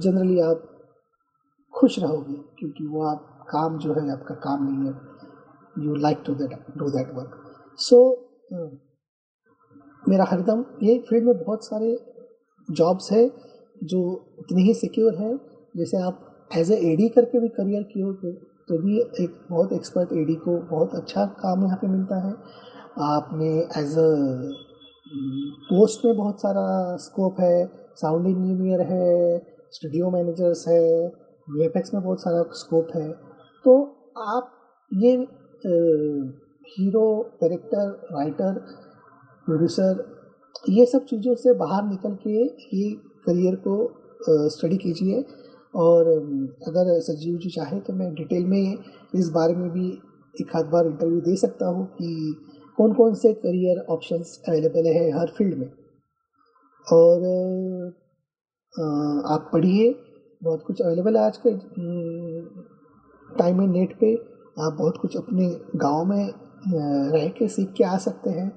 जनरली 0.00 0.40
आप 0.40 0.68
खुश 1.74 1.98
रहोगे 1.98 2.34
क्योंकि 2.58 2.86
वो 2.86 3.02
आप, 3.04 3.28
काम 3.50 3.78
जो 3.78 3.92
है 3.94 4.10
आपका 4.12 4.34
काम 4.42 4.64
नहीं 4.64 4.86
है। 4.86 5.84
You 5.86 5.94
like 5.96 6.22
to 6.26 6.34
that 6.34 6.78
do 6.78 6.88
that 6.90 7.14
work 7.14 7.38
so 7.78 7.98
मेरा 10.08 10.24
हरदम, 10.24 10.64
ये 10.82 10.98
फ़ील्ड 11.08 11.26
में 11.26 11.36
बहुत 11.36 11.64
सारे 11.64 11.96
जॉब्स 12.68 13.12
है 13.12 13.30
जो 13.84 14.00
उतने 14.38 14.62
ही 14.62 14.74
सिक्योर 14.74 15.14
है, 15.14 15.36
जैसे 15.76 15.96
आप 16.02 16.28
एज 16.56 16.70
ए 16.72 16.76
एडी 16.92 17.08
करके 17.08 17.40
भी 17.40 17.48
करियर 17.50 17.82
किए 17.92 18.02
हो 18.02 18.12
तो 18.68 18.78
भी 18.78 18.98
एक 19.22 19.38
बहुत 19.50 19.72
एक्सपर्ट 19.72 20.12
एडी 20.14 20.34
को 20.44 20.56
बहुत 20.70 20.94
अच्छा 20.94 21.24
काम 21.40 21.64
यहाँ 21.64 21.76
पे 21.76 21.88
मिलता 21.88 22.16
है। 22.26 22.34
आपने 23.06 23.48
एज 23.80 23.96
अ 23.98 24.08
पोस्ट 25.68 26.04
में 26.04 26.16
बहुत 26.16 26.40
सारा 26.40 26.96
स्कोप 26.98 27.40
है 27.40 27.66
साउंड 27.96 28.26
इंजीनियर 28.26 28.80
है 28.82 29.38
स्टूडियो 29.72 30.10
मैनेजर्स 30.10 30.66
है 30.68 31.06
वी 31.48 31.68
में 31.68 32.02
बहुत 32.02 32.20
सारा 32.22 32.42
स्कोप 32.54 32.88
है। 32.96 33.08
तो 33.64 33.74
आप 34.28 34.50
ये 34.90 35.12
हीरो 36.68 37.06
डायरेक्टर 37.40 37.88
राइटर 38.12 38.58
प्रोड्यूसर 39.46 40.04
ये 40.68 40.84
सब 40.86 41.04
चीज़ों 41.04 41.34
से 41.34 41.52
बाहर 41.56 41.84
निकल 41.84 42.14
के 42.26 42.42
ये 42.76 42.90
करियर 43.26 43.54
को 43.66 43.76
स्टडी 44.50 44.76
कीजिए। 44.78 45.24
और 45.74 46.08
अगर 46.68 46.98
संजीव 47.00 47.36
जी 47.38 47.50
चाहे 47.50 47.78
तो 47.80 47.92
मैं 47.92 48.12
डिटेल 48.14 48.44
में 48.46 48.76
इस 49.14 49.28
बारे 49.34 49.54
में 49.54 49.68
भी 49.70 49.88
एक 50.34 50.56
आध 50.56 50.64
बार 50.72 50.86
इंटरव्यू 50.86 51.20
दे 51.20 51.36
सकता 51.36 51.66
हूँ 51.66 51.86
कि 51.92 52.34
कौन 52.78 52.92
कौन 52.94 53.14
से 53.14 53.32
करियर 53.34 53.84
ऑप्शंस 53.90 54.40
अवेलेबल 54.48 54.86
है 54.86 55.10
हर 55.18 55.30
फ़ील्ड 55.38 55.58
में। 55.58 55.68
और 56.86 57.24
आप 59.32 59.50
पढ़िए, 59.52 59.94
बहुत 60.42 60.62
कुछ 60.66 60.80
अवेलेबल 60.82 61.16
है 61.16 61.22
आज 61.22 61.36
के 61.46 61.50
टाइम 63.30 63.58
में 63.58 63.66
नेट 63.66 63.98
पे। 64.00 64.14
आप 64.56 64.72
बहुत 64.72 64.96
कुछ 64.96 65.16
अपने 65.16 65.48
गाँव 65.76 66.04
में 66.04 66.32
रह 67.12 67.28
के 67.38 67.48
सीख 67.48 67.72
के 67.76 67.84
आ 67.84 67.96
सकते 67.98 68.30
हैं। 68.30 68.48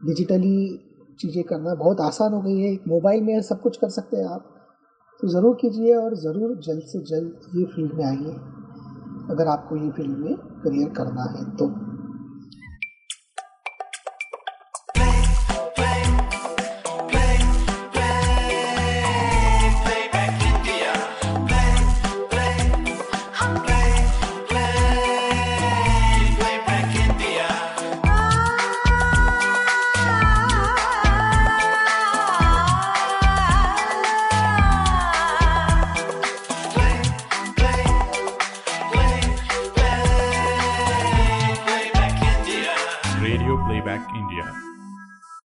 डिजिटली 0.00 0.78
चीज़ें 1.20 1.42
करना 1.44 1.74
बहुत 1.74 2.00
आसान 2.00 2.32
हो 2.32 2.40
गई 2.40 2.58
है। 2.60 2.74
मोबाइल 2.88 3.22
में 3.22 3.40
सब 3.42 3.60
कुछ 3.60 3.76
कर 3.76 3.88
सकते 3.88 4.16
हैं 4.16 4.24
आप। 4.24 4.51
तो 5.22 5.28
ज़रूर 5.28 5.56
कीजिए 5.60 5.94
और 5.94 6.14
ज़रूर 6.14 6.54
जल्द 6.58 6.82
से 6.82 7.00
जल्द 7.00 7.56
ये 7.56 7.64
फ़ील्ड 7.64 7.92
में 7.92 8.04
आइए। 8.04 8.32
अगर 9.30 9.46
आपको 9.46 9.76
ये 9.76 9.90
फ़ील्ड 9.90 10.18
में 10.18 10.34
करियर 10.64 10.88
करना 10.88 11.24
है 11.24 11.44
तो। 11.56 11.66